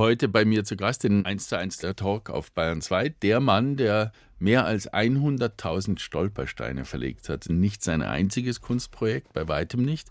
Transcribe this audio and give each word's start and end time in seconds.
heute 0.00 0.28
bei 0.28 0.46
mir 0.46 0.64
zu 0.64 0.76
Gast 0.76 1.04
in 1.04 1.26
1 1.26 1.48
zu 1.48 1.58
1 1.58 1.76
der 1.76 1.94
Talk 1.94 2.30
auf 2.30 2.52
Bayern 2.52 2.80
2. 2.80 3.10
Der 3.10 3.38
Mann, 3.38 3.76
der 3.76 4.12
mehr 4.38 4.64
als 4.64 4.90
100.000 4.90 5.98
Stolpersteine 5.98 6.86
verlegt 6.86 7.28
hat. 7.28 7.50
Nicht 7.50 7.84
sein 7.84 8.00
einziges 8.00 8.62
Kunstprojekt, 8.62 9.34
bei 9.34 9.46
weitem 9.46 9.84
nicht, 9.84 10.08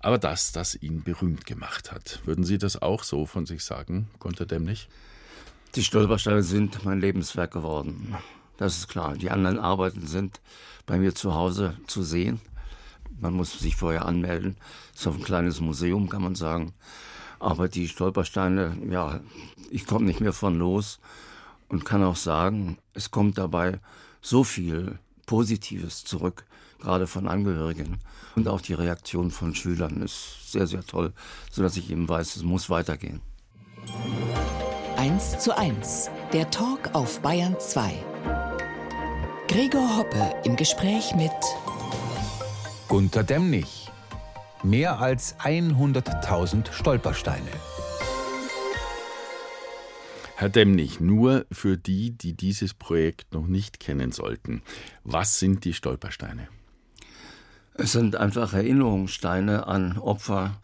aber 0.00 0.18
das, 0.18 0.52
das 0.52 0.80
ihn 0.80 1.02
berühmt 1.02 1.46
gemacht 1.46 1.90
hat. 1.90 2.20
Würden 2.24 2.44
Sie 2.44 2.58
das 2.58 2.80
auch 2.80 3.02
so 3.02 3.26
von 3.26 3.44
sich 3.44 3.64
sagen, 3.64 4.08
Gunter 4.20 4.46
Dämlich? 4.46 4.88
Die 5.74 5.82
Stolpersteine 5.82 6.44
sind 6.44 6.84
mein 6.84 7.00
Lebenswerk 7.00 7.50
geworden. 7.50 8.14
Das 8.56 8.78
ist 8.78 8.88
klar. 8.88 9.16
Die 9.16 9.32
anderen 9.32 9.58
Arbeiten 9.58 10.06
sind 10.06 10.40
bei 10.86 10.96
mir 10.96 11.12
zu 11.12 11.34
Hause 11.34 11.76
zu 11.88 12.04
sehen. 12.04 12.40
Man 13.18 13.34
muss 13.34 13.58
sich 13.58 13.74
vorher 13.74 14.06
anmelden. 14.06 14.56
Das 14.92 15.06
ist 15.06 15.06
ein 15.08 15.24
kleines 15.24 15.60
Museum, 15.60 16.08
kann 16.08 16.22
man 16.22 16.36
sagen. 16.36 16.72
Aber 17.44 17.68
die 17.68 17.88
Stolpersteine, 17.88 18.74
ja, 18.88 19.20
ich 19.70 19.86
komme 19.86 20.06
nicht 20.06 20.20
mehr 20.20 20.32
von 20.32 20.58
los 20.58 20.98
und 21.68 21.84
kann 21.84 22.02
auch 22.02 22.16
sagen, 22.16 22.78
es 22.94 23.10
kommt 23.10 23.36
dabei 23.36 23.80
so 24.22 24.44
viel 24.44 24.98
Positives 25.26 26.04
zurück, 26.04 26.46
gerade 26.80 27.06
von 27.06 27.28
Angehörigen. 27.28 27.98
Und 28.34 28.48
auch 28.48 28.62
die 28.62 28.72
Reaktion 28.72 29.30
von 29.30 29.54
Schülern 29.54 30.00
ist 30.00 30.52
sehr, 30.52 30.66
sehr 30.66 30.86
toll, 30.86 31.12
sodass 31.50 31.76
ich 31.76 31.90
eben 31.90 32.08
weiß, 32.08 32.36
es 32.36 32.44
muss 32.44 32.70
weitergehen. 32.70 33.20
1 34.96 35.38
zu 35.38 35.54
1, 35.54 36.08
der 36.32 36.50
Talk 36.50 36.94
auf 36.94 37.20
Bayern 37.20 37.56
2. 37.60 37.92
Gregor 39.48 39.98
Hoppe 39.98 40.34
im 40.44 40.56
Gespräch 40.56 41.14
mit 41.14 41.30
Gunter 42.88 43.22
Demnig. 43.22 43.83
Mehr 44.64 44.98
als 44.98 45.38
100.000 45.40 46.72
Stolpersteine. 46.72 47.50
Herr 50.36 50.48
Demnig, 50.48 51.00
nur 51.00 51.44
für 51.52 51.76
die, 51.76 52.12
die 52.12 52.32
dieses 52.32 52.72
Projekt 52.72 53.34
noch 53.34 53.46
nicht 53.46 53.78
kennen 53.78 54.10
sollten, 54.10 54.62
was 55.02 55.38
sind 55.38 55.66
die 55.66 55.74
Stolpersteine? 55.74 56.48
Es 57.74 57.92
sind 57.92 58.16
einfach 58.16 58.54
Erinnerungssteine 58.54 59.66
an 59.66 59.98
Opfer 59.98 60.62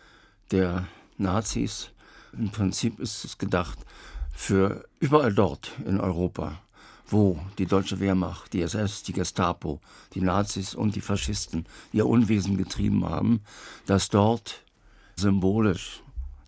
der 0.51 0.89
Nazis. 1.19 1.91
Im 2.33 2.49
Prinzip 2.49 3.01
ist 3.01 3.27
es 3.27 3.37
gedacht 3.37 3.81
für 4.33 4.89
überall 4.99 5.35
dort 5.35 5.73
in 5.85 6.01
Europa, 6.01 6.63
wo 7.11 7.39
die 7.59 7.67
deutsche 7.67 8.01
Wehrmacht, 8.01 8.53
die 8.53 8.63
SS, 8.63 9.03
die 9.03 9.13
Gestapo, 9.13 9.81
die 10.15 10.21
Nazis 10.21 10.75
und 10.75 10.95
die 10.97 11.01
Faschisten 11.01 11.67
ihr 11.93 12.07
Unwesen 12.07 12.57
getrieben 12.57 13.05
haben, 13.05 13.41
dass 13.87 14.09
dort 14.09 14.63
symbolisch 15.17 16.03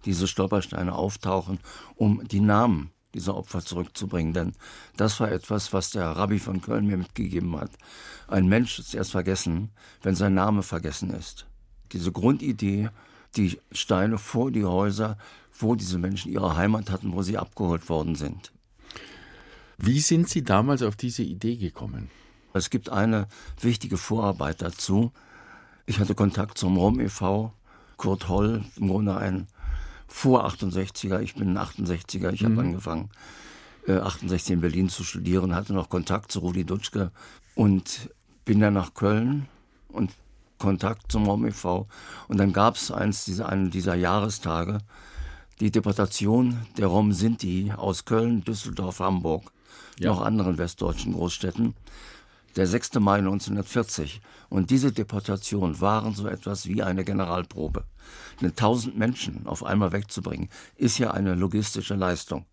diese 0.05 0.27
Stolpersteine 0.27 0.94
auftauchen, 0.94 1.58
um 1.96 2.27
die 2.27 2.40
Namen 2.40 2.90
diese 3.14 3.34
Opfer 3.34 3.64
zurückzubringen. 3.64 4.33
Denn 4.33 4.52
das 4.96 5.20
war 5.20 5.30
etwas, 5.30 5.72
was 5.72 5.90
der 5.90 6.05
Rabbi 6.05 6.38
von 6.38 6.60
Köln 6.62 6.86
mir 6.86 6.96
mitgegeben 6.96 7.56
hat. 7.56 7.70
Ein 8.28 8.48
Mensch 8.48 8.78
ist 8.78 8.94
erst 8.94 9.12
vergessen, 9.12 9.70
wenn 10.02 10.14
sein 10.14 10.34
Name 10.34 10.62
vergessen 10.62 11.10
ist. 11.10 11.46
Diese 11.92 12.12
Grundidee, 12.12 12.88
die 13.36 13.58
Steine 13.70 14.18
vor 14.18 14.50
die 14.50 14.64
Häuser, 14.64 15.18
wo 15.58 15.74
diese 15.74 15.98
Menschen 15.98 16.33
ihre 16.33 16.56
Heimat 16.56 16.90
hatten, 16.90 17.12
wo 17.12 17.22
sie 17.22 17.36
abgeholt 17.36 17.88
worden 17.88 18.14
sind. 18.14 18.52
Wie 19.78 20.01
sind 20.01 20.28
Sie 20.28 20.42
damals 20.42 20.83
auf 20.83 20.97
diese 20.97 21.23
Idee 21.23 21.56
gekommen? 21.56 22.11
Es 22.55 22.70
gibt 22.70 22.91
eine 22.91 23.28
wichtige 23.61 23.97
Vorarbeit 23.97 24.62
dazu. 24.62 25.12
Ich 25.87 25.98
hatte 25.98 26.14
Kontakt 26.14 26.59
zum 26.59 26.77
Rom 26.77 27.01
e.V., 27.01 27.53
Kurt 27.97 28.29
Holl, 28.29 28.64
im 28.77 28.89
Grunde 28.89 29.17
ein 29.17 29.47
vor 30.06 30.47
68er, 30.47 31.20
ich 31.20 31.34
bin 31.34 31.56
ein 31.56 31.59
68er, 31.59 32.33
ich 32.33 32.42
mhm. 32.42 32.53
habe 32.53 32.61
angefangen, 32.61 33.11
äh, 33.87 33.97
68 33.97 34.55
in 34.55 34.61
Berlin 34.61 34.89
zu 34.89 35.05
studieren, 35.05 35.55
hatte 35.55 35.73
noch 35.73 35.89
Kontakt 35.89 36.31
zu 36.31 36.41
Rudi 36.41 36.64
Dutschke 36.64 37.11
und 37.55 38.11
bin 38.45 38.61
dann 38.61 38.75
nach 38.75 38.95
Köln 38.95 39.48
und 39.89 40.13
Kontakt 40.58 41.11
zum 41.11 41.27
Rom 41.27 41.46
e.V. 41.46 41.89
Und 42.29 42.39
dann 42.39 42.52
gab 42.52 42.77
es 42.77 42.91
eins 42.91 43.25
dieser, 43.25 43.48
einen 43.48 43.70
dieser 43.70 43.95
Jahrestage, 43.95 44.79
die 45.61 45.70
Deportation 45.70 46.58
der 46.77 46.89
Rom 46.89 47.13
Sinti 47.13 47.73
aus 47.77 48.05
Köln, 48.05 48.45
Düsseldorf, 48.45 49.01
Hamburg, 49.01 49.51
ja. 49.98 50.10
noch 50.10 50.20
anderen 50.20 50.58
westdeutschen 50.58 51.12
Großstädten 51.12 51.74
der 52.56 52.66
6. 52.66 52.94
Mai 52.94 53.18
1940. 53.18 54.20
Und 54.48 54.70
diese 54.70 54.92
Deportation 54.92 55.80
waren 55.80 56.14
so 56.14 56.27
etwas 56.27 56.66
wie 56.66 56.83
eine 56.83 57.05
Generalprobe. 57.05 57.84
Denn 58.40 58.55
tausend 58.55 58.98
Menschen 58.98 59.46
auf 59.46 59.64
einmal 59.64 59.92
wegzubringen, 59.92 60.48
ist 60.77 60.98
ja 60.98 61.12
eine 61.12 61.34
logistische 61.34 61.94
Leistung. 61.94 62.44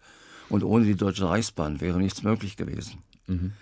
Und 0.49 0.63
ohne 0.63 0.85
die 0.85 0.95
Deutsche 0.95 1.27
Reichsbahn 1.27 1.81
wäre 1.81 1.99
nichts 1.99 2.23
möglich 2.23 2.55
gewesen. 2.57 3.03
Mhm. 3.27 3.53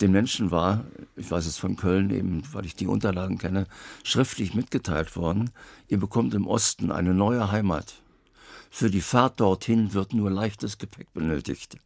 Den 0.00 0.12
Menschen 0.12 0.52
war, 0.52 0.84
ich 1.16 1.28
weiß 1.28 1.46
es 1.46 1.58
von 1.58 1.74
Köln 1.74 2.10
eben, 2.10 2.42
weil 2.52 2.64
ich 2.64 2.76
die 2.76 2.86
Unterlagen 2.86 3.38
kenne, 3.38 3.66
schriftlich 4.04 4.54
mitgeteilt 4.54 5.16
worden, 5.16 5.50
ihr 5.88 5.98
bekommt 5.98 6.34
im 6.34 6.46
Osten 6.46 6.92
eine 6.92 7.14
neue 7.14 7.50
Heimat. 7.50 7.94
Für 8.70 8.90
die 8.90 9.00
Fahrt 9.00 9.40
dorthin 9.40 9.94
wird 9.94 10.12
nur 10.12 10.30
leichtes 10.30 10.78
Gepäck 10.78 11.12
benötigt. 11.12 11.76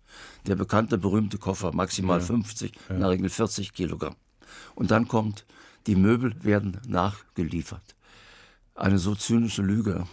Der 0.46 0.56
bekannte, 0.56 0.98
berühmte 0.98 1.38
Koffer, 1.38 1.72
maximal 1.72 2.20
ja. 2.20 2.26
50, 2.26 2.72
ja. 2.72 2.94
in 2.94 3.00
der 3.00 3.10
Regel 3.10 3.28
40 3.28 3.72
Kilogramm. 3.72 4.16
Und 4.74 4.90
dann 4.90 5.08
kommt, 5.08 5.46
die 5.86 5.96
Möbel 5.96 6.34
werden 6.42 6.78
nachgeliefert. 6.86 7.94
Eine 8.74 8.98
so 8.98 9.14
zynische 9.14 9.62
Lüge 9.62 10.06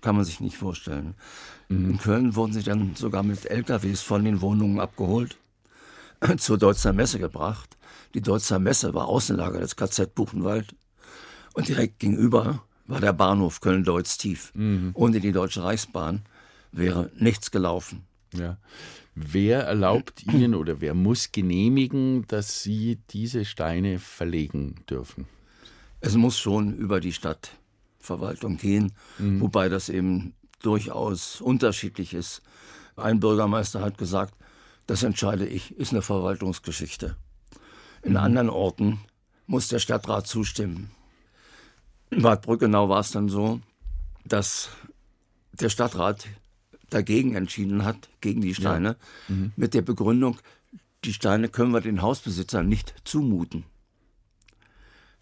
kann 0.00 0.16
man 0.16 0.24
sich 0.24 0.40
nicht 0.40 0.56
vorstellen. 0.56 1.14
Mhm. 1.68 1.90
In 1.90 1.98
Köln 1.98 2.34
wurden 2.36 2.52
sie 2.52 2.62
dann 2.62 2.94
sogar 2.94 3.22
mit 3.22 3.46
LKWs 3.46 4.02
von 4.02 4.24
den 4.24 4.40
Wohnungen 4.40 4.80
abgeholt, 4.80 5.36
zur 6.38 6.58
Deutzer 6.58 6.92
Messe 6.92 7.18
gebracht. 7.18 7.76
Die 8.14 8.20
Deutzer 8.20 8.58
Messe 8.58 8.94
war 8.94 9.08
Außenlager 9.08 9.60
des 9.60 9.76
KZ 9.76 10.14
Buchenwald. 10.14 10.74
Und 11.54 11.68
direkt 11.68 12.00
gegenüber 12.00 12.65
war 12.86 13.00
der 13.00 13.12
Bahnhof 13.12 13.60
Köln-Deutz 13.60 14.18
tief. 14.18 14.52
Mhm. 14.54 14.90
Ohne 14.94 15.20
die 15.20 15.32
Deutsche 15.32 15.62
Reichsbahn 15.62 16.22
wäre 16.72 17.10
nichts 17.18 17.50
gelaufen. 17.50 18.04
Ja. 18.32 18.58
Wer 19.14 19.62
erlaubt 19.62 20.24
Ihnen 20.32 20.54
oder 20.54 20.80
wer 20.80 20.94
muss 20.94 21.32
genehmigen, 21.32 22.26
dass 22.28 22.62
Sie 22.62 22.98
diese 23.10 23.44
Steine 23.44 23.98
verlegen 23.98 24.76
dürfen? 24.88 25.26
Es 26.00 26.14
muss 26.14 26.38
schon 26.38 26.76
über 26.76 27.00
die 27.00 27.12
Stadtverwaltung 27.12 28.58
gehen, 28.58 28.92
mhm. 29.18 29.40
wobei 29.40 29.68
das 29.68 29.88
eben 29.88 30.34
durchaus 30.60 31.40
unterschiedlich 31.40 32.14
ist. 32.14 32.42
Ein 32.96 33.20
Bürgermeister 33.20 33.80
hat 33.80 33.98
gesagt, 33.98 34.34
das 34.86 35.02
entscheide 35.02 35.46
ich, 35.46 35.76
ist 35.76 35.92
eine 35.92 36.02
Verwaltungsgeschichte. 36.02 37.16
In 38.02 38.12
mhm. 38.12 38.18
anderen 38.18 38.50
Orten 38.50 39.00
muss 39.46 39.68
der 39.68 39.78
Stadtrat 39.78 40.26
zustimmen. 40.26 40.90
In 42.10 42.22
Bad 42.22 42.42
Brückenau 42.42 42.88
war 42.88 43.00
es 43.00 43.10
dann 43.10 43.28
so, 43.28 43.60
dass 44.24 44.70
der 45.52 45.68
Stadtrat 45.68 46.26
dagegen 46.90 47.34
entschieden 47.34 47.84
hat, 47.84 48.08
gegen 48.20 48.40
die 48.40 48.54
Steine, 48.54 48.96
ja. 49.28 49.34
mhm. 49.34 49.52
mit 49.56 49.74
der 49.74 49.82
Begründung, 49.82 50.38
die 51.04 51.12
Steine 51.12 51.48
können 51.48 51.72
wir 51.72 51.80
den 51.80 52.02
Hausbesitzern 52.02 52.68
nicht 52.68 52.94
zumuten. 53.04 53.64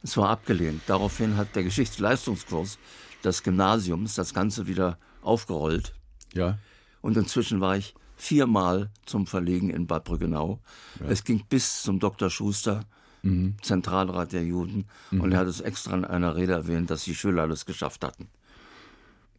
Es 0.02 0.16
war 0.16 0.28
abgelehnt. 0.28 0.82
Daraufhin 0.86 1.36
hat 1.36 1.56
der 1.56 1.64
Geschichtsleistungskurs 1.64 2.78
des 3.24 3.42
Gymnasiums 3.42 4.14
das 4.14 4.34
Ganze 4.34 4.66
wieder 4.66 4.98
aufgerollt. 5.22 5.94
Ja. 6.34 6.58
Und 7.00 7.16
inzwischen 7.16 7.60
war 7.60 7.76
ich 7.76 7.94
viermal 8.16 8.90
zum 9.06 9.26
Verlegen 9.26 9.70
in 9.70 9.86
Bad 9.86 10.04
Brückenau. 10.04 10.60
Ja. 11.00 11.06
Es 11.06 11.24
ging 11.24 11.44
bis 11.48 11.82
zum 11.82 12.00
Dr. 12.00 12.28
Schuster, 12.30 12.84
mhm. 13.24 13.56
Zentralrat 13.62 14.32
der 14.32 14.44
Juden. 14.44 14.84
Mhm. 15.10 15.20
Und 15.20 15.32
er 15.32 15.40
hat 15.40 15.48
es 15.48 15.60
extra 15.60 15.96
in 15.96 16.04
einer 16.04 16.36
Rede 16.36 16.52
erwähnt, 16.52 16.90
dass 16.90 17.04
die 17.04 17.14
Schüler 17.14 17.48
das 17.48 17.66
geschafft 17.66 18.04
hatten. 18.04 18.28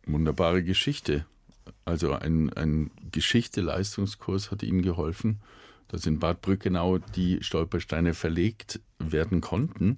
Wunderbare 0.05 0.63
Geschichte. 0.63 1.25
Also 1.83 2.13
ein, 2.13 2.51
ein 2.53 2.91
Geschichte-Leistungskurs 3.11 4.51
hat 4.51 4.63
Ihnen 4.63 4.81
geholfen, 4.81 5.39
dass 5.87 6.05
in 6.05 6.19
Bad 6.19 6.41
Brückenau 6.41 6.99
die 6.99 7.39
Stolpersteine 7.41 8.13
verlegt 8.13 8.79
werden 8.99 9.41
konnten. 9.41 9.97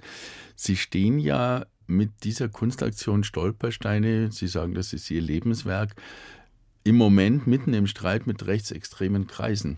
Sie 0.55 0.77
stehen 0.77 1.19
ja 1.19 1.65
mit 1.87 2.23
dieser 2.23 2.49
Kunstaktion 2.49 3.23
Stolpersteine, 3.23 4.31
Sie 4.31 4.47
sagen, 4.47 4.73
das 4.73 4.93
ist 4.93 5.09
Ihr 5.09 5.21
Lebenswerk, 5.21 5.95
im 6.83 6.95
Moment 6.95 7.47
mitten 7.47 7.73
im 7.73 7.87
Streit 7.87 8.27
mit 8.27 8.45
rechtsextremen 8.47 9.27
Kreisen. 9.27 9.77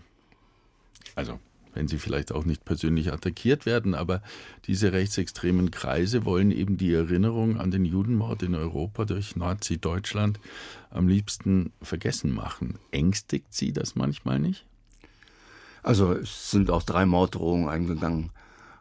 Also 1.14 1.40
wenn 1.74 1.88
sie 1.88 1.98
vielleicht 1.98 2.32
auch 2.32 2.44
nicht 2.44 2.64
persönlich 2.64 3.12
attackiert 3.12 3.66
werden, 3.66 3.94
aber 3.94 4.22
diese 4.66 4.92
rechtsextremen 4.92 5.70
Kreise 5.70 6.24
wollen 6.24 6.50
eben 6.50 6.76
die 6.76 6.92
Erinnerung 6.92 7.58
an 7.58 7.70
den 7.70 7.84
Judenmord 7.84 8.42
in 8.42 8.54
Europa 8.54 9.04
durch 9.04 9.36
Nazi-Deutschland 9.36 10.40
am 10.90 11.08
liebsten 11.08 11.72
vergessen 11.82 12.32
machen. 12.34 12.78
Ängstigt 12.90 13.54
Sie 13.54 13.72
das 13.72 13.94
manchmal 13.94 14.38
nicht? 14.38 14.66
Also 15.82 16.12
es 16.12 16.50
sind 16.50 16.70
auch 16.70 16.82
drei 16.82 17.06
Morddrohungen 17.06 17.68
eingegangen. 17.68 18.30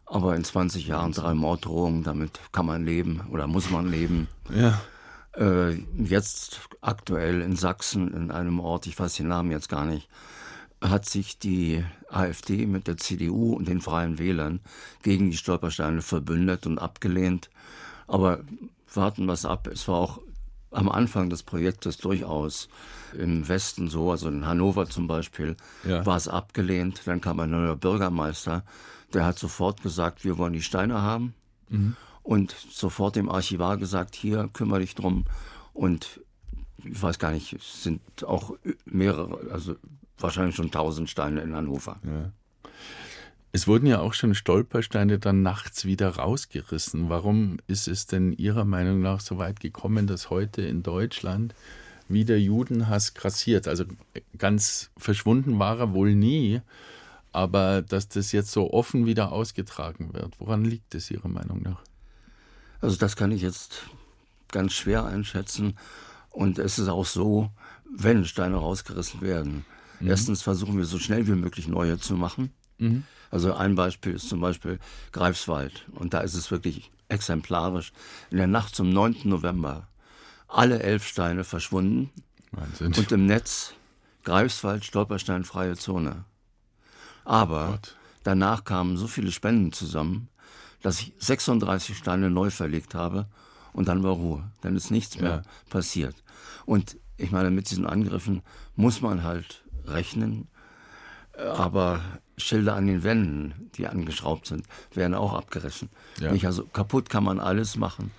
Aber 0.05 0.35
in 0.35 0.43
20 0.43 0.87
Jahren 0.87 1.11
drei 1.11 1.35
Morddrohungen, 1.35 2.03
damit 2.03 2.39
kann 2.51 2.65
man 2.65 2.83
leben 2.83 3.21
oder 3.29 3.45
muss 3.45 3.69
man 3.69 3.89
leben. 3.89 4.27
Ja. 4.49 4.81
Äh, 5.37 5.75
jetzt 5.97 6.61
aktuell 6.81 7.41
in 7.41 7.55
Sachsen, 7.55 8.11
in 8.13 8.31
einem 8.31 8.59
Ort, 8.59 8.87
ich 8.87 8.97
weiß 8.97 9.15
den 9.15 9.27
Namen 9.27 9.51
jetzt 9.51 9.69
gar 9.69 9.85
nicht, 9.85 10.09
hat 10.81 11.05
sich 11.05 11.37
die 11.37 11.85
AfD 12.09 12.65
mit 12.65 12.87
der 12.87 12.97
CDU 12.97 13.53
und 13.53 13.67
den 13.67 13.81
Freien 13.81 14.17
Wählern 14.19 14.59
gegen 15.03 15.31
die 15.31 15.37
Stolpersteine 15.37 16.01
verbündet 16.01 16.65
und 16.65 16.79
abgelehnt. 16.79 17.49
Aber 18.07 18.39
warten 18.93 19.25
wir 19.25 19.33
es 19.33 19.45
ab. 19.45 19.67
Es 19.67 19.87
war 19.87 19.95
auch 19.95 20.19
am 20.71 20.89
Anfang 20.89 21.29
des 21.29 21.43
Projektes 21.43 21.97
durchaus 21.97 22.69
im 23.17 23.47
Westen 23.47 23.89
so, 23.89 24.11
also 24.11 24.27
in 24.27 24.45
Hannover 24.45 24.87
zum 24.87 25.07
Beispiel, 25.07 25.55
ja. 25.83 26.05
war 26.05 26.17
es 26.17 26.27
abgelehnt. 26.27 27.01
Dann 27.05 27.21
kam 27.21 27.39
ein 27.39 27.51
neuer 27.51 27.75
Bürgermeister, 27.75 28.63
der 29.13 29.25
hat 29.25 29.39
sofort 29.39 29.81
gesagt, 29.81 30.23
wir 30.23 30.37
wollen 30.37 30.53
die 30.53 30.61
Steine 30.61 31.01
haben. 31.01 31.33
Mhm. 31.69 31.95
Und 32.21 32.55
sofort 32.71 33.15
dem 33.15 33.29
Archivar 33.29 33.77
gesagt, 33.77 34.15
hier, 34.15 34.49
kümmere 34.53 34.81
dich 34.81 34.93
drum. 34.93 35.25
Und 35.73 36.21
ich 36.83 37.01
weiß 37.01 37.17
gar 37.17 37.31
nicht, 37.31 37.53
es 37.53 37.83
sind 37.83 38.01
auch 38.23 38.53
mehrere, 38.85 39.51
also 39.51 39.75
wahrscheinlich 40.19 40.55
schon 40.55 40.71
tausend 40.71 41.09
Steine 41.09 41.41
in 41.41 41.55
Hannover. 41.55 41.97
Ja. 42.03 42.31
Es 43.51 43.67
wurden 43.67 43.87
ja 43.87 43.99
auch 43.99 44.13
schon 44.13 44.35
Stolpersteine 44.35 45.17
dann 45.17 45.41
nachts 45.41 45.85
wieder 45.85 46.09
rausgerissen. 46.09 47.09
Warum 47.09 47.57
ist 47.65 47.87
es 47.87 48.05
denn 48.05 48.31
Ihrer 48.33 48.63
Meinung 48.63 49.01
nach 49.01 49.21
so 49.21 49.39
weit 49.39 49.59
gekommen, 49.59 50.05
dass 50.05 50.29
heute 50.29 50.61
in 50.61 50.83
Deutschland 50.83 51.55
wieder 52.07 52.37
Judenhass 52.37 53.15
grassiert? 53.15 53.67
Also 53.67 53.85
ganz 54.37 54.91
verschwunden 54.97 55.57
war 55.57 55.79
er 55.79 55.93
wohl 55.93 56.13
nie, 56.13 56.61
aber 57.31 57.81
dass 57.81 58.07
das 58.07 58.31
jetzt 58.31 58.51
so 58.51 58.71
offen 58.71 59.07
wieder 59.07 59.31
ausgetragen 59.31 60.13
wird. 60.13 60.39
Woran 60.39 60.63
liegt 60.63 60.93
es 60.93 61.09
Ihrer 61.09 61.29
Meinung 61.29 61.63
nach? 61.63 61.81
Also 62.81 62.97
das 62.97 63.15
kann 63.15 63.31
ich 63.31 63.41
jetzt 63.41 63.83
ganz 64.51 64.73
schwer 64.73 65.05
einschätzen. 65.05 65.75
Und 66.29 66.59
es 66.59 66.77
ist 66.77 66.87
auch 66.87 67.05
so, 67.05 67.49
wenn 67.97 68.25
Steine 68.25 68.57
rausgerissen 68.57 69.21
werden. 69.21 69.65
Mhm. 69.99 70.09
Erstens 70.09 70.41
versuchen 70.41 70.77
wir 70.77 70.85
so 70.85 70.99
schnell 70.99 71.27
wie 71.27 71.31
möglich 71.31 71.67
neue 71.67 71.97
zu 71.97 72.15
machen. 72.15 72.51
Mhm. 72.77 73.03
Also 73.31 73.53
ein 73.53 73.75
Beispiel 73.75 74.13
ist 74.13 74.29
zum 74.29 74.41
Beispiel 74.41 74.79
Greifswald. 75.11 75.85
Und 75.93 76.13
da 76.13 76.21
ist 76.21 76.33
es 76.33 76.51
wirklich 76.51 76.91
exemplarisch. 77.09 77.91
In 78.31 78.37
der 78.37 78.47
Nacht 78.47 78.75
zum 78.75 78.89
9. 78.89 79.17
November 79.25 79.87
alle 80.47 80.81
elf 80.81 81.05
Steine 81.05 81.43
verschwunden. 81.43 82.09
Wahnsinn. 82.51 82.93
Und 82.95 83.11
im 83.11 83.25
Netz 83.25 83.73
Greifswald 84.23 84.83
stolpersteinfreie 84.83 85.75
Zone. 85.75 86.25
Aber 87.23 87.67
Gott. 87.67 87.95
danach 88.23 88.63
kamen 88.63 88.97
so 88.97 89.07
viele 89.07 89.31
Spenden 89.31 89.71
zusammen, 89.71 90.29
dass 90.81 90.99
ich 91.01 91.13
36 91.19 91.97
Steine 91.97 92.29
neu 92.29 92.49
verlegt 92.49 92.95
habe 92.95 93.27
und 93.73 93.87
dann 93.87 94.03
war 94.03 94.13
Ruhe. 94.13 94.51
Dann 94.61 94.75
ist 94.75 94.91
nichts 94.91 95.15
ja. 95.15 95.21
mehr 95.21 95.43
passiert. 95.69 96.15
Und 96.65 96.97
ich 97.17 97.31
meine, 97.31 97.51
mit 97.51 97.69
diesen 97.69 97.85
Angriffen 97.85 98.41
muss 98.75 99.01
man 99.01 99.23
halt 99.23 99.63
rechnen. 99.93 100.47
Aber 101.37 102.01
Schilder 102.37 102.75
an 102.75 102.87
den 102.87 103.03
Wänden, 103.03 103.69
die 103.75 103.87
angeschraubt 103.87 104.45
sind, 104.47 104.65
werden 104.93 105.13
auch 105.13 105.33
abgerissen. 105.33 105.89
Ja. 106.19 106.31
Nicht? 106.31 106.45
Also 106.45 106.65
kaputt 106.65 107.09
kann 107.09 107.23
man 107.23 107.39
alles 107.39 107.77
machen. 107.77 108.11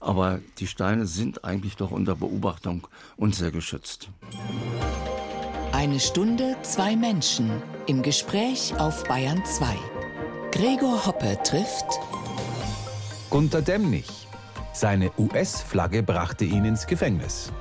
Aber 0.00 0.40
die 0.58 0.66
Steine 0.66 1.06
sind 1.06 1.44
eigentlich 1.44 1.76
doch 1.76 1.90
unter 1.90 2.16
Beobachtung 2.16 2.86
und 3.16 3.34
sehr 3.34 3.50
geschützt. 3.50 4.10
Eine 5.72 6.00
Stunde, 6.00 6.56
zwei 6.62 6.96
Menschen 6.96 7.50
im 7.86 8.02
Gespräch 8.02 8.74
auf 8.78 9.04
Bayern 9.04 9.44
2. 9.44 9.76
Gregor 10.52 11.06
Hoppe 11.06 11.38
trifft 11.44 11.86
Gunter 13.30 13.62
Demnig. 13.62 14.06
Seine 14.72 15.10
US-Flagge 15.18 16.02
brachte 16.02 16.44
ihn 16.44 16.64
ins 16.64 16.86
Gefängnis. 16.86 17.52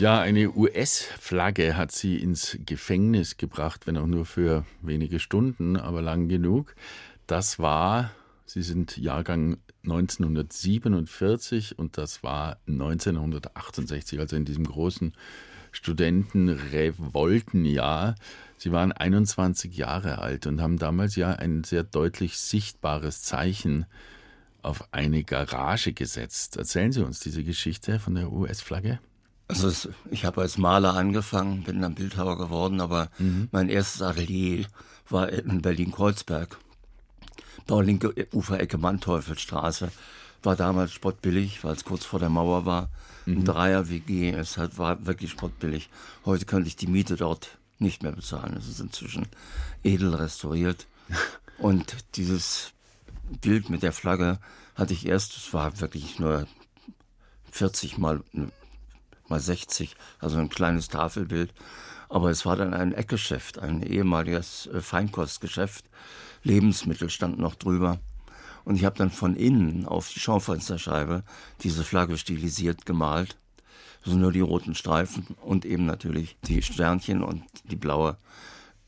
Ja, 0.00 0.20
eine 0.22 0.50
US-Flagge 0.52 1.76
hat 1.76 1.92
sie 1.92 2.16
ins 2.16 2.58
Gefängnis 2.64 3.36
gebracht, 3.36 3.86
wenn 3.86 3.98
auch 3.98 4.06
nur 4.06 4.24
für 4.24 4.64
wenige 4.80 5.20
Stunden, 5.20 5.76
aber 5.76 6.00
lang 6.00 6.26
genug. 6.26 6.74
Das 7.26 7.58
war, 7.58 8.10
Sie 8.46 8.62
sind 8.62 8.96
Jahrgang 8.96 9.58
1947 9.84 11.78
und 11.78 11.98
das 11.98 12.22
war 12.22 12.56
1968, 12.66 14.18
also 14.18 14.36
in 14.36 14.46
diesem 14.46 14.64
großen 14.64 15.12
Studentenrevoltenjahr. 15.70 18.14
Sie 18.56 18.72
waren 18.72 18.92
21 18.92 19.76
Jahre 19.76 20.16
alt 20.16 20.46
und 20.46 20.62
haben 20.62 20.78
damals 20.78 21.14
ja 21.14 21.32
ein 21.32 21.62
sehr 21.62 21.82
deutlich 21.82 22.38
sichtbares 22.38 23.22
Zeichen 23.22 23.84
auf 24.62 24.94
eine 24.94 25.24
Garage 25.24 25.92
gesetzt. 25.92 26.56
Erzählen 26.56 26.90
Sie 26.90 27.04
uns 27.04 27.20
diese 27.20 27.44
Geschichte 27.44 27.98
von 27.98 28.14
der 28.14 28.32
US-Flagge. 28.32 28.98
Also 29.50 29.68
es, 29.68 29.88
ich 30.10 30.24
habe 30.24 30.42
als 30.42 30.58
Maler 30.58 30.94
angefangen, 30.94 31.64
bin 31.64 31.82
dann 31.82 31.94
Bildhauer 31.94 32.38
geworden, 32.38 32.80
aber 32.80 33.10
mhm. 33.18 33.48
mein 33.50 33.68
erstes 33.68 34.00
Atelier 34.00 34.66
war 35.08 35.28
in 35.28 35.60
Berlin-Kreuzberg. 35.60 36.56
Baulinke 37.66 38.14
Uferecke 38.32 38.78
Manteuffelstraße. 38.78 39.90
War 40.42 40.56
damals 40.56 40.92
spottbillig, 40.92 41.64
weil 41.64 41.74
es 41.74 41.84
kurz 41.84 42.04
vor 42.04 42.20
der 42.20 42.30
Mauer 42.30 42.64
war. 42.64 42.90
Mhm. 43.26 43.38
Ein 43.38 43.44
Dreier-WG, 43.44 44.30
es 44.30 44.56
hat, 44.56 44.78
war 44.78 45.04
wirklich 45.04 45.32
spottbillig. 45.32 45.90
Heute 46.24 46.46
könnte 46.46 46.68
ich 46.68 46.76
die 46.76 46.86
Miete 46.86 47.16
dort 47.16 47.58
nicht 47.78 48.02
mehr 48.02 48.12
bezahlen. 48.12 48.56
Es 48.56 48.68
ist 48.68 48.80
inzwischen 48.80 49.26
edel 49.82 50.14
restauriert. 50.14 50.86
Und 51.58 51.96
dieses 52.14 52.72
Bild 53.40 53.68
mit 53.68 53.82
der 53.82 53.92
Flagge 53.92 54.38
hatte 54.76 54.94
ich 54.94 55.06
erst, 55.06 55.36
es 55.36 55.52
war 55.52 55.80
wirklich 55.80 56.18
nur 56.18 56.46
40 57.50 57.98
mal 57.98 58.22
mal 59.30 59.40
60, 59.40 59.96
also 60.18 60.38
ein 60.38 60.48
kleines 60.48 60.88
Tafelbild. 60.88 61.52
Aber 62.08 62.30
es 62.30 62.44
war 62.44 62.56
dann 62.56 62.74
ein 62.74 62.92
Eckgeschäft, 62.92 63.58
ein 63.58 63.82
ehemaliges 63.82 64.66
äh, 64.66 64.80
Feinkostgeschäft. 64.80 65.84
Lebensmittel 66.42 67.08
standen 67.08 67.40
noch 67.40 67.54
drüber. 67.54 68.00
Und 68.64 68.76
ich 68.76 68.84
habe 68.84 68.98
dann 68.98 69.10
von 69.10 69.36
innen 69.36 69.86
auf 69.86 70.10
die 70.12 70.20
Schaufensterscheibe 70.20 71.22
diese 71.62 71.84
Flagge 71.84 72.18
stilisiert 72.18 72.84
gemalt. 72.84 73.36
Also 74.04 74.16
nur 74.16 74.32
die 74.32 74.40
roten 74.40 74.74
Streifen 74.74 75.26
und 75.42 75.64
eben 75.64 75.86
natürlich 75.86 76.36
die 76.44 76.62
Sternchen 76.62 77.22
und 77.22 77.44
die 77.64 77.76
blaue 77.76 78.16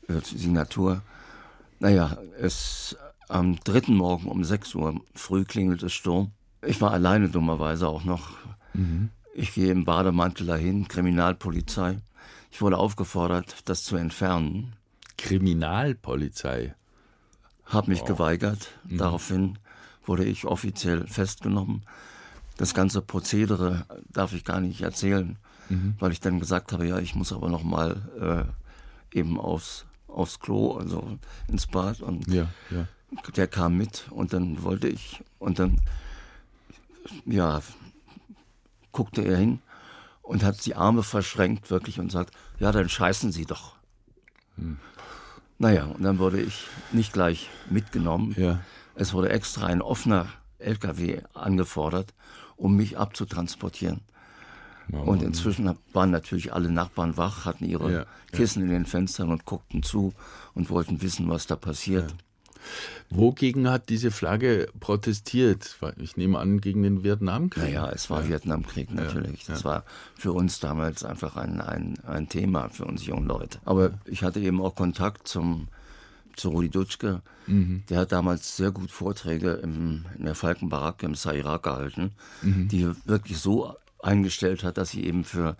äh, 0.07 0.19
Signatur. 0.23 1.01
Naja, 1.79 2.17
es 2.39 2.97
am 3.29 3.59
dritten 3.63 3.95
Morgen 3.95 4.27
um 4.27 4.43
6 4.43 4.75
Uhr 4.75 4.99
früh 5.15 5.43
klingelt 5.45 5.83
es 5.83 5.93
Sturm. 5.93 6.31
Ich 6.65 6.81
war 6.81 6.91
alleine 6.91 7.29
dummerweise 7.29 7.87
auch 7.87 8.03
noch. 8.03 8.31
Mhm. 8.73 9.09
Ich 9.35 9.53
gehe 9.53 9.71
im 9.71 9.83
Bademantel 9.83 10.45
dahin, 10.45 10.87
Kriminalpolizei. 10.87 11.97
Ich 12.51 12.61
wurde 12.61 12.77
aufgefordert, 12.77 13.55
das 13.65 13.83
zu 13.83 13.95
entfernen. 13.95 14.73
Kriminalpolizei? 15.17 16.75
Hab 17.65 17.87
mich 17.87 18.01
wow. 18.01 18.09
geweigert. 18.09 18.69
Mhm. 18.83 18.97
Daraufhin 18.99 19.59
wurde 20.05 20.23
ich 20.23 20.45
offiziell 20.45 21.07
festgenommen. 21.07 21.83
Das 22.57 22.75
ganze 22.75 23.01
Prozedere 23.01 23.85
darf 24.11 24.33
ich 24.33 24.45
gar 24.45 24.59
nicht 24.59 24.81
erzählen, 24.81 25.37
mhm. 25.69 25.95
weil 25.97 26.11
ich 26.11 26.19
dann 26.19 26.39
gesagt 26.39 26.71
habe, 26.71 26.87
ja, 26.87 26.99
ich 26.99 27.15
muss 27.15 27.33
aber 27.33 27.49
noch 27.49 27.63
mal 27.63 28.47
äh, 29.11 29.17
eben 29.17 29.39
aufs, 29.39 29.85
aufs 30.07 30.39
Klo, 30.39 30.77
also 30.77 31.17
ins 31.47 31.65
Bad. 31.65 32.01
Und 32.01 32.27
ja, 32.27 32.47
ja. 32.69 32.85
der 33.35 33.47
kam 33.47 33.77
mit 33.77 34.05
und 34.11 34.33
dann 34.33 34.61
wollte 34.61 34.87
ich 34.87 35.23
und 35.39 35.57
dann 35.57 35.79
ja, 37.25 37.61
guckte 38.93 39.21
er 39.21 39.37
hin 39.37 39.59
und 40.21 40.43
hat 40.43 40.65
die 40.65 40.75
Arme 40.75 41.03
verschränkt 41.03 41.69
wirklich 41.69 41.99
und 41.99 42.11
sagt, 42.11 42.33
ja, 42.59 42.71
dann 42.71 42.87
scheißen 42.87 43.33
Sie 43.33 43.45
doch. 43.45 43.75
Hm. 44.55 44.77
Naja, 45.59 45.85
und 45.85 46.03
dann 46.03 46.19
wurde 46.19 46.41
ich 46.41 46.65
nicht 46.91 47.13
gleich 47.13 47.49
mitgenommen. 47.69 48.33
Ja. 48.37 48.61
Es 48.95 49.13
wurde 49.13 49.29
extra 49.29 49.65
ein 49.67 49.81
offener 49.81 50.27
LKW 50.59 51.21
angefordert, 51.33 52.13
um 52.55 52.75
mich 52.75 52.97
abzutransportieren. 52.97 54.01
Wow. 54.87 55.07
Und 55.07 55.23
inzwischen 55.23 55.77
waren 55.93 56.11
natürlich 56.11 56.53
alle 56.53 56.69
Nachbarn 56.69 57.17
wach, 57.17 57.45
hatten 57.45 57.65
ihre 57.65 57.91
ja, 57.91 58.05
Kissen 58.31 58.61
ja. 58.61 58.67
in 58.67 58.73
den 58.73 58.85
Fenstern 58.85 59.29
und 59.29 59.45
guckten 59.45 59.83
zu 59.83 60.13
und 60.53 60.69
wollten 60.69 61.01
wissen, 61.01 61.29
was 61.29 61.47
da 61.47 61.55
passiert. 61.55 62.13
Wogegen 63.09 63.69
hat 63.69 63.89
diese 63.89 64.11
Flagge 64.11 64.67
protestiert? 64.79 65.77
Ich 65.97 66.17
nehme 66.17 66.39
an, 66.39 66.61
gegen 66.61 66.83
den 66.83 67.03
Vietnamkrieg. 67.03 67.63
Naja, 67.63 67.89
es 67.89 68.09
war 68.09 68.23
ja. 68.23 68.29
Vietnamkrieg 68.29 68.93
natürlich. 68.93 69.47
Ja, 69.47 69.53
das 69.53 69.65
war 69.65 69.83
für 70.15 70.33
uns 70.33 70.59
damals 70.59 71.03
einfach 71.03 71.35
ein, 71.35 71.61
ein, 71.61 71.95
ein 72.05 72.29
Thema, 72.29 72.69
für 72.69 72.85
uns 72.85 73.05
jungen 73.05 73.27
Leute. 73.27 73.59
Aber 73.65 73.91
ich 74.05 74.23
hatte 74.23 74.39
eben 74.39 74.61
auch 74.61 74.75
Kontakt 74.75 75.27
zum, 75.27 75.67
zu 76.35 76.49
Rudi 76.49 76.69
Dutschke. 76.69 77.21
Mhm. 77.47 77.83
Der 77.89 77.99
hat 77.99 78.11
damals 78.11 78.57
sehr 78.57 78.71
gut 78.71 78.91
Vorträge 78.91 79.51
im, 79.53 80.05
in 80.17 80.25
der 80.25 80.35
Falkenbaracke 80.35 81.05
im 81.05 81.15
Sairak 81.15 81.63
gehalten, 81.63 82.11
mhm. 82.41 82.67
die 82.67 82.89
wirklich 83.05 83.37
so 83.37 83.75
eingestellt 84.01 84.63
hat, 84.63 84.77
dass 84.77 84.89
sie 84.89 85.05
eben 85.05 85.23
für 85.23 85.55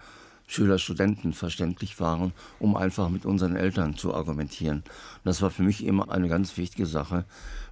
Schüler, 0.48 0.78
Studenten 0.78 1.34
verständlich 1.34 2.00
waren, 2.00 2.34
um 2.60 2.76
einfach 2.76 3.10
mit 3.10 3.26
unseren 3.26 3.56
Eltern 3.56 3.96
zu 3.96 4.14
argumentieren. 4.14 4.78
Und 4.80 5.26
das 5.26 5.42
war 5.42 5.50
für 5.50 5.64
mich 5.64 5.84
immer 5.86 6.12
eine 6.12 6.28
ganz 6.28 6.58
wichtige 6.58 6.86
Sache, 6.86 7.26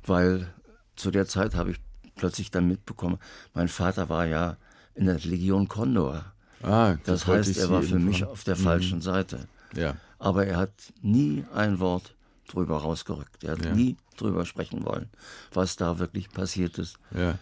weil 0.05 0.47
zu 0.95 1.11
der 1.11 1.27
Zeit 1.27 1.55
habe 1.55 1.71
ich 1.71 1.77
plötzlich 2.15 2.51
dann 2.51 2.67
mitbekommen, 2.67 3.17
mein 3.53 3.67
Vater 3.67 4.09
war 4.09 4.25
ja 4.25 4.57
in 4.95 5.05
der 5.05 5.19
Legion 5.19 5.67
Condor. 5.67 6.25
Ah, 6.63 6.95
Das, 7.05 7.27
wollte 7.27 7.49
heißt, 7.49 7.59
er 7.59 7.69
war 7.69 7.81
für 7.81 7.99
mich 7.99 8.19
fragen. 8.19 8.31
auf 8.31 8.43
der 8.43 8.55
falschen 8.55 9.01
Seite. 9.01 9.47
Ja, 9.75 9.95
Aber 10.19 10.45
er 10.45 10.57
hat 10.57 10.71
nie 11.01 11.43
ein 11.55 11.79
Wort 11.79 12.13
drüber 12.47 12.77
rausgerückt. 12.77 13.43
Er 13.43 13.53
hat 13.53 13.65
Ja. 13.65 13.73
nie 13.73 13.95
drüber 14.17 14.45
sprechen 14.45 14.85
wollen, 14.85 15.09
was 15.53 15.75
da 15.77 15.97
wirklich 15.99 16.29
passiert 16.29 16.77
ist. 16.77 16.97
ja. 17.15 17.37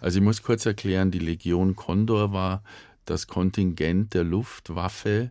Also 0.00 0.18
ich 0.18 0.24
muss 0.24 0.42
kurz 0.42 0.66
erklären, 0.66 1.12
die 1.12 1.20
Legion 1.20 1.76
Condor 1.76 2.32
war 2.32 2.64
das 3.08 3.26
Kontingent 3.26 4.14
der 4.14 4.24
Luftwaffe, 4.24 5.30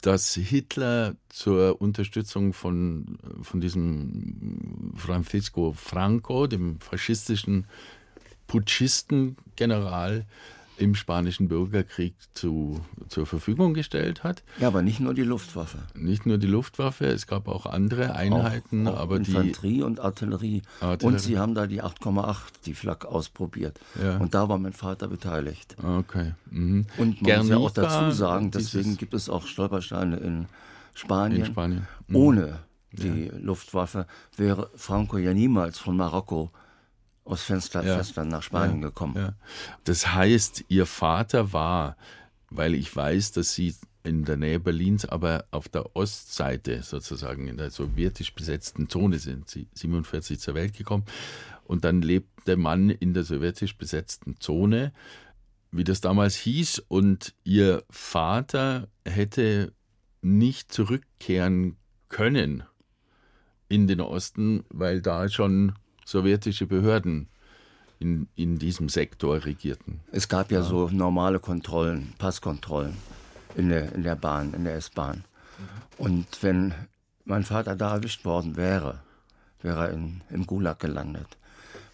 das 0.00 0.34
Hitler 0.34 1.16
zur 1.28 1.80
Unterstützung 1.80 2.52
von, 2.52 3.18
von 3.42 3.60
diesem 3.60 4.92
Francisco 4.96 5.72
Franco, 5.72 6.46
dem 6.46 6.80
faschistischen 6.80 7.66
Putschistengeneral 8.46 10.26
im 10.78 10.94
spanischen 10.94 11.48
Bürgerkrieg 11.48 12.14
zu, 12.34 12.80
zur 13.08 13.26
Verfügung 13.26 13.74
gestellt 13.74 14.24
hat. 14.24 14.42
Ja, 14.60 14.68
aber 14.68 14.82
nicht 14.82 15.00
nur 15.00 15.14
die 15.14 15.22
Luftwaffe. 15.22 15.78
Nicht 15.94 16.26
nur 16.26 16.38
die 16.38 16.46
Luftwaffe, 16.46 17.06
es 17.06 17.26
gab 17.26 17.48
auch 17.48 17.66
andere 17.66 18.14
Einheiten, 18.14 18.86
auch, 18.86 18.94
auch 18.94 19.00
aber 19.00 19.16
Infanterie 19.16 19.82
und 19.82 20.00
Artillerie. 20.00 20.62
Artillerie. 20.80 21.14
Und 21.14 21.20
sie 21.20 21.38
haben 21.38 21.54
da 21.54 21.66
die 21.66 21.82
8,8, 21.82 22.36
die 22.64 22.74
Flak 22.74 23.04
ausprobiert. 23.06 23.78
Ja. 24.00 24.18
Und 24.18 24.34
da 24.34 24.48
war 24.48 24.58
mein 24.58 24.72
Vater 24.72 25.08
beteiligt. 25.08 25.76
Okay. 25.82 26.34
Mhm. 26.50 26.86
Und 26.96 27.22
man 27.22 27.38
muss 27.38 27.48
ja 27.48 27.56
auch 27.56 27.70
dazu 27.70 28.10
sagen, 28.12 28.50
deswegen 28.50 28.96
gibt 28.96 29.14
es 29.14 29.28
auch 29.28 29.46
Stolpersteine 29.46 30.16
in 30.16 30.46
Spanien. 30.94 31.40
In 31.40 31.46
Spanien. 31.46 31.88
Mhm. 32.06 32.16
Ohne 32.16 32.58
die 32.92 33.30
Luftwaffe 33.38 34.06
wäre 34.36 34.70
Franco 34.74 35.18
ja 35.18 35.34
niemals 35.34 35.78
von 35.78 35.96
Marokko 35.96 36.50
aus 37.28 37.42
Festland, 37.42 37.86
Ja. 37.86 37.96
Festland 37.98 38.30
nach 38.30 38.42
Spanien 38.42 38.80
gekommen. 38.80 39.14
Ja. 39.16 39.34
Das 39.84 40.14
heißt, 40.14 40.64
Ihr 40.68 40.86
Vater 40.86 41.52
war, 41.52 41.96
weil 42.50 42.74
ich 42.74 42.94
weiß, 42.94 43.32
dass 43.32 43.54
Sie 43.54 43.74
in 44.04 44.24
der 44.24 44.36
Nähe 44.36 44.58
Berlins, 44.58 45.04
aber 45.04 45.44
auf 45.50 45.68
der 45.68 45.94
Ostseite 45.94 46.82
sozusagen 46.82 47.46
in 47.46 47.58
der 47.58 47.70
sowjetisch 47.70 48.34
besetzten 48.34 48.88
Zone 48.88 49.18
sind. 49.18 49.50
Sie 49.50 49.68
47 49.74 50.40
zur 50.40 50.54
Welt 50.54 50.76
gekommen 50.76 51.04
und 51.64 51.84
dann 51.84 52.00
lebt 52.00 52.46
der 52.46 52.56
Mann 52.56 52.88
in 52.88 53.12
der 53.12 53.24
sowjetisch 53.24 53.76
besetzten 53.76 54.40
Zone, 54.40 54.92
wie 55.70 55.84
das 55.84 56.00
damals 56.00 56.34
hieß, 56.36 56.82
und 56.88 57.34
Ihr 57.44 57.84
Vater 57.90 58.88
hätte 59.04 59.74
nicht 60.22 60.72
zurückkehren 60.72 61.76
können 62.08 62.62
in 63.68 63.86
den 63.86 64.00
Osten, 64.00 64.64
weil 64.70 65.02
da 65.02 65.28
schon 65.28 65.74
sowjetische 66.08 66.66
Behörden 66.66 67.28
in, 67.98 68.28
in 68.34 68.58
diesem 68.58 68.88
Sektor 68.88 69.44
regierten. 69.44 70.00
Es 70.10 70.28
gab 70.28 70.50
ja, 70.50 70.62
so 70.62 70.88
normale 70.88 71.38
Kontrollen, 71.38 72.14
Passkontrollen 72.16 72.96
in 73.56 73.68
der, 73.68 73.92
in 73.92 74.02
der 74.02 74.16
Bahn, 74.16 74.54
in 74.54 74.64
der 74.64 74.76
S-Bahn. 74.76 75.24
Und 75.98 76.26
wenn 76.42 76.72
mein 77.24 77.44
Vater 77.44 77.76
da 77.76 77.96
erwischt 77.96 78.24
worden 78.24 78.56
wäre, 78.56 79.00
wäre 79.60 79.88
er 79.88 79.92
in, 79.92 80.22
im 80.30 80.46
Gulag 80.46 80.78
gelandet. 80.78 81.36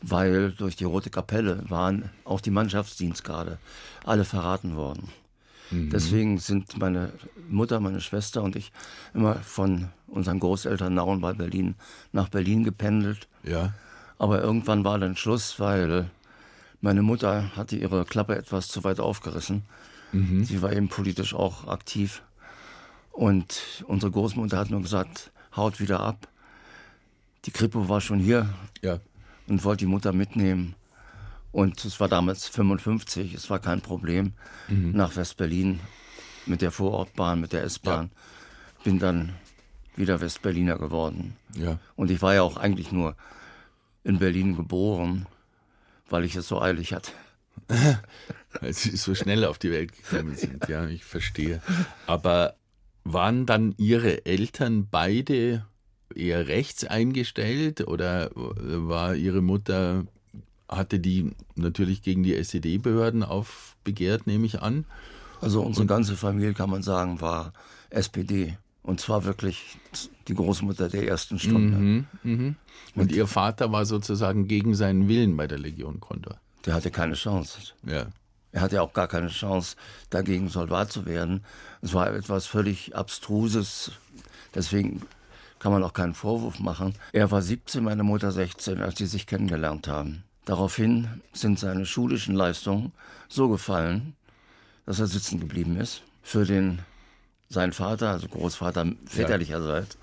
Weil 0.01 0.53
durch 0.53 0.77
die 0.77 0.85
Rote 0.85 1.11
Kapelle 1.11 1.65
waren 1.69 2.11
auch 2.25 2.41
die 2.41 2.51
Mannschaftsdienstgrade 2.51 3.59
alle 4.05 4.25
verraten 4.25 4.77
worden. 4.77 5.09
Deswegen 5.71 6.39
sind 6.39 6.79
meine 6.79 7.13
Mutter, 7.49 7.81
meine 7.81 8.01
Schwester 8.01 8.43
und 8.43 8.55
ich 8.55 8.71
immer 9.13 9.37
von 9.37 9.89
unseren 10.07 10.39
Großeltern 10.39 10.95
Nauen 10.95 11.21
bei 11.21 11.33
Berlin 11.33 11.75
nach 12.13 12.29
Berlin 12.29 12.63
gependelt. 12.63 13.27
Ja. 13.43 13.73
Aber 14.19 14.41
irgendwann 14.43 14.85
war 14.85 14.99
dann 14.99 15.17
Schluss, 15.17 15.59
weil 15.61 16.11
meine 16.81 17.03
Mutter 17.03 17.51
hatte 17.57 17.77
ihre 17.77 18.05
Klappe 18.05 18.37
etwas 18.37 18.69
zu 18.69 18.85
weit 18.85 19.01
aufgerissen. 19.01 19.63
Sie 20.45 20.63
war 20.63 20.73
eben 20.73 20.89
politisch 20.89 21.35
auch 21.35 21.67
aktiv. 21.67 22.23
Und 23.11 23.83
unsere 23.89 24.13
Großmutter 24.13 24.57
hat 24.59 24.71
nur 24.71 24.81
gesagt, 24.83 25.33
haut 25.57 25.81
wieder 25.81 26.01
ab. 26.01 26.29
Die 27.47 27.51
Kripo 27.51 27.89
war 27.89 28.01
schon 28.01 28.21
hier 28.21 28.49
Ja. 28.81 29.01
und 29.49 29.65
wollte 29.65 29.85
die 29.85 29.91
Mutter 29.91 30.13
mitnehmen. 30.13 30.75
Und 31.51 31.85
es 31.85 31.99
war 31.99 32.09
damals 32.09 32.47
55, 32.49 33.35
es 33.35 33.51
war 33.51 33.59
kein 33.59 33.81
Problem. 33.81 34.33
Nach 34.69 35.17
West-Berlin 35.17 35.81
mit 36.47 36.63
der 36.63 36.71
Vorortbahn, 36.71 37.41
mit 37.41 37.53
der 37.53 37.65
S-Bahn. 37.65 38.11
Bin 38.85 38.99
dann 39.01 39.33
wieder 39.97 40.21
Westberliner 40.21 40.79
geworden. 40.79 41.37
Ja. 41.57 41.79
Und 41.97 42.11
ich 42.13 42.23
war 42.23 42.35
ja 42.35 42.43
auch 42.43 42.57
eigentlich 42.57 42.93
nur 42.93 43.17
in 44.05 44.19
Berlin 44.19 44.57
geboren, 44.57 45.27
weil 46.09 46.25
ich 46.25 46.37
es 46.37 46.49
so 46.49 46.61
eilig 46.61 46.93
hatte. 46.93 47.13
Als 48.61 48.83
sie 48.83 48.97
so 48.97 49.15
schnell 49.15 49.45
auf 49.45 49.59
die 49.59 49.71
Welt 49.71 49.93
gekommen 49.93 50.37
sind. 50.37 50.69
Ja, 50.69 50.87
ich 50.87 51.05
verstehe. 51.05 51.61
Aber 52.07 52.55
waren 53.05 53.47
dann 53.47 53.75
Ihre 53.77 54.27
Eltern 54.27 54.89
beide 54.91 55.67
eher 56.15 56.49
rechts 56.49 56.85
eingestellt 56.85 57.87
oder 57.87 58.31
war 58.35 59.15
Ihre 59.15 59.43
Mutter, 59.43 60.05
hatte 60.69 61.01
die 61.01 61.33
natürlich 61.55 62.03
gegen 62.03 62.23
die 62.23 62.35
SED-Behörden 62.35 63.23
aufbegehrt, 63.23 64.27
nehme 64.27 64.47
ich 64.47 64.61
an? 64.63 64.85
Also 65.41 65.63
unsere 65.63 65.87
ganze 65.87 66.17
Familie, 66.17 66.55
kann 66.55 66.71
man 66.71 66.83
sagen, 66.83 67.21
war 67.21 67.53
SPD. 67.91 68.57
Und 68.85 69.01
zwar 69.01 69.25
wirklich 69.25 69.79
die 70.29 70.35
Großmutter 70.35 70.89
der 70.89 71.09
ersten 71.09 71.39
Stunde. 71.41 72.05
Und 72.95 73.13
Ihr 73.13 73.27
Vater 73.27 73.73
war 73.73 73.87
sozusagen 73.87 74.47
gegen 74.47 74.75
seinen 74.75 75.09
Willen 75.09 75.37
bei 75.37 75.47
der 75.47 75.59
Legion 75.59 76.01
Condor. 76.01 76.39
Der 76.65 76.75
hatte 76.75 76.91
keine 76.91 77.15
Chance. 77.15 77.59
Ja. 77.85 78.07
Er 78.53 78.61
hatte 78.61 78.81
auch 78.83 78.93
gar 78.93 79.09
keine 79.09 79.29
Chance, 79.29 79.75
dagegen 80.11 80.49
Soldat 80.49 80.93
zu 80.93 81.07
werden. 81.07 81.45
Es 81.83 81.93
war 81.93 82.15
etwas 82.15 82.47
völlig 82.47 82.95
Abstruses. 82.95 83.91
Deswegen 84.55 85.03
kann 85.59 85.73
man 85.73 85.83
auch 85.83 85.93
keinen 85.93 86.15
Vorwurf 86.15 86.61
machen. 86.61 86.95
Er 87.13 87.31
war 87.31 87.43
17, 87.43 87.83
meine 87.83 88.05
Mutter 88.05 88.31
16, 88.31 88.81
als 88.81 88.99
sie 88.99 89.07
sich 89.07 89.27
kennengelernt 89.27 89.89
haben. 89.89 90.23
Daraufhin 90.45 91.09
sind 91.33 91.59
seine 91.59 91.87
schulischen 91.87 92.35
Leistungen 92.35 92.93
so 93.29 93.49
gefallen, 93.49 94.15
dass 94.85 95.01
er 95.01 95.07
sitzen 95.07 95.41
geblieben 95.41 95.77
ist. 95.77 96.03
Für 96.23 96.45
den, 96.45 96.81
seinen 97.55 97.73
Vater, 97.73 98.11
also 98.11 98.29
Großvater 98.29 98.87
väterlicherseits, 99.07 99.97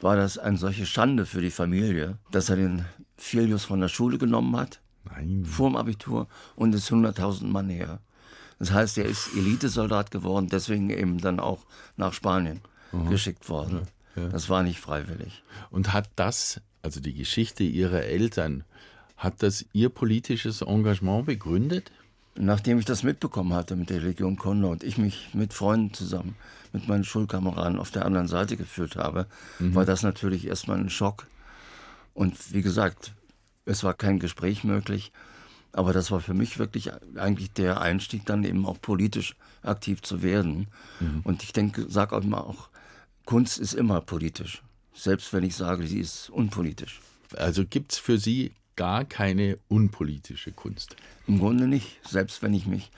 war 0.00 0.16
das 0.16 0.38
eine 0.38 0.56
solche 0.56 0.86
Schande 0.86 1.26
für 1.26 1.40
die 1.40 1.50
Familie, 1.50 2.18
dass 2.30 2.48
er 2.48 2.56
den 2.56 2.84
Filius 3.16 3.64
von 3.64 3.80
der 3.80 3.88
Schule 3.88 4.18
genommen 4.18 4.56
hat 4.56 4.80
Nein. 5.04 5.44
vorm 5.44 5.76
Abitur 5.76 6.28
und 6.56 6.74
ist 6.74 6.90
100.000 6.90 7.46
Mann 7.46 7.68
her. 7.68 8.00
Das 8.58 8.72
heißt, 8.72 8.98
er 8.98 9.06
ist 9.06 9.30
Elitesoldat 9.34 10.10
geworden, 10.10 10.48
deswegen 10.50 10.90
eben 10.90 11.18
dann 11.18 11.40
auch 11.40 11.60
nach 11.96 12.12
Spanien 12.12 12.60
geschickt 13.08 13.48
worden. 13.48 13.82
Das 14.14 14.48
war 14.48 14.62
nicht 14.62 14.80
freiwillig. 14.80 15.42
Und 15.70 15.92
hat 15.92 16.10
das, 16.16 16.60
also 16.82 17.00
die 17.00 17.14
Geschichte 17.14 17.62
Ihrer 17.62 18.02
Eltern, 18.02 18.64
hat 19.16 19.42
das 19.42 19.64
Ihr 19.72 19.88
politisches 19.88 20.62
Engagement 20.62 21.26
begründet? 21.26 21.90
Nachdem 22.36 22.78
ich 22.78 22.84
das 22.84 23.02
mitbekommen 23.02 23.54
hatte 23.54 23.76
mit 23.76 23.90
der 23.90 24.00
Legion 24.00 24.36
Condor 24.36 24.70
und 24.70 24.82
ich 24.82 24.98
mich 24.98 25.30
mit 25.34 25.52
Freunden 25.54 25.94
zusammen, 25.94 26.36
mit 26.72 26.88
meinen 26.88 27.04
Schulkameraden 27.04 27.78
auf 27.78 27.90
der 27.90 28.04
anderen 28.04 28.28
Seite 28.28 28.56
gefühlt 28.56 28.96
habe, 28.96 29.26
war 29.58 29.84
das 29.84 30.02
natürlich 30.02 30.46
erstmal 30.46 30.78
ein 30.78 30.90
Schock. 30.90 31.26
Und 32.14 32.52
wie 32.52 32.62
gesagt, 32.62 33.12
es 33.64 33.84
war 33.84 33.94
kein 33.94 34.18
Gespräch 34.18 34.64
möglich, 34.64 35.12
aber 35.72 35.92
das 35.92 36.10
war 36.10 36.20
für 36.20 36.34
mich 36.34 36.58
wirklich 36.58 36.90
eigentlich 37.16 37.52
der 37.52 37.80
Einstieg, 37.80 38.26
dann 38.26 38.44
eben 38.44 38.66
auch 38.66 38.80
politisch 38.80 39.36
aktiv 39.62 40.02
zu 40.02 40.22
werden. 40.22 40.66
Und 41.24 41.42
ich 41.42 41.52
denke, 41.52 41.88
sage 41.88 42.16
auch 42.16 42.22
immer 42.22 42.46
auch, 42.46 42.68
Kunst 43.24 43.58
ist 43.58 43.74
immer 43.74 44.00
politisch, 44.00 44.62
selbst 44.92 45.32
wenn 45.32 45.44
ich 45.44 45.54
sage, 45.54 45.86
sie 45.86 46.00
ist 46.00 46.30
unpolitisch. 46.30 47.00
Also 47.36 47.64
gibt 47.64 47.92
es 47.92 47.98
für 47.98 48.18
Sie 48.18 48.52
gar 48.74 49.04
keine 49.04 49.58
unpolitische 49.68 50.52
Kunst? 50.52 50.96
Im 51.26 51.38
Grunde 51.38 51.68
nicht. 51.68 52.00
Selbst 52.08 52.42
wenn 52.42 52.54
ich 52.54 52.66
mich 52.66 52.90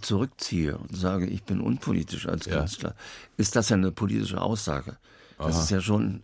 zurückziehe 0.00 0.76
und 0.76 0.96
sage, 0.96 1.26
ich 1.26 1.42
bin 1.42 1.60
unpolitisch 1.60 2.26
als 2.26 2.46
Ja. 2.46 2.58
Künstler, 2.58 2.94
ist 3.36 3.56
das 3.56 3.68
ja 3.68 3.76
eine 3.76 3.92
politische 3.92 4.40
Aussage. 4.40 4.96
Das 5.38 5.58
ist 5.58 5.70
ja 5.70 5.80
schon 5.80 6.22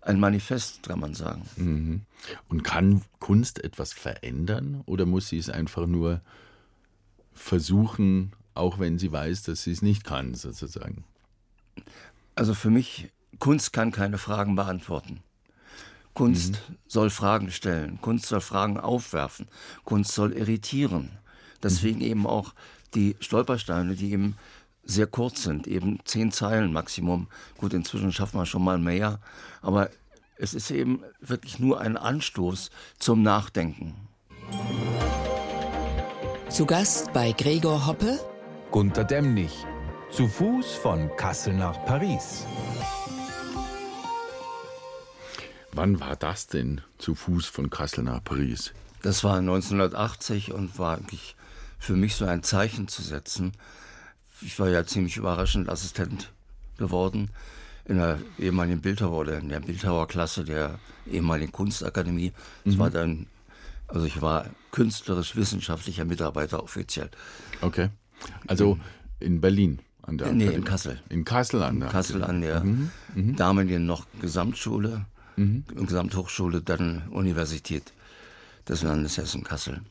ein 0.00 0.20
Manifest, 0.20 0.82
kann 0.84 1.00
man 1.00 1.14
sagen. 1.14 2.06
Und 2.48 2.62
kann 2.64 3.02
Kunst 3.20 3.62
etwas 3.62 3.92
verändern 3.92 4.82
oder 4.86 5.06
muss 5.06 5.28
sie 5.28 5.38
es 5.38 5.50
einfach 5.50 5.86
nur 5.86 6.20
versuchen, 7.32 8.32
auch 8.54 8.78
wenn 8.78 8.98
sie 8.98 9.10
weiß, 9.10 9.42
dass 9.42 9.64
sie 9.64 9.72
es 9.72 9.82
nicht 9.82 10.04
kann, 10.04 10.34
sozusagen? 10.34 11.04
Also 12.34 12.54
für 12.54 12.70
mich, 12.70 13.10
Kunst 13.38 13.72
kann 13.72 13.92
keine 13.92 14.18
Fragen 14.18 14.56
beantworten. 14.56 15.20
Kunst 16.14 16.62
soll 16.86 17.10
Fragen 17.10 17.50
stellen, 17.50 18.00
Kunst 18.00 18.26
soll 18.26 18.40
Fragen 18.40 18.78
aufwerfen, 18.78 19.48
Kunst 19.84 20.12
soll 20.12 20.32
irritieren. 20.32 21.10
Deswegen 21.62 22.00
eben 22.00 22.26
auch 22.26 22.54
die 22.94 23.16
Stolpersteine, 23.20 23.94
die 23.94 24.12
eben 24.12 24.36
sehr 24.84 25.06
kurz 25.06 25.42
sind, 25.42 25.66
eben 25.66 25.98
zehn 26.04 26.30
Zeilen 26.30 26.72
Maximum. 26.72 27.28
Gut, 27.58 27.72
inzwischen 27.72 28.12
schaffen 28.12 28.38
wir 28.38 28.46
schon 28.46 28.62
mal 28.62 28.78
mehr, 28.78 29.18
aber 29.62 29.90
es 30.36 30.54
ist 30.54 30.70
eben 30.70 31.02
wirklich 31.20 31.58
nur 31.58 31.80
ein 31.80 31.96
Anstoß 31.96 32.70
zum 32.98 33.22
Nachdenken. 33.22 33.94
Zu 36.48 36.66
Gast 36.66 37.12
bei 37.12 37.32
Gregor 37.32 37.86
Hoppe 37.86 38.20
Gunter 38.70 39.04
Demnig. 39.04 39.50
Zu 40.10 40.28
Fuß 40.28 40.74
von 40.74 41.10
Kassel 41.16 41.54
nach 41.54 41.84
Paris. 41.84 42.44
Wann 45.72 45.98
war 46.00 46.16
das 46.16 46.46
denn 46.46 46.80
zu 46.98 47.14
Fuß 47.14 47.46
von 47.46 47.70
Kassel 47.70 48.04
nach 48.04 48.22
Paris? 48.22 48.72
Das 49.02 49.24
war 49.24 49.38
1980 49.38 50.52
und 50.52 50.78
war 50.78 50.96
eigentlich 50.96 51.36
für 51.84 51.96
mich 51.96 52.14
so 52.16 52.24
ein 52.24 52.42
Zeichen 52.42 52.88
zu 52.88 53.02
setzen. 53.02 53.52
Ich 54.40 54.58
war 54.58 54.68
ja 54.70 54.86
ziemlich 54.86 55.18
überraschend 55.18 55.68
Assistent 55.68 56.32
geworden 56.78 57.30
in 57.84 57.98
der 57.98 58.18
ehemaligen 58.38 58.80
Bildhauer 58.80 59.18
oder 59.18 59.38
in 59.38 59.50
der 59.50 59.60
Bildhauerklasse 59.60 60.44
der 60.44 60.78
ehemaligen 61.06 61.52
Kunstakademie. 61.52 62.32
Das 62.64 62.78
war 62.78 62.88
dann, 62.88 63.26
also 63.86 64.06
ich 64.06 64.22
war 64.22 64.46
künstlerisch-wissenschaftlicher 64.72 66.06
Mitarbeiter 66.06 66.62
offiziell. 66.62 67.10
Okay. 67.60 67.90
Also 68.46 68.78
in 69.20 69.42
Berlin 69.42 69.80
an 70.00 70.16
der 70.16 70.32
Nee, 70.32 70.46
in. 70.46 70.64
Kassel. 70.64 71.02
In 71.10 71.26
Kassel 71.26 71.62
an 71.62 71.80
der 71.80 71.90
Kassel 71.90 72.24
an 72.24 72.40
der 72.40 72.64
damaligen 73.14 73.84
noch 73.84 74.06
Gesamtschule, 74.22 75.04
Gesamthochschule, 75.36 76.62
dann 76.62 77.08
Universität 77.08 77.92
des 78.66 78.82
Landes 78.82 79.18
Hessen 79.18 79.44
Kassel. 79.44 79.82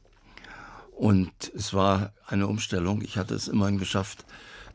Und 1.03 1.51
es 1.53 1.73
war 1.73 2.13
eine 2.27 2.47
Umstellung. 2.47 3.01
Ich 3.01 3.17
hatte 3.17 3.35
es 3.35 3.49
immerhin 3.49 3.77
geschafft, 3.77 4.23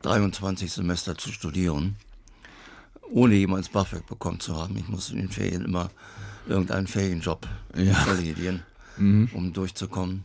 23 0.03 0.71
Semester 0.71 1.17
zu 1.17 1.31
studieren, 1.31 1.95
ohne 3.09 3.33
jemals 3.33 3.69
BAföG 3.69 4.05
bekommen 4.05 4.39
zu 4.39 4.55
haben. 4.55 4.77
Ich 4.77 4.87
musste 4.87 5.13
in 5.13 5.21
den 5.21 5.31
Ferien 5.31 5.65
immer 5.65 5.89
irgendeinen 6.47 6.85
Ferienjob 6.85 7.47
erledigen, 7.73 8.61
um 9.33 9.53
durchzukommen. 9.53 10.23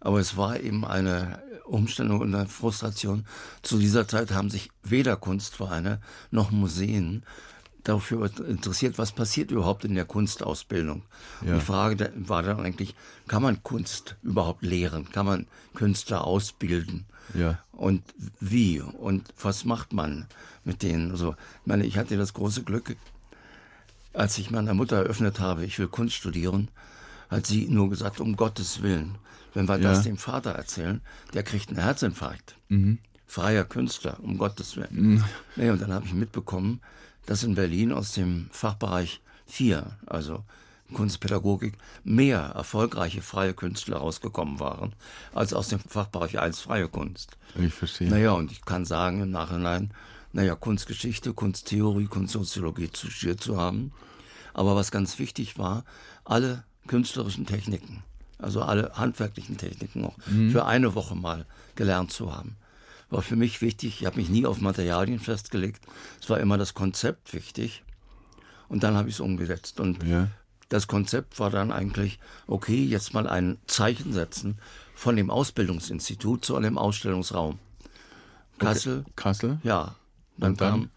Aber 0.00 0.18
es 0.18 0.36
war 0.36 0.58
eben 0.58 0.84
eine 0.84 1.40
Umstellung 1.64 2.20
und 2.20 2.34
eine 2.34 2.48
Frustration. 2.48 3.24
Zu 3.62 3.78
dieser 3.78 4.08
Zeit 4.08 4.32
haben 4.32 4.50
sich 4.50 4.72
weder 4.82 5.16
Kunstvereine 5.16 6.00
noch 6.32 6.50
Museen 6.50 7.22
dafür 7.84 8.30
interessiert, 8.46 8.98
was 8.98 9.12
passiert 9.12 9.50
überhaupt 9.50 9.84
in 9.84 9.94
der 9.94 10.06
Kunstausbildung. 10.06 11.02
Und 11.42 11.54
die 11.54 11.60
Frage 11.60 12.12
war 12.16 12.42
dann 12.42 12.60
eigentlich, 12.60 12.94
kann 13.28 13.42
man 13.42 13.62
Kunst 13.62 14.16
überhaupt 14.22 14.62
lehren? 14.62 15.10
Kann 15.12 15.26
man 15.26 15.46
Künstler 15.74 16.24
ausbilden? 16.24 17.04
Ja. 17.34 17.58
Und 17.72 18.02
wie? 18.40 18.80
Und 18.80 19.32
was 19.40 19.64
macht 19.64 19.92
man 19.92 20.26
mit 20.64 20.82
denen? 20.82 21.10
Also, 21.10 21.32
ich 21.32 21.66
meine, 21.66 21.84
ich 21.84 21.96
hatte 21.96 22.16
das 22.16 22.32
große 22.34 22.62
Glück, 22.62 22.96
als 24.12 24.38
ich 24.38 24.50
meiner 24.50 24.74
Mutter 24.74 24.96
eröffnet 24.96 25.40
habe, 25.40 25.64
ich 25.64 25.78
will 25.78 25.88
Kunst 25.88 26.16
studieren, 26.16 26.68
hat 27.28 27.46
sie 27.46 27.66
nur 27.68 27.90
gesagt, 27.90 28.20
um 28.20 28.36
Gottes 28.36 28.82
Willen, 28.82 29.16
wenn 29.54 29.68
wir 29.68 29.78
das 29.78 30.02
dem 30.02 30.16
Vater 30.16 30.52
erzählen, 30.52 31.00
der 31.32 31.42
kriegt 31.42 31.68
einen 31.68 31.78
Herzinfarkt. 31.78 32.56
Freier 33.26 33.64
Künstler, 33.64 34.18
um 34.22 34.38
Gottes 34.38 34.76
Willen. 34.76 35.24
Nee, 35.56 35.70
und 35.70 35.82
dann 35.82 35.92
habe 35.92 36.06
ich 36.06 36.14
mitbekommen, 36.14 36.80
dass 37.26 37.42
in 37.42 37.54
Berlin 37.54 37.92
aus 37.92 38.12
dem 38.12 38.48
Fachbereich 38.50 39.20
4, 39.46 39.86
also 40.06 40.44
Kunstpädagogik, 40.92 41.74
mehr 42.04 42.40
erfolgreiche 42.40 43.22
freie 43.22 43.54
Künstler 43.54 43.98
rausgekommen 43.98 44.60
waren, 44.60 44.94
als 45.34 45.52
aus 45.54 45.68
dem 45.68 45.80
Fachbereich 45.80 46.38
1 46.38 46.60
freie 46.60 46.88
Kunst. 46.88 47.36
Ich 47.58 47.72
verstehe. 47.72 48.08
Naja, 48.08 48.32
und 48.32 48.52
ich 48.52 48.64
kann 48.64 48.84
sagen 48.84 49.22
im 49.22 49.30
Nachhinein, 49.30 49.92
naja, 50.32 50.54
Kunstgeschichte, 50.56 51.32
Kunsttheorie, 51.32 52.06
Kunstsoziologie 52.06 52.90
studiert 52.92 53.40
zu 53.40 53.56
haben. 53.56 53.92
Aber 54.52 54.76
was 54.76 54.90
ganz 54.90 55.18
wichtig 55.18 55.58
war, 55.58 55.84
alle 56.24 56.64
künstlerischen 56.86 57.46
Techniken, 57.46 58.02
also 58.38 58.62
alle 58.62 58.92
handwerklichen 58.94 59.56
Techniken 59.56 60.04
auch, 60.04 60.16
für 60.50 60.64
eine 60.64 60.94
Woche 60.94 61.14
mal 61.14 61.46
gelernt 61.76 62.12
zu 62.12 62.34
haben. 62.34 62.56
War 63.10 63.22
für 63.22 63.36
mich 63.36 63.60
wichtig, 63.60 64.00
ich 64.00 64.06
habe 64.06 64.16
mich 64.16 64.28
nie 64.28 64.46
auf 64.46 64.60
Materialien 64.60 65.20
festgelegt, 65.20 65.84
es 66.20 66.28
war 66.30 66.40
immer 66.40 66.58
das 66.58 66.74
Konzept 66.74 67.32
wichtig. 67.34 67.82
Und 68.68 68.82
dann 68.82 68.94
habe 68.96 69.08
ich 69.08 69.16
es 69.16 69.20
umgesetzt. 69.20 69.78
Und 69.78 70.02
Ja. 70.02 70.28
das 70.70 70.86
Konzept 70.86 71.38
war 71.38 71.50
dann 71.50 71.70
eigentlich, 71.70 72.18
okay, 72.46 72.82
jetzt 72.82 73.12
mal 73.14 73.28
ein 73.28 73.58
Zeichen 73.66 74.12
setzen 74.12 74.58
von 74.94 75.16
dem 75.16 75.30
Ausbildungsinstitut 75.30 76.44
zu 76.44 76.56
einem 76.56 76.78
Ausstellungsraum. 76.78 77.58
Kassel, 78.58 79.04
Kassel? 79.16 79.58
ja. 79.62 79.94
Dann, 80.36 80.50
Und 80.52 80.60
dann? 80.60 80.70
kam 80.70 80.90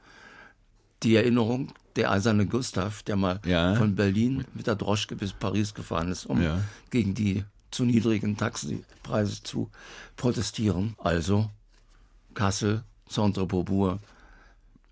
die 1.04 1.16
Erinnerung, 1.16 1.72
der 1.96 2.12
eiserne 2.12 2.48
Gustav, 2.48 3.04
der 3.04 3.16
mal 3.16 3.40
Ja. 3.46 3.76
von 3.76 3.96
Berlin 3.96 4.46
mit 4.56 4.66
der 4.66 4.76
Droschke 4.76 5.16
bis 5.16 5.34
Paris 5.34 5.74
gefahren 5.76 6.10
ist, 6.10 6.26
um 6.26 6.42
Ja. 6.42 6.62
gegen 6.90 7.14
die 7.14 7.44
zu 7.70 7.86
niedrigen 7.86 8.38
Taxipreise 8.38 9.44
zu 9.44 9.70
protestieren. 10.16 10.96
Also 10.98 11.50
Kassel, 12.38 12.84
Centre 13.10 13.48
Beaubourg, 13.48 14.00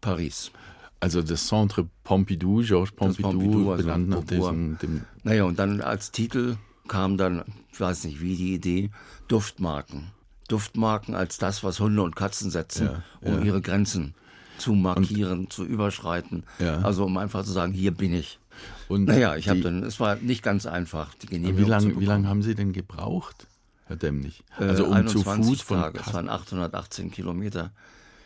Paris. 0.02 0.52
Also 1.00 1.22
das 1.22 1.46
Centre 1.46 1.88
Pompidou, 2.04 2.64
Georges 2.64 2.92
Pompidou, 2.92 3.30
Pompidou, 3.32 3.72
also 3.72 3.84
benannt 3.84 4.10
nach 4.10 4.24
diesem, 4.24 4.78
dem, 4.80 5.02
Naja, 5.24 5.44
und 5.44 5.60
dann 5.60 5.80
als 5.82 6.12
Titel 6.12 6.58
kam 6.88 7.18
dann, 7.18 7.44
ich 7.72 7.80
weiß 7.80 8.06
nicht 8.06 8.20
wie, 8.20 8.36
die 8.36 8.56
Idee, 8.56 8.90
Duftmarken. 9.28 10.12
Duftmarken 10.48 11.14
als 11.14 11.38
das, 11.38 11.64
was 11.64 11.80
Hunde 11.80 12.02
und 12.02 12.16
Katzen 12.16 12.50
setzen, 12.50 12.88
Ja, 12.88 13.04
um 13.22 13.40
ja. 13.40 13.46
ihre 13.46 13.62
Grenzen 13.62 14.16
zu 14.58 14.74
markieren, 14.74 15.50
zu 15.52 15.66
überschreiten. 15.66 16.44
Ja. 16.58 16.80
Also 16.80 17.06
um 17.06 17.18
einfach 17.18 17.44
zu 17.44 17.52
sagen, 17.52 17.74
hier 17.74 17.92
bin 17.92 18.14
ich. 18.14 18.40
und 18.88 19.06
Naja, 19.06 19.36
ich 19.36 19.50
habe 19.50 19.60
dann, 19.60 19.84
es 19.84 20.00
war 20.00 20.16
nicht 20.16 20.42
ganz 20.42 20.66
einfach, 20.66 21.14
die 21.16 21.28
Genehmigung 21.28 21.60
Wie 21.60 21.64
zu 21.64 21.70
lange 21.70 22.06
lang 22.06 22.28
haben 22.28 22.42
Sie 22.42 22.56
denn 22.56 22.74
gebraucht, 22.74 23.46
Herr 23.86 23.96
Dämmlich? 23.96 24.44
Also 24.58 24.86
um 24.86 24.92
zu 25.08 25.20
21 25.20 25.46
Fuß 25.46 25.62
von 25.62 25.82
Tage, 25.82 25.98
Kassel. 26.00 26.14
waren 26.14 26.30
818 26.30 27.12
Kilometer. 27.12 27.72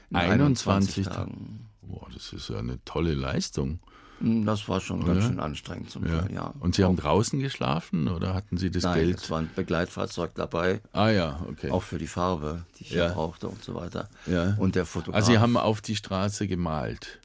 in 0.10 0.16
21 0.18 1.06
Tagen. 1.06 1.68
Boah, 1.82 2.08
das 2.14 2.34
ist 2.34 2.50
ja 2.50 2.60
eine 2.60 2.84
tolle 2.86 3.14
Leistung. 3.14 3.80
Hm, 4.20 4.46
Das 4.46 4.68
war 4.68 4.80
schon 4.82 5.00
ganz 5.06 5.20
Oder? 5.20 5.28
schön 5.28 5.40
anstrengend 5.40 5.90
zum 5.90 6.06
Ja. 6.06 6.22
Teil, 6.22 6.34
ja. 6.34 6.54
Und 6.60 6.76
Sie 6.76 6.84
haben 6.84 6.96
draußen 6.98 7.40
geschlafen 7.40 8.08
oder 8.08 8.34
hatten 8.34 8.58
Sie 8.58 8.70
das 8.72 8.84
Nein, 8.84 8.96
Geld? 9.00 9.18
es 9.20 9.30
war 9.30 9.40
ein 9.40 9.50
Begleitfahrzeug 9.56 10.32
dabei. 10.36 10.82
ah 10.94 11.10
ja, 11.10 11.40
okay. 11.50 11.72
Auch 11.72 11.84
für 11.84 11.98
die 11.98 12.08
Farbe, 12.08 12.64
die 12.78 12.84
ich 12.84 12.92
Ja. 12.92 13.08
ja. 13.08 13.14
brauchte 13.14 13.48
und 13.48 13.64
so 13.64 13.76
weiter. 13.76 14.10
Ja. 14.28 14.56
Und 14.58 14.76
der 14.76 14.86
Fotograf. 14.86 15.16
also 15.16 15.32
Sie 15.32 15.40
haben 15.40 15.56
auf 15.58 15.82
die 15.82 15.96
Straße 15.96 16.48
gemalt 16.48 17.20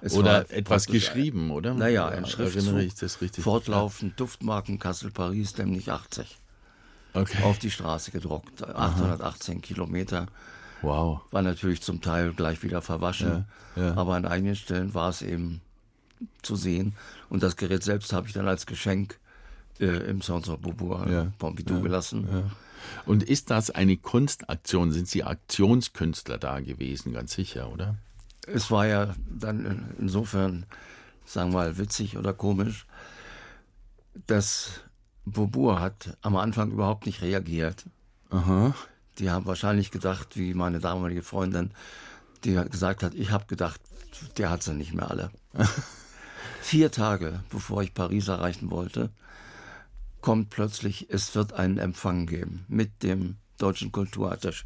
Es 0.00 0.14
oder 0.14 0.50
etwas 0.50 0.86
geschrieben, 0.86 1.50
oder? 1.50 1.72
Naja, 1.74 1.92
Ja, 1.92 2.06
ein 2.08 2.24
Erinnere 2.24 2.30
Schriftzug. 2.50 2.78
ich 2.80 2.94
das 2.96 3.20
richtig? 3.20 3.44
Fortlaufend 3.44 4.18
Duftmarken 4.20 4.78
Kassel, 4.78 5.10
Paris, 5.12 5.56
nämlich 5.56 5.90
80. 5.92 6.36
Okay. 7.14 7.42
Auf 7.44 7.58
die 7.58 7.70
Straße 7.70 8.10
gedruckt. 8.10 8.62
818 8.68 9.62
Kilometer. 9.62 10.26
Wow. 10.82 11.20
War 11.30 11.42
natürlich 11.42 11.80
zum 11.80 12.00
Teil 12.02 12.32
gleich 12.32 12.62
wieder 12.62 12.82
verwaschen. 12.82 13.46
Ja, 13.76 13.82
ja. 13.82 13.94
Aber 13.96 14.16
an 14.16 14.26
einigen 14.26 14.56
Stellen 14.56 14.92
war 14.94 15.08
es 15.10 15.22
eben 15.22 15.60
zu 16.42 16.56
sehen. 16.56 16.94
Und 17.28 17.42
das 17.42 17.56
Gerät 17.56 17.82
selbst 17.82 18.12
habe 18.12 18.26
ich 18.26 18.32
dann 18.34 18.48
als 18.48 18.66
Geschenk 18.66 19.18
äh, 19.80 19.86
im 19.86 20.20
Centre 20.20 20.58
Beaubourg 20.58 21.08
Ja, 21.08 21.32
Pompidou 21.38 21.80
gelassen. 21.80 22.28
Und 23.06 23.22
ist 23.22 23.50
das 23.50 23.70
eine 23.70 23.96
Kunstaktion? 23.96 24.92
Sind 24.92 25.08
Sie 25.08 25.24
Aktionskünstler 25.24 26.36
da 26.38 26.60
gewesen? 26.60 27.12
Ganz 27.14 27.32
sicher, 27.32 27.70
oder? 27.72 27.96
Es 28.46 28.70
war 28.70 28.86
ja 28.86 29.14
dann 29.30 29.64
in- 29.64 29.84
insofern, 30.00 30.66
sagen 31.24 31.52
wir 31.52 31.58
mal, 31.60 31.78
witzig 31.78 32.18
oder 32.18 32.34
komisch, 32.34 32.86
dass 34.26 34.80
Beaubourg 35.24 35.80
hat 35.80 36.16
am 36.22 36.36
Anfang 36.36 36.70
überhaupt 36.70 37.06
nicht 37.06 37.22
reagiert. 37.22 37.84
Aha. 38.30 38.74
Die 39.18 39.30
haben 39.30 39.46
wahrscheinlich 39.46 39.90
gedacht, 39.90 40.36
wie 40.36 40.54
meine 40.54 40.80
damalige 40.80 41.22
Freundin, 41.22 41.70
die 42.44 42.54
gesagt 42.54 43.02
hat, 43.02 43.14
ich 43.14 43.30
habe 43.30 43.46
gedacht, 43.46 43.80
der 44.36 44.50
hat 44.50 44.62
sie 44.62 44.74
nicht 44.74 44.94
mehr 44.94 45.10
alle. 45.10 45.30
Vier 46.60 46.90
Tage 46.90 47.40
bevor 47.50 47.82
ich 47.82 47.94
Paris 47.94 48.28
erreichen 48.28 48.70
wollte, 48.70 49.10
kommt 50.20 50.50
plötzlich, 50.50 51.10
es 51.10 51.34
wird 51.34 51.52
einen 51.52 51.78
Empfang 51.78 52.26
geben 52.26 52.64
mit 52.68 53.02
dem 53.02 53.36
deutschen 53.58 53.92
Kulturattaché. 53.92 54.64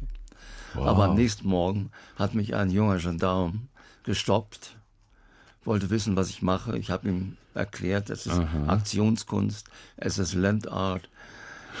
Aber 0.75 1.05
am 1.05 1.15
nächsten 1.15 1.47
Morgen 1.47 1.91
hat 2.15 2.35
mich 2.35 2.55
ein 2.55 2.69
junger 2.69 2.97
Gendarm 2.97 3.67
gestoppt, 4.03 4.77
wollte 5.65 5.89
wissen, 5.89 6.15
was 6.15 6.29
ich 6.29 6.41
mache. 6.41 6.77
Ich 6.77 6.91
habe 6.91 7.09
ihm 7.09 7.37
erklärt, 7.59 8.09
es 8.09 8.25
ist 8.25 8.39
Aktionskunst, 8.67 9.67
es 9.97 10.17
ist 10.17 10.33
Landart. 10.33 11.09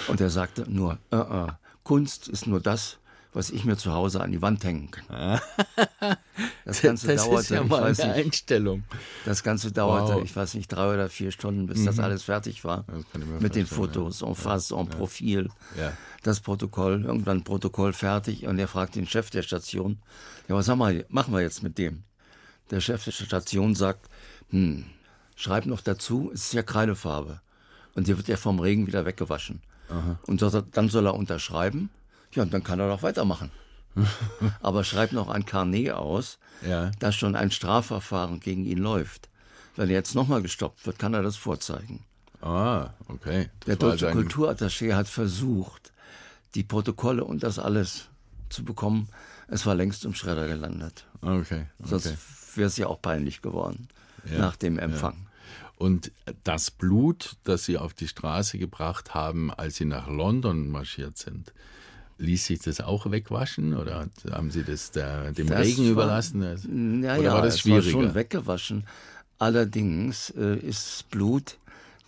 Und 0.07 0.21
er 0.21 0.29
sagte 0.29 0.69
nur, 0.69 0.97
äh, 1.11 1.17
äh, 1.17 1.47
Kunst 1.83 2.27
ist 2.27 2.45
nur 2.47 2.59
das, 2.61 2.97
was 3.33 3.49
ich 3.51 3.63
mir 3.65 3.77
zu 3.77 3.91
Hause 3.93 4.21
an 4.21 4.31
die 4.31 4.41
Wand 4.41 4.63
hängen 4.63 4.91
kann. 4.91 5.39
Das 6.65 6.81
Ganze 6.81 7.15
dauerte, 7.15 7.61
ich 7.63 7.69
weiß 7.69 7.97
nicht, 7.97 8.13
Einstellung. 8.15 8.83
das 9.25 9.43
Ganze 9.43 9.71
dauerte, 9.71 10.15
Wow. 10.15 10.23
ich 10.23 10.35
weiß 10.35 10.53
nicht, 10.53 10.67
drei 10.67 10.93
oder 10.93 11.09
vier 11.09 11.31
Stunden, 11.31 11.65
bis 11.67 11.83
das 11.83 11.99
alles 11.99 12.23
fertig 12.23 12.63
war. 12.63 12.85
Das 12.87 13.03
Mit 13.41 13.55
den 13.55 13.65
Fotos, 13.65 14.21
en 14.21 14.35
face, 14.35 14.71
en 14.71 14.87
Profil. 14.87 15.49
Ja. 15.77 15.91
Das 16.23 16.39
Protokoll, 16.39 17.03
irgendwann 17.05 17.43
Protokoll 17.43 17.93
fertig 17.93 18.45
und 18.45 18.59
er 18.59 18.67
fragt 18.67 18.95
den 18.95 19.07
Chef 19.07 19.29
der 19.31 19.41
Station, 19.41 19.97
ja, 20.47 20.55
was 20.55 20.67
haben 20.69 20.79
wir, 20.79 21.05
machen 21.09 21.33
wir 21.33 21.41
jetzt 21.41 21.63
mit 21.63 21.77
dem? 21.77 22.03
Der 22.69 22.81
Chef 22.81 23.03
der 23.03 23.11
Station 23.11 23.73
sagt, 23.75 24.07
hm, 24.51 24.85
schreib 25.39 25.65
noch 25.65 25.81
dazu, 25.81 26.29
es 26.33 26.43
ist 26.45 26.53
ja 26.53 26.63
Kreidefarbe. 26.63 27.39
Und 27.95 28.07
die 28.07 28.15
wird 28.17 28.27
ja 28.27 28.37
vom 28.37 28.59
Regen 28.59 28.85
wieder 28.87 29.05
weggewaschen. 29.05 29.61
Und 30.27 30.39
so- 30.39 30.61
dann 30.61 30.89
soll 30.89 31.07
er 31.07 31.15
unterschreiben, 31.15 31.89
Ja, 32.35 32.43
und 32.43 32.53
dann 32.53 32.63
kann 32.63 32.79
er 32.79 32.87
doch 32.89 33.01
weitermachen. 33.01 33.49
Aber 34.61 34.83
schreibt 34.83 35.13
noch 35.13 35.29
ein 35.29 35.45
Carnet 35.47 35.91
aus, 35.93 36.37
Ja. 36.61 36.91
dass 36.99 37.15
schon 37.15 37.35
ein 37.35 37.49
Strafverfahren 37.49 38.39
gegen 38.39 38.65
ihn 38.65 38.77
läuft. 38.77 39.29
Wenn 39.75 39.89
er 39.89 39.95
jetzt 39.95 40.13
nochmal 40.13 40.41
gestoppt 40.43 40.85
wird, 40.85 40.99
kann 40.99 41.13
er 41.15 41.23
das 41.23 41.37
vorzeigen. 41.37 42.03
Ah, 42.41 42.89
okay. 43.07 43.49
Das 43.61 43.65
Der 43.65 43.81
war 43.81 43.89
deutsche 43.91 44.07
also 44.07 44.19
Kulturattaché 44.19 44.93
hat 44.95 45.07
versucht, 45.07 45.91
die 46.55 46.63
Protokolle 46.63 47.23
und 47.23 47.41
das 47.43 47.57
alles 47.57 48.09
zu 48.49 48.63
bekommen. 48.63 49.09
Es 49.47 49.65
war 49.65 49.73
längst 49.73 50.05
im 50.05 50.13
Schredder 50.13 50.47
gelandet. 50.47 51.05
Okay, 51.21 51.65
Sonst 51.83 52.05
okay. 52.07 52.17
wäre 52.55 52.67
es 52.67 52.77
ja 52.77 52.87
auch 52.87 53.01
peinlich 53.01 53.41
geworden 53.41 53.87
nach 54.37 54.55
dem 54.55 54.77
Empfang. 54.77 55.15
Und 55.79 56.11
das 56.43 56.69
Blut, 56.71 57.37
das 57.45 57.63
Sie 57.65 57.77
auf 57.77 57.93
die 57.95 58.07
Straße 58.07 58.57
gebracht 58.59 59.13
haben, 59.15 59.49
als 59.51 59.77
Sie 59.77 59.85
nach 59.85 60.07
London 60.09 60.69
marschiert 60.69 61.17
sind, 61.17 61.53
ließ 62.17 62.47
sich 62.47 62.59
das 62.59 62.81
auch 62.81 63.09
wegwaschen 63.09 63.73
oder 63.75 64.07
haben 64.29 64.51
Sie 64.51 64.63
das 64.63 64.91
der, 64.91 65.31
dem 65.31 65.47
Das 65.47 65.61
Regen 65.65 65.85
war- 65.85 65.91
überlassen? 65.91 67.01
Ja, 67.01 67.13
oder 67.15 67.23
ja, 67.23 67.33
war 67.33 67.41
das 67.43 67.55
es 67.55 67.65
war 67.69 67.81
schwieriger? 67.81 67.91
schon 67.91 68.13
weggewaschen. 68.13 68.85
Allerdings 69.37 70.31
äh, 70.31 70.57
ist 70.57 71.09
Blut 71.11 71.57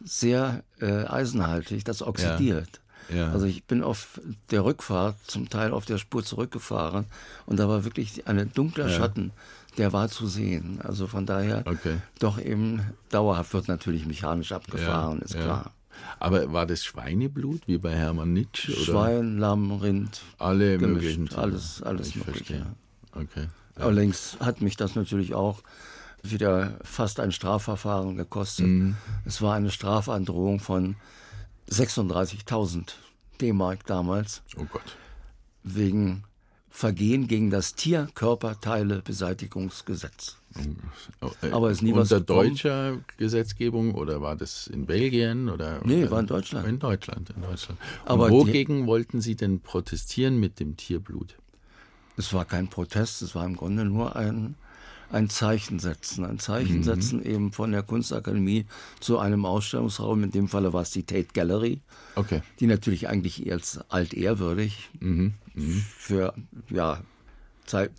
sehr 0.04 0.64
äh, 0.82 1.06
eisenhaltig, 1.06 1.86
das 1.86 2.02
oxidiert. 2.02 2.82
Ja. 3.14 3.32
Also 3.32 3.46
ich 3.46 3.64
bin 3.64 3.84
auf 3.84 4.20
der 4.52 4.66
Rückfahrt 4.66 5.16
zum 5.28 5.50
Teil 5.50 5.72
auf 5.72 5.86
der 5.86 5.98
Spur 5.98 6.24
zurückgefahren 6.26 7.06
und 7.46 7.58
da 7.58 7.70
war 7.70 7.84
wirklich 7.86 8.28
ein 8.28 8.52
dunkler 8.54 8.90
Schatten, 8.90 9.32
der 9.78 9.94
war 9.94 10.10
zu 10.10 10.28
sehen. 10.28 10.80
Also 10.82 11.08
von 11.08 11.26
daher 11.26 11.64
Okay. 11.66 11.98
doch 12.20 12.40
eben 12.40 12.82
dauerhaft 13.10 13.54
wird 13.54 13.68
natürlich 13.68 14.06
mechanisch 14.06 14.52
abgefahren, 14.52 15.20
ist 15.22 15.34
ja. 15.36 15.42
klar. 15.44 15.72
Aber 16.20 16.52
war 16.54 16.66
das 16.66 16.84
Schweineblut 16.84 17.68
wie 17.68 17.78
bei 17.78 17.94
Hermann 17.96 18.34
Nitsch? 18.34 18.70
Oder 18.70 18.78
Schwein, 18.80 19.38
Lamm, 19.38 19.72
Rind, 19.72 20.22
alle 20.40 20.78
gemischt, 20.78 20.96
möglichen 20.96 21.26
Tiere? 21.30 21.42
alles- 21.42 21.84
alles 21.84 22.08
ich 22.10 22.16
Mögliche, 22.16 22.36
verstehe. 22.56 22.66
Okay. 23.14 23.48
Allerdings 23.76 24.38
hat 24.40 24.62
mich 24.62 24.78
das 24.78 24.96
natürlich 24.96 25.34
auch 25.34 25.62
wieder 26.24 26.78
fast 26.84 27.20
ein 27.20 27.32
Strafverfahren 27.32 28.16
gekostet. 28.16 28.68
Mhm. 28.68 28.96
Es 29.26 29.42
war 29.42 29.56
eine 29.56 29.72
Strafandrohung 29.72 30.60
von 30.60 30.96
36.000 31.70 32.94
D-Mark 33.40 33.86
damals 33.86 34.42
Oh 34.58 34.66
Gott. 34.66 34.98
wegen 35.64 36.24
Vergehen 36.74 37.28
gegen 37.28 37.50
das 37.50 37.76
Tierkörperteilebeseitigungsgesetz. 37.76 40.38
Äh, 41.42 41.52
Aber 41.52 41.72
ist 41.72 41.82
nie 41.82 41.94
was 41.94 42.12
Unter 42.12 42.20
gekommen. 42.26 42.50
deutscher 42.50 42.98
Gesetzgebung 43.18 43.94
oder 43.94 44.22
war 44.22 44.36
das 44.36 44.68
in 44.68 44.86
Belgien? 44.86 45.50
Oder, 45.50 45.82
Nee, 45.86 46.04
oder- 46.04 46.12
war 46.12 46.20
in 46.22 46.28
Deutschland. 46.28 46.68
In 46.68 46.80
Deutschland, 46.80 47.30
in 47.36 47.42
Deutschland. 47.42 47.80
Aber 48.06 48.30
wogegen 48.30 48.88
wollten 48.88 49.22
Sie 49.22 49.36
denn 49.36 49.60
protestieren 49.62 50.40
mit 50.40 50.60
dem 50.60 50.76
Tierblut? 50.78 51.36
Es 52.18 52.34
war 52.34 52.46
kein 52.46 52.68
Protest, 52.68 53.22
es 53.22 53.36
war 53.36 53.46
im 53.46 53.56
Grunde 53.56 53.86
nur 53.86 54.16
ein, 54.16 54.56
ein 55.10 55.30
Zeichen 55.30 55.80
setzen. 55.80 56.26
Ein 56.26 56.40
Zeichen 56.40 56.78
Mhm. 56.80 56.84
setzen 56.84 57.24
eben 57.26 57.52
von 57.54 57.72
der 57.72 57.84
Kunstakademie 57.84 58.66
zu 59.00 59.18
einem 59.20 59.46
Ausstellungsraum. 59.46 60.24
In 60.24 60.32
dem 60.32 60.48
Falle 60.50 60.74
war 60.74 60.82
es 60.84 60.92
die 60.92 61.04
Tate 61.04 61.30
Gallery. 61.34 61.82
Okay. 62.16 62.42
die 62.60 62.68
natürlich 62.68 63.08
eigentlich 63.08 63.50
als 63.54 63.80
altehrwürdig 63.90 64.90
Mhm, 65.00 65.34
für, 65.56 66.34
ja, 66.70 67.02
Zeit, 67.66 67.92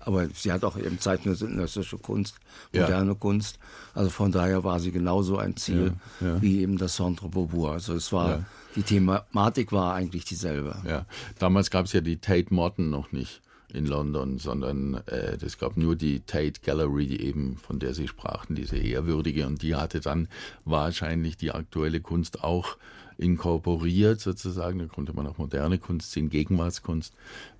aber 0.00 0.28
sie 0.32 0.52
hat 0.52 0.64
auch 0.64 0.78
eben 0.78 0.98
zeitgenössische 0.98 1.98
Kunst, 1.98 2.36
Ja. 2.72 2.82
moderne 2.82 3.14
Kunst. 3.14 3.58
Also 3.94 4.08
von 4.10 4.32
daher 4.32 4.64
war 4.64 4.80
sie 4.80 4.92
genauso 4.92 5.36
ein 5.38 5.56
Ziel 5.56 5.92
Ja, 6.20 6.26
ja. 6.28 6.42
wie 6.42 6.60
eben 6.62 6.78
das 6.78 6.96
Centre 6.96 7.28
Beaubourg. 7.28 7.72
Also 7.74 7.94
es 7.94 8.12
war, 8.12 8.28
Ja. 8.30 8.44
die 8.74 8.82
Thematik 8.82 9.72
war 9.72 9.94
eigentlich 9.94 10.24
dieselbe. 10.24 10.76
Ja, 10.86 11.04
damals 11.38 11.70
gab 11.70 11.86
es 11.86 11.92
ja 11.92 12.00
die 12.00 12.18
Tate 12.18 12.54
Modern 12.54 12.88
noch 12.88 13.12
nicht 13.12 13.42
in 13.74 13.84
London, 13.86 14.38
sondern 14.38 14.94
äh, 15.06 15.36
es 15.44 15.58
gab 15.58 15.76
nur 15.76 15.96
die 15.96 16.20
Tate 16.20 16.60
Gallery, 16.64 17.06
die 17.08 17.20
eben 17.22 17.58
von 17.58 17.78
der 17.80 17.92
Sie 17.92 18.06
sprachen, 18.08 18.54
diese 18.54 18.76
ehrwürdige, 18.78 19.46
und 19.46 19.60
die 19.60 19.74
hatte 19.74 20.00
dann 20.00 20.28
wahrscheinlich 20.64 21.36
die 21.36 21.50
aktuelle 21.50 22.00
Kunst 22.00 22.44
auch 22.44 22.76
inkorporiert 23.18 24.20
sozusagen. 24.20 24.78
Da 24.78 24.86
konnte 24.86 25.12
man 25.14 25.26
auch 25.26 25.38
moderne 25.38 25.78
Kunst 25.78 26.12
sehen, 26.12 26.28
Gegenwartskunst, 26.30 27.14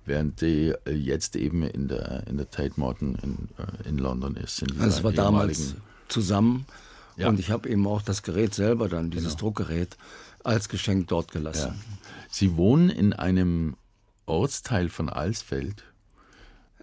während 0.05 0.41
die 0.41 0.73
äh, 0.85 0.91
jetzt 0.93 1.35
eben 1.35 1.63
in 1.63 1.87
der 1.87 2.25
in 2.27 2.37
der 2.37 2.49
Tate 2.49 2.73
Modern 2.79 3.15
in, 3.23 3.49
äh, 3.57 3.89
in 3.89 3.97
London 3.97 4.35
ist. 4.35 4.61
In 4.61 4.79
Also 4.79 4.97
es 4.99 5.03
war 5.03 5.11
damals 5.13 5.75
zusammen 6.07 6.65
Ja. 7.15 7.29
und 7.29 7.39
ich 7.39 7.49
habe 7.51 7.67
eben 7.69 7.87
auch 7.87 8.01
das 8.01 8.21
Gerät 8.23 8.53
selber 8.53 8.87
dann, 8.89 9.09
dieses 9.11 9.35
Druckgerät, 9.35 9.97
als 10.43 10.69
Geschenk 10.69 11.07
dort 11.07 11.31
gelassen. 11.31 11.73
Ja. 11.73 11.97
Sie 12.29 12.55
wohnen 12.55 12.89
in 12.89 13.13
einem 13.13 13.75
Ortsteil 14.25 14.89
von 14.89 15.09
Alsfeld. 15.09 15.83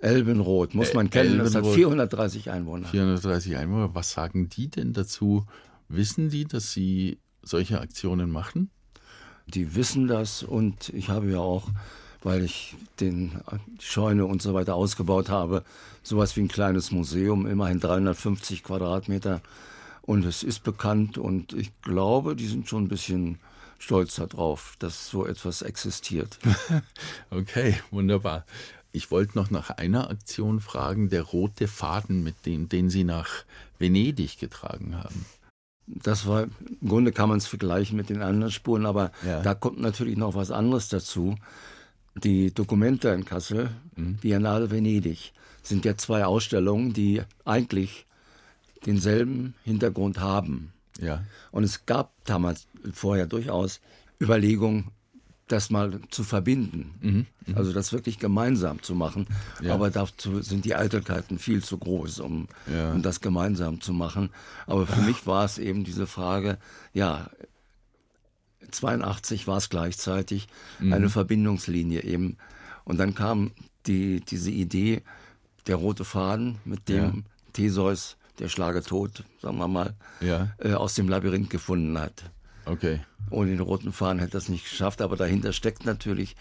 Elbenrot, 0.00 0.74
muss 0.74 0.92
man 0.92 1.08
kennen, 1.08 1.38
das 1.38 1.48
hat 1.54 1.62
Elbenrot. 1.64 1.74
430 1.76 2.50
Einwohner. 2.50 2.88
430 2.88 3.56
Einwohner. 3.56 3.94
Was 3.94 4.10
sagen 4.12 4.48
die 4.50 4.68
denn 4.68 4.92
dazu? 4.92 5.46
Wissen 5.88 6.28
die, 6.30 6.44
dass 6.44 6.72
sie 6.72 7.18
solche 7.44 7.80
Aktionen 7.80 8.30
machen? 8.30 8.70
Die 9.46 9.74
wissen 9.74 10.06
das 10.06 10.42
und 10.42 10.88
ich 10.90 11.08
habe 11.08 11.30
ja 11.30 11.38
auch, 11.38 11.68
weil 12.22 12.42
ich 12.42 12.76
den 13.00 13.40
die 13.80 13.84
Scheune 13.84 14.24
und 14.26 14.40
so 14.40 14.54
weiter 14.54 14.74
ausgebaut 14.74 15.28
habe, 15.28 15.62
sowas 16.02 16.36
wie 16.36 16.40
ein 16.40 16.48
kleines 16.48 16.90
Museum, 16.90 17.46
immerhin 17.46 17.80
350 17.80 18.62
Quadratmeter. 18.62 19.42
Und 20.02 20.24
es 20.24 20.42
ist 20.42 20.62
bekannt 20.64 21.18
und 21.18 21.52
ich 21.52 21.70
glaube, 21.82 22.36
die 22.36 22.46
sind 22.46 22.68
schon 22.68 22.84
ein 22.84 22.88
bisschen 22.88 23.38
stolz 23.78 24.16
darauf, 24.16 24.76
dass 24.78 25.08
so 25.08 25.26
etwas 25.26 25.62
existiert. 25.62 26.38
Okay, 27.30 27.76
wunderbar. 27.90 28.44
Ich 28.92 29.10
wollte 29.10 29.36
noch 29.36 29.50
nach 29.50 29.70
einer 29.70 30.08
Aktion 30.08 30.60
fragen, 30.60 31.08
der 31.08 31.22
rote 31.22 31.66
Faden, 31.66 32.22
mit 32.22 32.46
dem, 32.46 32.68
den 32.68 32.90
Sie 32.90 33.02
nach 33.02 33.44
Venedig 33.78 34.38
getragen 34.38 34.96
haben. 34.96 35.26
Das 35.86 36.26
war, 36.26 36.44
im 36.44 36.88
Grunde 36.88 37.12
kann 37.12 37.28
man 37.28 37.38
es 37.38 37.46
vergleichen 37.46 37.96
mit 37.96 38.08
den 38.08 38.22
anderen 38.22 38.50
Spuren, 38.52 38.86
aber 38.86 39.10
Ja. 39.26 39.42
da 39.42 39.54
kommt 39.54 39.80
natürlich 39.80 40.16
noch 40.16 40.34
was 40.34 40.50
anderes 40.50 40.88
dazu. 40.88 41.36
Die 42.14 42.52
Dokumente 42.54 43.08
in 43.10 43.24
Kassel, 43.24 43.70
Mhm. 43.96 44.16
Biennale 44.16 44.70
Venedig, 44.70 45.32
sind 45.62 45.84
ja 45.84 45.96
zwei 45.96 46.24
Ausstellungen, 46.24 46.92
die 46.92 47.22
eigentlich 47.44 48.06
denselben 48.86 49.54
Hintergrund 49.64 50.20
haben. 50.20 50.72
Ja, 51.00 51.24
Und 51.50 51.64
es 51.64 51.86
gab 51.86 52.12
damals 52.24 52.66
vorher 52.92 53.26
durchaus 53.26 53.80
Überlegungen, 54.20 54.90
das 55.54 55.70
mal 55.70 56.00
zu 56.10 56.24
verbinden. 56.24 57.26
Also 57.54 57.72
das 57.72 57.92
wirklich 57.92 58.18
gemeinsam 58.18 58.82
zu 58.82 58.94
machen. 58.94 59.26
Mhm, 59.60 59.66
Ja. 59.66 59.74
Aber 59.74 59.90
dazu 59.90 60.40
sind 60.42 60.64
die 60.64 60.74
Eitelkeiten 60.74 61.38
viel 61.38 61.62
zu 61.64 61.78
groß, 61.78 62.20
um, 62.20 62.48
Ja. 62.72 62.92
um 62.92 63.02
das 63.02 63.20
gemeinsam 63.20 63.80
zu 63.80 63.92
machen. 63.92 64.30
Aber 64.66 64.86
für 64.86 65.00
mich 65.02 65.26
war 65.26 65.44
es 65.44 65.58
eben 65.58 65.84
diese 65.84 66.06
Frage, 66.06 66.58
ja, 66.92 67.30
82 68.70 69.46
war 69.46 69.58
es 69.58 69.68
gleichzeitig 69.68 70.48
Mhm. 70.80 70.92
eine 70.92 71.08
Verbindungslinie 71.10 72.02
eben. 72.02 72.36
Und 72.84 72.98
dann 72.98 73.14
kam 73.14 73.52
die, 73.86 74.20
diese 74.20 74.50
Idee, 74.50 75.02
der 75.66 75.76
rote 75.76 76.04
Faden, 76.04 76.58
mit 76.64 76.88
dem 76.88 77.24
Theseus, 77.52 78.16
der 78.38 78.48
Schlage 78.48 78.82
tot, 78.82 79.22
sagen 79.40 79.58
wir 79.58 79.68
mal, 79.68 79.94
ja, 80.20 80.48
äh, 80.58 80.72
aus 80.72 80.94
dem 80.94 81.08
Labyrinth 81.08 81.50
gefunden 81.50 81.96
hat. 81.98 82.30
Okay. 82.66 83.00
Ohne 83.30 83.50
den 83.50 83.60
roten 83.60 83.92
Faden 83.92 84.18
hätte 84.18 84.32
das 84.32 84.48
nicht 84.48 84.68
geschafft, 84.68 85.00
aber 85.00 85.16
dahinter 85.16 85.52
steckt 85.52 85.84
natürlich 85.86 86.36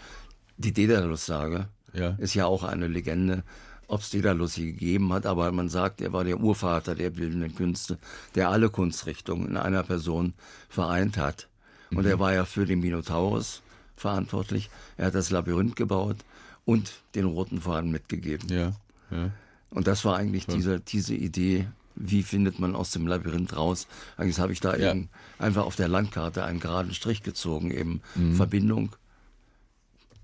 die 0.56 0.72
Daedalus-Sage. 0.72 1.68
Ja. 1.92 2.10
Ist 2.18 2.34
ja 2.34 2.46
auch 2.46 2.62
eine 2.62 2.88
Legende, 2.88 3.42
ob 3.88 4.00
es 4.00 4.10
Daedalus 4.10 4.54
hier 4.54 4.66
gegeben 4.66 5.12
hat, 5.12 5.26
aber 5.26 5.50
man 5.52 5.68
sagt, 5.68 6.00
er 6.00 6.12
war 6.12 6.24
der 6.24 6.40
Urvater 6.40 6.94
der 6.94 7.10
bildenden 7.10 7.54
Künste, 7.54 7.98
der 8.34 8.50
alle 8.50 8.68
Kunstrichtungen 8.70 9.48
in 9.48 9.56
einer 9.56 9.82
Person 9.82 10.34
vereint 10.68 11.16
hat. 11.16 11.48
Und 11.90 12.04
Mhm. 12.04 12.06
er 12.10 12.18
war 12.18 12.32
ja 12.34 12.44
für 12.44 12.66
den 12.66 12.80
Minotaurus 12.80 13.62
verantwortlich. 13.96 14.70
Er 14.96 15.06
hat 15.06 15.14
das 15.14 15.30
Labyrinth 15.30 15.76
gebaut 15.76 16.16
und 16.64 16.92
den 17.14 17.24
roten 17.26 17.60
Faden 17.60 17.90
mitgegeben. 17.90 18.48
Ja, 18.48 18.72
ja. 19.10 19.30
Und 19.70 19.86
das 19.86 20.04
war 20.04 20.16
eigentlich 20.16 20.46
diese, 20.46 20.80
diese 20.80 21.14
Idee, 21.14 21.66
wie 21.96 22.22
findet 22.22 22.58
man 22.58 22.74
aus 22.74 22.90
dem 22.90 23.06
Labyrinth 23.06 23.56
raus. 23.56 23.86
Eigentlich 24.16 24.38
habe 24.40 24.52
ich 24.52 24.60
da 24.60 24.76
Ja. 24.76 24.90
eben 24.90 25.08
einfach 25.38 25.64
auf 25.64 25.76
der 25.76 25.88
Landkarte 25.88 26.44
einen 26.44 26.60
geraden 26.60 26.92
Strich 26.94 27.22
gezogen, 27.22 27.70
eben 27.70 28.02
Mhm. 28.14 28.34
Verbindung, 28.34 28.96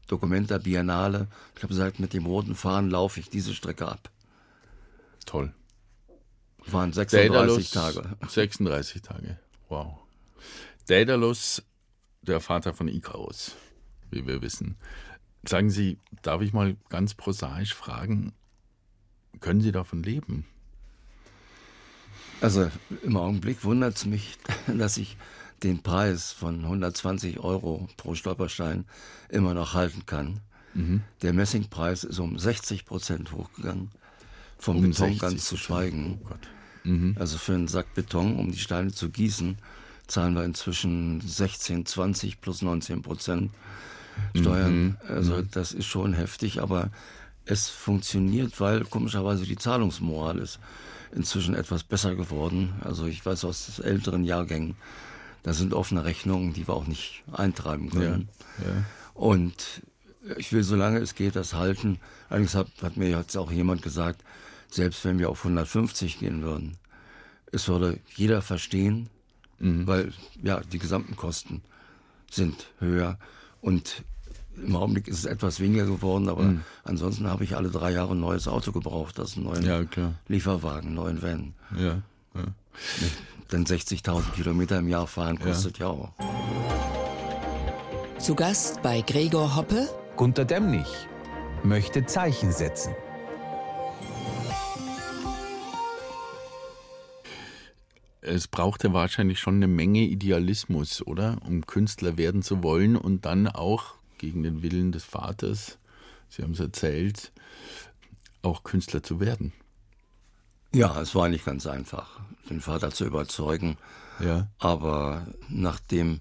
Documenta 0.09 0.59
Biennale. 0.59 1.29
Ich 1.57 1.63
habe 1.63 1.69
gesagt, 1.73 2.01
mit 2.01 2.13
dem 2.13 2.27
roten 2.27 2.55
Faden 2.57 2.91
laufe 2.91 3.21
ich 3.21 3.31
diese 3.31 3.55
Strecke 3.55 3.87
ab. 3.87 4.11
Toll. 5.27 5.53
Waren 6.67 6.93
36 6.93 7.31
Daedalus, 7.33 7.71
Tage. 7.71 8.17
36 8.29 9.03
Tage. 9.03 9.39
Wow. 9.69 9.99
Daedalus, 10.89 11.63
der 12.23 12.41
Vater 12.41 12.75
von 12.75 12.89
Ikarus, 12.89 13.55
wie 14.11 14.27
wir 14.27 14.43
wissen. 14.43 14.77
Sagen 15.47 15.71
Sie, 15.71 15.99
darf 16.23 16.43
ich 16.43 16.53
mal 16.53 16.77
ganz 16.89 17.15
prosaisch 17.15 17.75
fragen, 17.75 18.33
können 19.41 19.61
Sie 19.61 19.73
davon 19.73 20.03
leben? 20.03 20.45
Also 22.41 22.71
im 23.03 23.17
Augenblick 23.17 23.65
wundert 23.65 23.97
es 23.97 24.07
mich, 24.07 24.39
dass 24.67 24.97
ich 24.97 25.17
den 25.63 25.83
Preis 25.83 26.33
von 26.33 26.63
120 26.63 27.41
Euro 27.41 27.89
pro 27.97 28.15
Stolperstein 28.15 28.85
immer 29.29 29.55
noch 29.55 29.75
halten 29.75 30.07
kann. 30.07 30.41
Mhm. 30.75 31.03
Der 31.23 31.33
Messingpreis 31.33 32.05
ist 32.05 32.19
um 32.19 32.39
60 32.39 32.87
Prozent 32.87 33.33
hochgegangen. 33.33 33.91
Vom 34.59 34.77
um 34.77 34.83
Beton 34.83 35.19
ganz 35.19 35.47
zu 35.47 35.57
schweigen. 35.57 36.21
Oh 36.25 36.89
mhm. 36.89 37.17
Also 37.19 37.39
für 37.39 37.55
einen 37.55 37.69
Sack 37.69 37.95
Beton, 37.95 38.37
um 38.37 38.53
die 38.53 38.59
Steine 38.59 38.93
zu 38.93 39.11
gießen, 39.11 39.59
zahlen 40.07 40.35
wir 40.35 40.45
inzwischen 40.45 41.21
16, 41.21 41.87
20 41.87 42.41
plus 42.41 42.63
19 42.63 43.03
Prozent 43.03 43.51
Steuern. 44.35 44.83
Mhm. 44.83 44.97
Also 45.09 45.37
mhm. 45.37 45.49
das 45.51 45.73
ist 45.73 45.87
schon 45.87 46.13
heftig, 46.13 46.61
aber 46.61 46.91
es 47.45 47.69
funktioniert, 47.69 48.61
weil 48.61 48.85
komischerweise 48.85 49.45
die 49.45 49.57
Zahlungsmoral 49.57 50.39
ist 50.39 50.59
inzwischen 51.13 51.55
etwas 51.55 51.85
besser 51.85 52.15
geworden. 52.15 52.75
Also 52.85 53.07
ich 53.07 53.25
weiß 53.25 53.45
aus 53.45 53.79
älteren 53.79 54.25
Jahrgängen, 54.25 54.77
da 55.43 55.53
sind 55.53 55.73
offene 55.73 56.05
Rechnungen, 56.05 56.53
die 56.53 56.67
wir 56.67 56.75
auch 56.75 56.87
nicht 56.87 57.23
eintreiben 57.33 57.91
können. 57.91 58.29
Ja, 58.59 58.67
ja. 58.67 58.85
Und 59.15 59.83
ich 60.37 60.53
will, 60.53 60.63
solange 60.63 60.99
es 60.99 61.15
geht, 61.15 61.37
das 61.37 61.55
halten. 61.55 61.99
Allerdings 62.29 62.55
hat, 62.55 62.69
hat 62.83 62.97
mir 62.97 63.09
jetzt 63.09 63.37
auch 63.37 63.51
jemand 63.51 63.83
gesagt, 63.83 64.23
selbst 64.69 65.05
wenn 65.05 65.19
wir 65.19 65.31
auf 65.31 65.45
150 65.45 66.19
gehen 66.19 66.43
würden, 66.43 66.77
es 67.53 67.69
würde 67.69 67.99
jeder 68.15 68.43
verstehen, 68.43 69.09
mhm. 69.59 69.87
weil 69.87 70.13
ja 70.43 70.61
die 70.61 70.79
gesamten 70.79 71.17
Kosten 71.17 71.63
sind 72.31 72.69
höher 72.79 73.19
und 73.61 74.05
im 74.65 74.77
Augenblick 74.77 75.09
ist 75.09 75.19
es 75.21 75.25
etwas 75.25 75.61
weniger 75.61 75.87
geworden, 75.87 76.29
aber 76.29 76.43
mhm. 76.43 76.61
ansonsten 76.85 77.27
habe 77.27 77.45
ich 77.45 77.57
alle 77.57 77.71
drei 77.71 77.93
Jahre 77.93 78.13
ein 78.13 78.21
neues 78.21 78.49
Auto 78.49 78.73
gebraucht, 78.73 79.19
das 79.19 79.37
einen 79.37 79.47
neuen 79.47 79.65
ja, 79.65 79.83
Lieferwagen, 80.29 80.89
einen 80.89 80.95
neuen 80.95 81.23
Van. 81.23 81.55
Ja, 81.77 82.03
ja. 82.35 82.45
Denn 83.53 83.65
60.000 83.65 84.33
Kilometer 84.33 84.79
im 84.79 84.89
Jahr 84.89 85.07
fahren 85.07 85.39
kostet 85.39 85.79
ja. 85.79 85.87
ja 85.87 85.93
auch. 85.93 86.13
Zu 88.19 88.35
Gast 88.35 88.83
bei 88.83 89.01
Gregor 89.01 89.57
Hoppe. 89.57 89.89
Gunter 90.17 90.45
Demnig 90.45 90.87
möchte 91.63 92.05
Zeichen 92.07 92.53
setzen. 92.53 92.95
Es 98.23 98.49
brauchte 98.49 98.93
wahrscheinlich 98.93 99.41
schon 99.41 99.57
eine 99.57 99.67
Menge 99.67 100.01
Idealismus, 100.01 101.05
oder? 101.07 101.39
Um 101.47 101.67
Künstler 101.67 102.19
werden 102.19 102.43
zu 102.43 102.63
wollen 102.63 102.97
und 102.97 103.25
dann 103.25 103.49
auch 103.49 103.95
gegen 104.21 104.43
den 104.43 104.63
Willen 104.63 104.93
des 104.93 105.03
Vaters, 105.03 105.79
Sie 106.29 106.43
haben 106.43 106.53
es 106.53 106.61
erzählt, 106.61 107.33
auch 108.43 108.63
Künstler 108.63 109.03
zu 109.03 109.19
werden. 109.19 109.53
Ja, 110.73 111.01
es 111.01 111.15
war 111.15 111.29
nicht 111.29 111.45
ganz 111.45 111.67
einfach, 111.67 112.21
den 112.49 112.61
Vater 112.61 112.91
zu 112.91 113.05
überzeugen. 113.05 113.77
Ja. 114.21 114.47
Aber 114.59 115.27
nachdem 115.49 116.21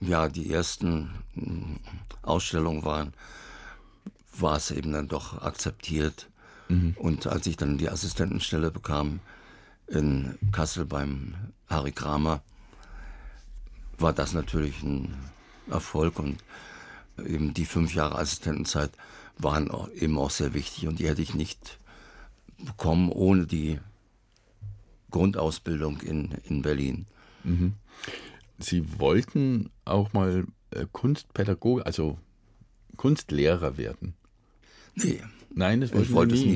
ja 0.00 0.28
die 0.28 0.52
ersten 0.52 1.10
hm, 1.34 1.78
Ausstellungen 2.22 2.84
waren, 2.84 3.14
war 4.36 4.56
es 4.56 4.70
eben 4.70 4.92
dann 4.92 5.08
doch 5.08 5.40
akzeptiert. 5.40 6.28
Mhm. 6.68 6.96
Und 6.98 7.26
als 7.26 7.46
ich 7.46 7.56
dann 7.56 7.78
die 7.78 7.88
Assistentenstelle 7.88 8.70
bekam 8.70 9.20
in 9.86 10.36
Kassel 10.52 10.84
beim 10.84 11.34
Harry 11.68 11.92
Kramer, 11.92 12.42
war 13.96 14.12
das 14.12 14.34
natürlich 14.34 14.82
ein 14.82 15.14
Erfolg 15.70 16.18
und 16.18 16.42
eben 17.18 17.54
die 17.54 17.64
fünf 17.64 17.94
Jahre 17.94 18.18
Assistentenzeit 18.18 18.90
waren 19.38 19.70
eben 19.94 20.18
auch 20.18 20.30
sehr 20.30 20.54
wichtig 20.54 20.86
und 20.86 20.98
die 20.98 21.08
hätte 21.08 21.22
ich 21.22 21.34
nicht 21.34 21.78
bekommen 22.58 23.10
ohne 23.10 23.46
die 23.46 23.78
Grundausbildung 25.10 26.00
in, 26.00 26.32
in 26.44 26.62
Berlin. 26.62 27.06
Mhm. 27.44 27.74
Sie 28.58 28.98
wollten 28.98 29.70
auch 29.84 30.12
mal 30.12 30.46
äh, 30.70 30.86
Kunstpädagoge, 30.90 31.84
also 31.84 32.18
Kunstlehrer 32.96 33.76
werden? 33.76 34.14
Nee. 34.94 35.22
Nein, 35.50 35.80
das 35.80 35.92
wollte 35.92 36.06
ich 36.08 36.12
wollte 36.12 36.34
nie. 36.34 36.40
es 36.40 36.46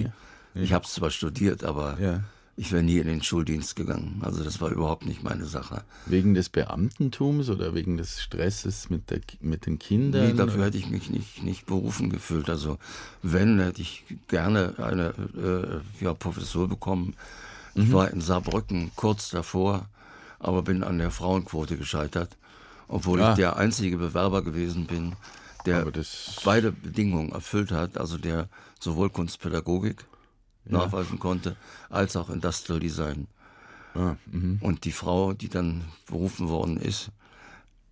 nie. 0.55 0.63
Ich 0.63 0.73
habe 0.73 0.85
es 0.85 0.93
zwar 0.93 1.11
studiert, 1.11 1.63
aber 1.65 2.01
ja. 2.01 2.25
Ich 2.61 2.73
wäre 2.73 2.83
nie 2.83 2.99
in 2.99 3.07
den 3.07 3.23
Schuldienst 3.23 3.77
gegangen. 3.77 4.21
Also 4.21 4.43
das 4.43 4.61
war 4.61 4.71
überhaupt 4.71 5.07
nicht 5.07 5.23
meine 5.23 5.45
Sache. 5.45 5.85
Wegen 6.07 6.35
des 6.35 6.49
Beamtentums 6.49 7.51
oder 7.51 7.73
wegen 7.73 7.97
des 7.97 8.21
Stresses 8.21 8.91
mit, 8.91 9.11
der, 9.11 9.21
mit 9.41 9.67
den 9.67 9.79
Kindern? 9.79 10.27
Nee, 10.27 10.35
dafür 10.35 10.65
hätte 10.65 10.77
ich 10.77 10.91
mich 10.91 11.09
nicht, 11.09 11.45
nicht 11.45 11.67
berufen 11.67 12.11
gefühlt. 12.11 12.51
Also 12.51 12.79
wenn, 13.23 13.61
hätte 13.61 13.81
ich 13.81 14.03
gerne 14.27 14.75
eine 14.79 15.15
äh, 15.41 16.05
ja, 16.05 16.15
Professur 16.15 16.67
bekommen. 16.67 17.15
Ich 17.77 17.87
mhm. 17.87 17.93
war 17.93 18.11
in 18.11 18.21
Saarbrücken 18.21 18.91
kurz 18.97 19.31
davor, 19.31 19.89
aber 20.41 20.63
bin 20.63 20.83
an 20.83 20.99
der 20.99 21.13
Frauenquote 21.13 21.77
gescheitert. 21.77 22.37
Obwohl 22.89 23.23
ah. 23.23 23.31
ich 23.31 23.37
der 23.37 23.57
einzige 23.57 23.99
Bewerber 23.99 24.43
gewesen 24.43 24.87
bin, 24.87 25.13
der 25.65 25.87
beide 26.45 26.73
Bedingungen 26.73 27.31
erfüllt 27.31 27.71
hat. 27.71 27.99
Also 27.99 28.19
der 28.19 28.49
sowohl 28.81 29.11
Kunstpädagogik 29.11 30.05
nachweisen 30.71 31.19
konnte, 31.19 31.57
als 31.89 32.17
auch 32.17 32.31
Industrial 32.31 32.81
Design. 32.81 33.27
Ah, 33.95 34.17
mhm. 34.27 34.59
und 34.61 34.85
die 34.85 34.93
Frau, 34.93 35.33
die 35.33 35.49
dann 35.49 35.85
berufen 36.07 36.49
worden 36.49 36.77
ist, 36.77 37.11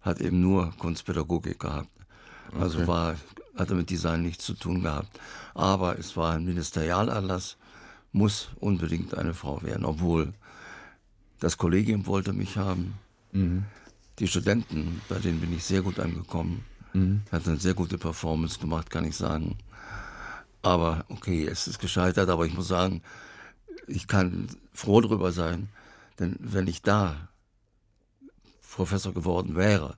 hat 0.03 0.21
eben 0.21 0.41
nur 0.41 0.73
Kunstpädagogik 0.79 1.59
gehabt. 1.59 1.89
Also 2.61 2.79
okay. 2.79 2.87
war, 2.87 3.17
hatte 3.57 3.75
mit 3.75 3.91
Design 3.91 4.23
nichts 4.23 4.45
zu 4.45 4.55
tun 4.55 4.83
gehabt. 4.83 5.19
Aber 5.55 5.99
es 5.99 6.17
war 6.17 6.35
ein 6.35 6.45
Ministerialerlass, 6.45 7.57
muss 8.13 8.51
unbedingt 8.61 9.17
eine 9.17 9.35
Frau 9.35 9.63
werden, 9.63 9.85
obwohl 9.85 10.33
das 11.41 11.59
Kollegium 11.59 12.07
wollte 12.07 12.33
mich 12.33 12.57
haben. 12.57 12.95
Mhm. 13.33 13.65
Die 14.19 14.29
Studenten, 14.29 15.01
bei 15.09 15.19
denen 15.19 15.41
bin 15.41 15.53
ich 15.53 15.65
sehr 15.65 15.83
gut 15.83 15.99
angekommen. 15.99 16.65
Mhm. 16.93 17.23
Hat 17.31 17.47
eine 17.47 17.59
sehr 17.59 17.75
gute 17.75 17.99
Performance 17.99 18.59
gemacht, 18.59 18.91
kann 18.91 19.05
ich 19.05 19.17
sagen. 19.17 19.59
Aber 20.67 21.05
okay, 21.09 21.47
es 21.47 21.69
ist 21.69 21.79
gescheitert, 21.79 22.29
aber 22.29 22.45
ich 22.45 22.53
muss 22.53 22.67
sagen, 22.67 23.01
ich 23.87 24.09
kann 24.09 24.49
froh 24.73 25.01
darüber 25.01 25.31
sein, 25.31 25.69
denn 26.19 26.37
wenn 26.41 26.67
ich 26.67 26.83
da 26.83 27.29
Professor 28.73 29.15
geworden 29.15 29.55
wäre, 29.55 29.97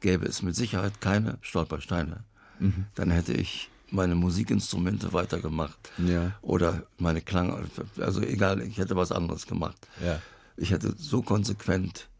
gäbe 0.00 0.26
es 0.26 0.42
mit 0.42 0.54
Sicherheit 0.54 1.00
keine 1.00 1.38
Stolpersteine. 1.40 2.24
Mhm. 2.58 2.84
Dann 2.94 3.10
hätte 3.10 3.32
ich 3.32 3.70
meine 3.90 4.14
Musikinstrumente 4.14 5.14
weitergemacht 5.14 5.90
ja. 5.96 6.32
oder 6.42 6.82
meine 6.98 7.22
Klang, 7.22 7.70
also 7.98 8.20
egal, 8.20 8.60
ich 8.60 8.76
hätte 8.76 8.96
was 8.96 9.12
anderes 9.12 9.46
gemacht. 9.46 9.88
Ja. 10.04 10.20
Ich 10.58 10.72
hätte 10.72 10.94
so 10.98 11.22
konsequent 11.22 12.10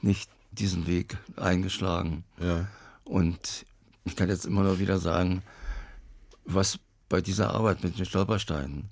nicht 0.00 0.30
diesen 0.52 0.86
Weg 0.86 1.18
eingeschlagen. 1.36 2.24
Ja. 2.40 2.66
Und 3.04 3.66
ich 4.06 4.16
kann 4.16 4.30
jetzt 4.30 4.46
immer 4.46 4.62
nur 4.62 4.78
wieder 4.78 4.98
sagen, 4.98 5.42
was 6.46 6.78
bei 7.08 7.20
dieser 7.20 7.54
Arbeit 7.54 7.82
mit 7.82 7.98
den 7.98 8.04
Stolpersteinen 8.04 8.90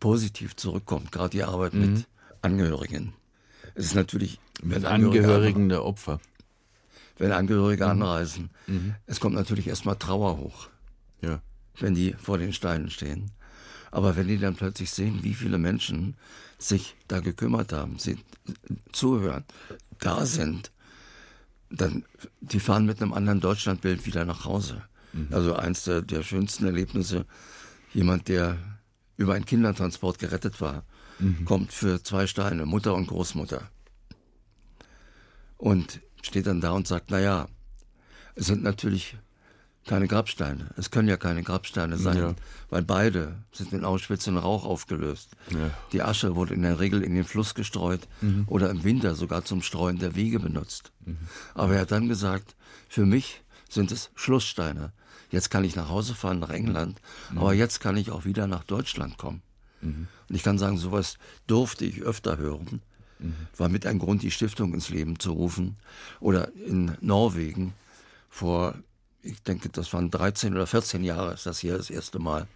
positiv 0.00 0.56
zurückkommt, 0.56 1.12
gerade 1.12 1.30
die 1.30 1.44
Arbeit 1.44 1.74
mhm. 1.74 1.80
mit 1.80 2.06
Angehörigen. 2.42 3.14
Es 3.74 3.86
ist 3.86 3.94
natürlich 3.94 4.38
mit 4.62 4.84
Angehörigen 4.84 5.68
der 5.68 5.84
Opfer. 5.84 6.20
Wenn 7.16 7.32
Angehörige 7.32 7.84
mhm. 7.84 7.90
anreisen, 7.90 8.50
mhm. 8.66 8.94
es 9.06 9.20
kommt 9.20 9.34
natürlich 9.34 9.66
erstmal 9.66 9.96
Trauer 9.96 10.38
hoch, 10.38 10.68
ja. 11.20 11.40
wenn 11.80 11.94
die 11.94 12.12
vor 12.12 12.38
den 12.38 12.52
Steinen 12.52 12.90
stehen. 12.90 13.32
Aber 13.90 14.16
wenn 14.16 14.28
die 14.28 14.38
dann 14.38 14.54
plötzlich 14.54 14.90
sehen, 14.90 15.20
wie 15.22 15.34
viele 15.34 15.58
Menschen 15.58 16.16
sich 16.58 16.96
da 17.08 17.20
gekümmert 17.20 17.72
haben, 17.72 17.98
sie 17.98 18.18
zuhören, 18.92 19.44
da 20.00 20.26
sind, 20.26 20.70
dann 21.70 22.04
die 22.40 22.60
fahren 22.60 22.86
mit 22.86 23.00
einem 23.00 23.12
anderen 23.12 23.40
Deutschlandbild 23.40 24.06
wieder 24.06 24.24
nach 24.24 24.44
Hause. 24.44 24.82
Mhm. 25.18 25.34
Also 25.34 25.54
eins 25.54 25.84
der, 25.84 26.02
der, 26.02 26.22
schönsten 26.22 26.66
Erlebnisse, 26.66 27.26
jemand, 27.92 28.28
der 28.28 28.56
über 29.16 29.34
einen 29.34 29.44
Kindertransport 29.44 30.18
gerettet 30.18 30.60
war, 30.60 30.84
mhm. 31.18 31.44
kommt 31.44 31.72
für 31.72 32.02
zwei 32.02 32.26
Steine, 32.26 32.66
Mutter 32.66 32.94
und 32.94 33.06
Großmutter. 33.06 33.68
Und 35.56 36.00
steht 36.22 36.46
dann 36.46 36.60
da 36.60 36.72
und 36.72 36.86
sagt, 36.86 37.10
naja, 37.10 37.48
es 38.34 38.46
sind 38.46 38.62
natürlich 38.62 39.16
keine 39.88 40.06
Grabsteine. 40.06 40.68
Es 40.76 40.90
können 40.90 41.08
ja 41.08 41.16
keine 41.16 41.42
Grabsteine 41.42 41.96
sein, 41.96 42.18
ja. 42.18 42.34
weil 42.68 42.82
beide 42.82 43.36
sind 43.52 43.72
in 43.72 43.84
Auschwitz 43.84 44.26
in 44.26 44.36
Rauch 44.36 44.64
aufgelöst. 44.64 45.30
Ja. 45.50 45.70
Die 45.92 46.02
Asche 46.02 46.36
wurde 46.36 46.54
in 46.54 46.62
der 46.62 46.78
Regel 46.78 47.02
in 47.02 47.14
den 47.14 47.24
Fluss 47.24 47.54
gestreut 47.54 48.06
mhm. 48.20 48.44
oder 48.46 48.70
im 48.70 48.84
Winter 48.84 49.14
sogar 49.14 49.44
zum 49.44 49.62
Streuen 49.62 49.98
der 49.98 50.14
Wege 50.14 50.38
benutzt. 50.38 50.92
Mhm. 51.04 51.16
Aber 51.54 51.74
er 51.74 51.80
hat 51.80 51.90
dann 51.90 52.06
gesagt, 52.06 52.54
für 52.88 53.06
mich 53.06 53.42
sind 53.68 53.90
es 53.90 54.10
Schlusssteine. 54.14 54.92
Jetzt 55.30 55.50
kann 55.50 55.64
ich 55.64 55.76
nach 55.76 55.88
Hause 55.88 56.14
fahren 56.14 56.38
nach 56.38 56.50
England, 56.50 57.00
mhm. 57.30 57.38
aber 57.38 57.54
jetzt 57.54 57.80
kann 57.80 57.96
ich 57.96 58.10
auch 58.10 58.24
wieder 58.24 58.46
nach 58.46 58.64
Deutschland 58.64 59.18
kommen. 59.18 59.42
Mhm. 59.80 60.08
Und 60.28 60.34
ich 60.34 60.42
kann 60.42 60.58
sagen, 60.58 60.78
sowas 60.78 61.18
durfte 61.46 61.84
ich 61.84 62.02
öfter 62.02 62.38
hören. 62.38 62.80
Mhm. 63.18 63.34
War 63.56 63.68
mit 63.68 63.86
ein 63.86 63.98
Grund, 63.98 64.22
die 64.22 64.30
Stiftung 64.30 64.74
ins 64.74 64.88
Leben 64.88 65.18
zu 65.18 65.32
rufen. 65.32 65.76
Oder 66.20 66.52
in 66.54 66.96
Norwegen 67.00 67.74
vor, 68.30 68.74
ich 69.22 69.42
denke, 69.42 69.68
das 69.68 69.92
waren 69.92 70.10
13 70.10 70.54
oder 70.54 70.66
14 70.66 71.04
Jahre, 71.04 71.34
ist 71.34 71.46
das 71.46 71.58
hier 71.58 71.76
das 71.76 71.90
erste 71.90 72.18
Mal, 72.18 72.46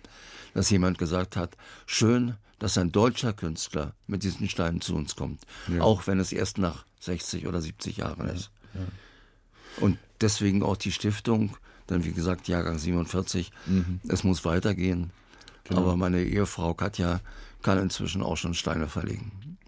dass 0.54 0.70
jemand 0.70 0.98
gesagt 0.98 1.36
hat, 1.36 1.56
schön, 1.86 2.36
dass 2.58 2.78
ein 2.78 2.92
deutscher 2.92 3.32
Künstler 3.32 3.94
mit 4.06 4.22
diesen 4.22 4.48
Steinen 4.48 4.80
zu 4.80 4.94
uns 4.94 5.16
kommt. 5.16 5.42
Ja. 5.68 5.82
Auch 5.82 6.06
wenn 6.06 6.20
es 6.20 6.32
erst 6.32 6.58
nach 6.58 6.84
60 7.00 7.46
oder 7.46 7.60
70 7.60 7.96
Jahren 7.96 8.28
ist. 8.28 8.50
Und 9.78 9.98
deswegen 10.20 10.62
auch 10.62 10.76
die 10.76 10.92
Stiftung, 10.92 11.56
denn 11.88 12.04
wie 12.04 12.12
gesagt, 12.12 12.48
Jahrgang 12.48 12.78
47, 12.78 13.50
mhm. 13.66 14.00
es 14.08 14.24
muss 14.24 14.44
weitergehen. 14.44 15.10
Genau. 15.64 15.82
Aber 15.82 15.96
meine 15.96 16.22
Ehefrau 16.22 16.74
Katja 16.74 17.20
kann 17.62 17.78
inzwischen 17.78 18.22
auch 18.22 18.36
schon 18.36 18.54
Steine 18.54 18.88
verlegen. 18.88 19.58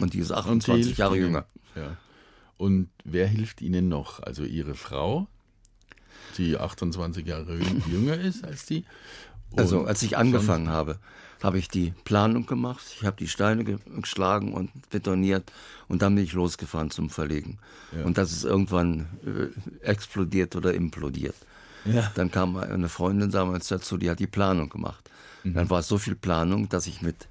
Und 0.00 0.14
die 0.14 0.20
ist 0.20 0.32
28 0.32 0.96
Jahre 0.96 1.16
Ihnen. 1.16 1.26
jünger. 1.26 1.46
Ja. 1.74 1.96
Und 2.56 2.88
wer 3.04 3.26
hilft 3.26 3.60
Ihnen 3.60 3.88
noch? 3.88 4.20
Also 4.22 4.44
Ihre 4.44 4.74
Frau, 4.74 5.26
die 6.38 6.56
28 6.56 7.26
Jahre 7.26 7.58
jünger 7.90 8.18
ist 8.18 8.44
als 8.44 8.66
die? 8.66 8.84
also 9.56 9.84
als 9.84 10.02
ich 10.02 10.16
angefangen 10.16 10.68
habe, 10.68 10.98
habe 11.42 11.58
ich 11.58 11.68
die 11.68 11.94
Planung 12.04 12.46
gemacht, 12.46 12.84
ich 12.94 13.04
habe 13.04 13.16
die 13.16 13.28
Steine 13.28 13.64
geschlagen 13.64 14.52
und 14.52 14.70
betoniert 14.90 15.50
und 15.88 16.02
dann 16.02 16.14
bin 16.14 16.24
ich 16.24 16.34
losgefahren 16.34 16.90
zum 16.90 17.08
Verlegen. 17.08 17.58
Ja. 17.96 18.04
Und 18.04 18.18
das 18.18 18.32
ist 18.32 18.44
irgendwann 18.44 19.06
äh, 19.24 19.84
explodiert 19.84 20.54
oder 20.54 20.74
implodiert. 20.74 21.34
Ja. 21.84 22.10
Dann 22.14 22.30
kam 22.30 22.56
eine 22.56 22.88
Freundin 22.88 23.30
damals 23.30 23.68
dazu, 23.68 23.96
die 23.96 24.10
hat 24.10 24.18
die 24.18 24.26
Planung 24.26 24.68
gemacht. 24.68 25.10
Mhm. 25.44 25.54
Dann 25.54 25.70
war 25.70 25.80
es 25.80 25.88
so 25.88 25.98
viel 25.98 26.14
Planung, 26.14 26.68
dass 26.68 26.86
ich 26.86 27.02
mit 27.02 27.28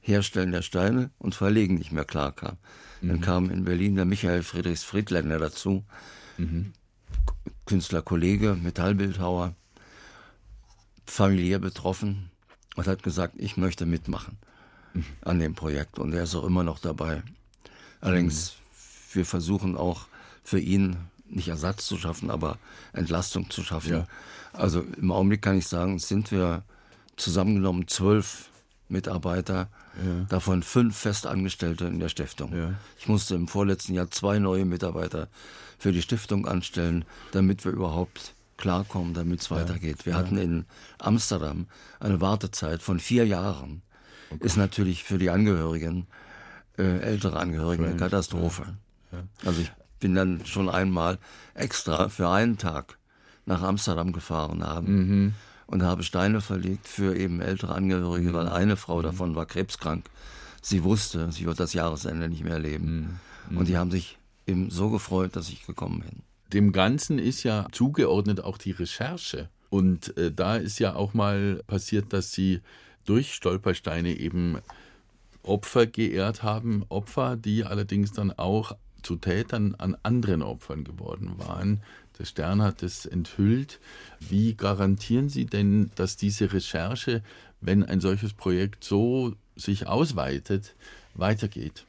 Herstellen 0.00 0.52
der 0.52 0.62
Steine 0.62 1.10
und 1.18 1.34
Verlegen 1.34 1.74
nicht 1.74 1.92
mehr 1.92 2.04
klar 2.04 2.32
kam. 2.32 2.56
Mhm. 3.00 3.08
Dann 3.08 3.20
kam 3.20 3.50
in 3.50 3.64
Berlin 3.64 3.96
der 3.96 4.04
Michael 4.04 4.42
Friedrichs 4.42 4.84
Friedländer 4.84 5.38
dazu, 5.38 5.84
mhm. 6.38 6.72
Künstlerkollege, 7.66 8.54
Metallbildhauer, 8.54 9.54
familiär 11.04 11.58
betroffen 11.58 12.30
und 12.76 12.86
hat 12.86 13.02
gesagt, 13.02 13.34
ich 13.38 13.56
möchte 13.56 13.86
mitmachen 13.86 14.38
mhm. 14.94 15.04
an 15.22 15.38
dem 15.38 15.54
Projekt. 15.54 15.98
Und 15.98 16.12
er 16.12 16.24
ist 16.24 16.34
auch 16.34 16.44
immer 16.44 16.64
noch 16.64 16.78
dabei. 16.78 17.22
Allerdings, 18.00 18.52
mhm. 18.52 19.18
wir 19.18 19.26
versuchen 19.26 19.76
auch 19.76 20.06
für 20.42 20.60
ihn 20.60 20.96
nicht 21.30 21.48
Ersatz 21.48 21.86
zu 21.86 21.96
schaffen, 21.96 22.30
aber 22.30 22.58
Entlastung 22.92 23.50
zu 23.50 23.62
schaffen. 23.62 23.92
Ja. 23.92 24.06
Also 24.52 24.80
im 24.80 25.12
Augenblick 25.12 25.42
kann 25.42 25.56
ich 25.56 25.68
sagen, 25.68 25.98
sind 25.98 26.32
wir 26.32 26.62
zusammengenommen 27.16 27.86
zwölf 27.88 28.50
Mitarbeiter, 28.88 29.68
ja. 30.04 30.24
davon 30.28 30.62
fünf 30.62 30.96
Festangestellte 30.96 31.86
in 31.86 32.00
der 32.00 32.08
Stiftung. 32.08 32.54
Ja. 32.56 32.74
Ich 32.98 33.08
musste 33.08 33.34
im 33.34 33.46
vorletzten 33.46 33.94
Jahr 33.94 34.10
zwei 34.10 34.38
neue 34.38 34.64
Mitarbeiter 34.64 35.28
für 35.78 35.92
die 35.92 36.02
Stiftung 36.02 36.46
anstellen, 36.46 37.04
damit 37.32 37.64
wir 37.64 37.72
überhaupt 37.72 38.34
klarkommen, 38.56 39.14
damit 39.14 39.40
es 39.40 39.50
weitergeht. 39.50 40.04
Wir 40.06 40.16
hatten 40.16 40.36
in 40.36 40.66
Amsterdam 40.98 41.66
eine 41.98 42.20
Wartezeit 42.20 42.82
von 42.82 43.00
vier 43.00 43.26
Jahren. 43.26 43.82
Oh 44.30 44.36
Ist 44.40 44.56
natürlich 44.56 45.04
für 45.04 45.18
die 45.18 45.30
Angehörigen, 45.30 46.06
äh, 46.76 46.98
ältere 46.98 47.38
Angehörigen, 47.38 47.86
eine 47.86 47.96
Katastrophe. 47.96 48.76
Also 49.44 49.62
ich 49.62 49.72
bin 50.00 50.14
dann 50.14 50.44
schon 50.44 50.68
einmal 50.68 51.18
extra 51.54 52.08
für 52.08 52.28
einen 52.28 52.58
Tag 52.58 52.98
nach 53.46 53.62
Amsterdam 53.62 54.12
gefahren 54.12 54.64
haben. 54.64 54.96
Mhm 54.96 55.34
und 55.70 55.84
habe 55.84 56.02
Steine 56.02 56.40
verlegt 56.40 56.88
für 56.88 57.16
eben 57.16 57.40
ältere 57.40 57.74
Angehörige, 57.74 58.34
weil 58.34 58.48
eine 58.48 58.76
Frau 58.76 58.98
mhm. 58.98 59.02
davon 59.02 59.36
war 59.36 59.46
krebskrank. 59.46 60.04
Sie 60.60 60.82
wusste, 60.82 61.30
sie 61.30 61.46
wird 61.46 61.60
das 61.60 61.72
Jahresende 61.72 62.28
nicht 62.28 62.44
mehr 62.44 62.58
leben. 62.58 63.20
Mhm. 63.48 63.56
Und 63.56 63.68
die 63.68 63.78
haben 63.78 63.90
sich 63.90 64.18
eben 64.46 64.70
so 64.70 64.90
gefreut, 64.90 65.36
dass 65.36 65.48
ich 65.48 65.64
gekommen 65.64 66.00
bin. 66.00 66.22
Dem 66.52 66.72
Ganzen 66.72 67.20
ist 67.20 67.44
ja 67.44 67.68
zugeordnet 67.70 68.42
auch 68.42 68.58
die 68.58 68.72
Recherche. 68.72 69.48
Und 69.70 70.16
äh, 70.16 70.32
da 70.32 70.56
ist 70.56 70.80
ja 70.80 70.96
auch 70.96 71.14
mal 71.14 71.62
passiert, 71.68 72.12
dass 72.12 72.32
sie 72.32 72.60
durch 73.04 73.32
Stolpersteine 73.34 74.18
eben 74.18 74.58
Opfer 75.44 75.86
geehrt 75.86 76.42
haben. 76.42 76.84
Opfer, 76.88 77.36
die 77.36 77.64
allerdings 77.64 78.12
dann 78.12 78.32
auch 78.32 78.76
zu 79.02 79.16
Tätern 79.16 79.74
an 79.76 79.96
anderen 80.02 80.42
Opfern 80.42 80.84
geworden 80.84 81.34
waren. 81.38 81.82
Der 82.18 82.24
Stern 82.24 82.62
hat 82.62 82.82
es 82.82 83.06
enthüllt. 83.06 83.80
Wie 84.18 84.54
garantieren 84.54 85.28
Sie 85.28 85.46
denn, 85.46 85.90
dass 85.94 86.16
diese 86.16 86.52
Recherche, 86.52 87.22
wenn 87.60 87.84
ein 87.84 88.00
solches 88.00 88.34
Projekt 88.34 88.84
so 88.84 89.34
sich 89.56 89.86
ausweitet, 89.86 90.74
weitergeht? 91.14 91.84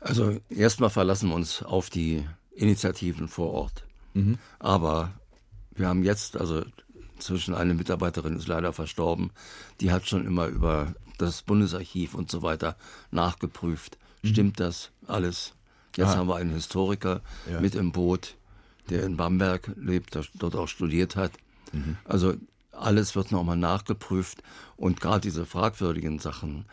Also 0.00 0.40
erstmal 0.48 0.90
verlassen 0.90 1.28
wir 1.28 1.36
uns 1.36 1.62
auf 1.62 1.90
die 1.90 2.26
Initiativen 2.52 3.28
vor 3.28 3.52
Ort. 3.52 3.84
Mhm. 4.14 4.38
Aber 4.58 5.12
wir 5.72 5.88
haben 5.88 6.02
jetzt, 6.02 6.36
also 6.36 6.64
zwischen 7.18 7.54
eine 7.54 7.74
Mitarbeiterin 7.74 8.36
ist 8.36 8.48
leider 8.48 8.72
verstorben, 8.72 9.30
die 9.80 9.92
hat 9.92 10.08
schon 10.08 10.26
immer 10.26 10.46
über 10.46 10.94
das 11.18 11.42
Bundesarchiv 11.42 12.14
und 12.14 12.30
so 12.30 12.42
weiter 12.42 12.76
nachgeprüft. 13.10 13.98
Mhm. 14.22 14.28
Stimmt 14.28 14.60
das 14.60 14.90
alles? 15.06 15.52
Jetzt 15.96 16.08
ah. 16.08 16.16
haben 16.16 16.28
wir 16.28 16.36
einen 16.36 16.50
Historiker 16.50 17.20
ja. 17.50 17.60
mit 17.60 17.74
im 17.74 17.92
Boot, 17.92 18.36
der 18.88 19.04
in 19.04 19.16
Bamberg 19.16 19.70
lebt, 19.76 20.14
der 20.14 20.24
dort 20.34 20.56
auch 20.56 20.68
studiert 20.68 21.16
hat. 21.16 21.32
Mhm. 21.72 21.96
Also 22.04 22.34
alles 22.72 23.14
wird 23.16 23.32
nochmal 23.32 23.56
nachgeprüft 23.56 24.42
und 24.76 25.00
gerade 25.00 25.20
diese 25.20 25.46
fragwürdigen 25.46 26.18
Sachen, 26.18 26.64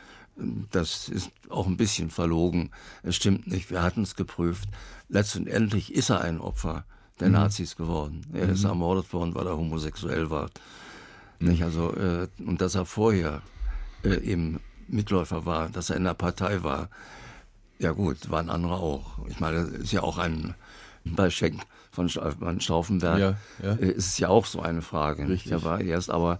das 0.71 1.09
ist 1.09 1.31
auch 1.49 1.67
ein 1.67 1.77
bisschen 1.77 2.09
verlogen. 2.09 2.71
Es 3.03 3.15
stimmt 3.15 3.47
nicht, 3.47 3.71
wir 3.71 3.81
hatten 3.81 4.03
es 4.03 4.15
geprüft. 4.15 4.69
Letztendlich 5.09 5.93
ist 5.93 6.09
er 6.09 6.21
ein 6.21 6.39
Opfer 6.39 6.85
der 7.19 7.27
mhm. 7.27 7.33
Nazis 7.33 7.75
geworden. 7.75 8.21
Er 8.33 8.47
mhm. 8.47 8.53
ist 8.53 8.63
ermordet 8.63 9.11
worden, 9.13 9.33
weil 9.35 9.47
er 9.47 9.57
homosexuell 9.57 10.29
war. 10.29 10.49
Mhm. 11.39 11.49
Nicht? 11.49 11.63
Also, 11.63 11.93
äh, 11.95 12.27
und 12.39 12.61
dass 12.61 12.75
er 12.75 12.85
vorher 12.85 13.41
äh, 14.03 14.19
eben 14.19 14.59
Mitläufer 14.87 15.45
war, 15.45 15.69
dass 15.69 15.89
er 15.89 15.97
in 15.97 16.03
der 16.03 16.13
Partei 16.13 16.63
war, 16.63 16.89
ja 17.79 17.91
gut, 17.91 18.29
waren 18.29 18.49
andere 18.49 18.75
auch. 18.75 19.25
Ich 19.27 19.39
meine, 19.39 19.59
ist 19.59 19.91
ja 19.91 20.01
auch 20.01 20.17
ein 20.17 20.55
bei 21.05 21.29
Schenk 21.29 21.61
von 21.91 22.09
Stauffenberg 22.09 23.19
ja, 23.19 23.37
ja. 23.63 23.73
Äh, 23.73 23.91
ist 23.91 24.07
es 24.07 24.17
ja 24.19 24.29
auch 24.29 24.45
so 24.45 24.61
eine 24.61 24.81
Frage. 24.81 25.27
Richtig. 25.27 25.49
Der 25.49 25.63
war 25.63 25.81
erst 25.81 26.11
aber, 26.11 26.39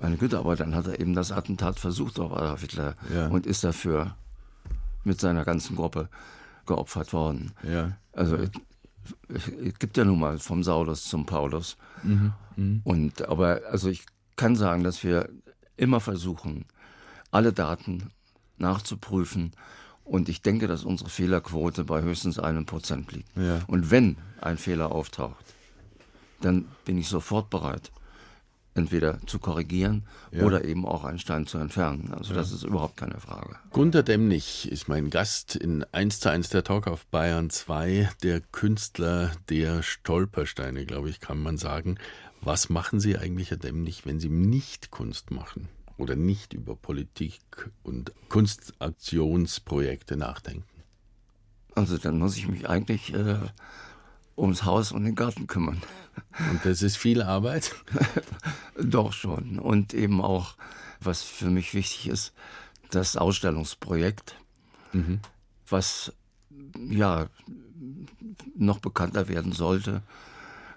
meine 0.00 0.16
Güte, 0.16 0.38
aber 0.38 0.56
dann 0.56 0.74
hat 0.74 0.88
er 0.88 0.98
eben 0.98 1.14
das 1.14 1.30
Attentat 1.30 1.78
versucht 1.78 2.18
auf 2.18 2.32
Adolf 2.32 2.60
Hitler 2.60 2.96
ja. 3.14 3.28
und 3.28 3.46
ist 3.46 3.62
dafür 3.62 4.16
mit 5.04 5.20
seiner 5.20 5.44
ganzen 5.44 5.76
Gruppe 5.76 6.08
geopfert 6.66 7.12
worden. 7.12 7.52
Ja. 7.62 7.96
Also 8.12 8.36
es, 8.36 8.50
es 9.28 9.78
gibt 9.78 9.96
ja 9.96 10.04
nun 10.04 10.18
mal 10.18 10.38
vom 10.38 10.64
Saulus 10.64 11.04
zum 11.04 11.24
Paulus. 11.24 11.76
Mhm. 12.02 12.32
Mhm. 12.56 12.80
Und 12.82 13.28
aber 13.28 13.60
also 13.70 13.88
ich 13.88 14.04
kann 14.34 14.56
sagen, 14.56 14.82
dass 14.82 15.04
wir 15.04 15.28
immer 15.76 16.00
versuchen, 16.00 16.64
alle 17.30 17.52
Daten 17.52 18.10
nachzuprüfen 18.58 19.52
und 20.06 20.28
ich 20.28 20.40
denke, 20.40 20.68
dass 20.68 20.84
unsere 20.84 21.10
Fehlerquote 21.10 21.84
bei 21.84 22.00
höchstens 22.00 22.38
einem 22.38 22.64
Prozent 22.64 23.12
liegt. 23.12 23.28
Ja. 23.36 23.60
Und 23.66 23.90
wenn 23.90 24.16
ein 24.40 24.56
Fehler 24.56 24.92
auftaucht, 24.92 25.44
dann 26.40 26.66
bin 26.84 26.96
ich 26.96 27.08
sofort 27.08 27.50
bereit, 27.50 27.90
entweder 28.74 29.18
zu 29.26 29.40
korrigieren 29.40 30.04
ja. 30.30 30.44
oder 30.44 30.64
eben 30.64 30.86
auch 30.86 31.04
einen 31.04 31.18
Stein 31.18 31.46
zu 31.46 31.58
entfernen. 31.58 32.14
Also 32.16 32.34
ja. 32.34 32.38
das 32.38 32.52
ist 32.52 32.62
überhaupt 32.62 32.96
keine 32.96 33.18
Frage. 33.18 33.56
Gunter 33.72 34.04
Demnig 34.04 34.70
ist 34.70 34.88
mein 34.88 35.10
Gast 35.10 35.56
in 35.56 35.84
1 35.92 36.20
zu 36.20 36.30
1 36.30 36.50
der 36.50 36.62
Talk 36.62 36.86
auf 36.86 37.06
Bayern 37.06 37.50
2, 37.50 38.10
der 38.22 38.40
Künstler 38.40 39.32
der 39.48 39.82
Stolpersteine, 39.82 40.86
glaube 40.86 41.10
ich, 41.10 41.20
kann 41.20 41.42
man 41.42 41.58
sagen. 41.58 41.98
Was 42.42 42.68
machen 42.68 43.00
Sie 43.00 43.18
eigentlich, 43.18 43.50
Herr 43.50 43.56
Demnig, 43.56 44.06
wenn 44.06 44.20
Sie 44.20 44.28
nicht 44.28 44.92
Kunst 44.92 45.32
machen? 45.32 45.68
Oder 45.96 46.16
nicht 46.16 46.52
über 46.52 46.76
Politik 46.76 47.40
und 47.82 48.12
Kunstaktionsprojekte 48.28 50.16
nachdenken? 50.16 50.64
Also 51.74 51.98
dann 51.98 52.18
muss 52.18 52.36
ich 52.36 52.48
mich 52.48 52.68
eigentlich 52.68 53.12
äh, 53.14 53.38
ums 54.36 54.64
Haus 54.64 54.92
und 54.92 55.04
den 55.04 55.14
Garten 55.14 55.46
kümmern. 55.46 55.82
Und 56.50 56.64
das 56.64 56.82
ist 56.82 56.96
viel 56.96 57.22
Arbeit? 57.22 57.74
Doch 58.82 59.12
schon. 59.12 59.58
Und 59.58 59.94
eben 59.94 60.20
auch, 60.20 60.54
was 61.00 61.22
für 61.22 61.50
mich 61.50 61.74
wichtig 61.74 62.08
ist, 62.08 62.32
das 62.90 63.16
Ausstellungsprojekt, 63.16 64.36
mhm. 64.92 65.20
was 65.68 66.12
ja 66.88 67.28
noch 68.54 68.78
bekannter 68.78 69.28
werden 69.28 69.52
sollte. 69.52 70.02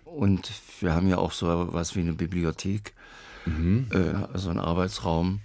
Und 0.06 0.52
wir 0.80 0.94
haben 0.94 1.08
ja 1.08 1.18
auch 1.18 1.32
so 1.32 1.70
was 1.72 1.96
wie 1.96 2.02
eine 2.02 2.14
Bibliothek 2.14 2.94
mhm. 3.50 3.88
äh, 3.92 4.34
also 4.34 4.50
ein 4.50 4.60
Arbeitsraum 4.60 5.42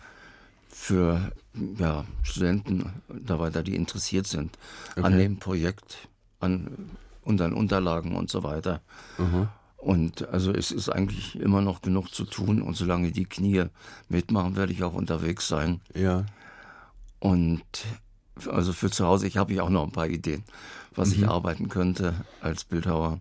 für 0.69 1.33
ja, 1.79 2.05
Studenten 2.23 3.03
da 3.09 3.39
weiter, 3.39 3.63
die 3.63 3.77
interessiert 3.77 4.27
sind 4.27 4.59
okay. 4.93 5.03
an 5.03 5.19
dem 5.19 5.39
Projekt, 5.39 6.09
an 6.41 6.91
unseren 7.23 7.53
Unterlagen 7.53 8.17
und 8.17 8.31
so 8.31 8.43
weiter. 8.43 8.81
Mhm. 9.19 9.49
Und 9.77 10.29
also 10.29 10.51
es 10.51 10.71
ist 10.71 10.89
eigentlich 10.89 11.39
immer 11.39 11.61
noch 11.61 11.83
genug 11.83 12.13
zu 12.13 12.25
tun 12.25 12.63
und 12.63 12.75
solange 12.75 13.13
die 13.13 13.27
Knie 13.27 13.67
mitmachen, 14.09 14.57
werde 14.57 14.73
ich 14.73 14.83
auch 14.83 14.95
unterwegs 14.95 15.47
sein. 15.47 15.81
Ja. 15.95 16.25
Und 17.21 17.63
also 18.49 18.73
für 18.73 18.91
zu 18.91 19.07
Hause, 19.07 19.27
ich 19.27 19.37
habe 19.37 19.53
ich 19.53 19.61
auch 19.61 19.71
noch 19.71 19.85
ein 19.85 19.93
paar 19.93 20.09
Ideen, 20.09 20.45
was 20.95 21.11
mhm. 21.11 21.15
ich 21.15 21.29
arbeiten 21.29 21.69
könnte 21.69 22.15
als 22.41 22.65
Bildhauer. 22.65 23.21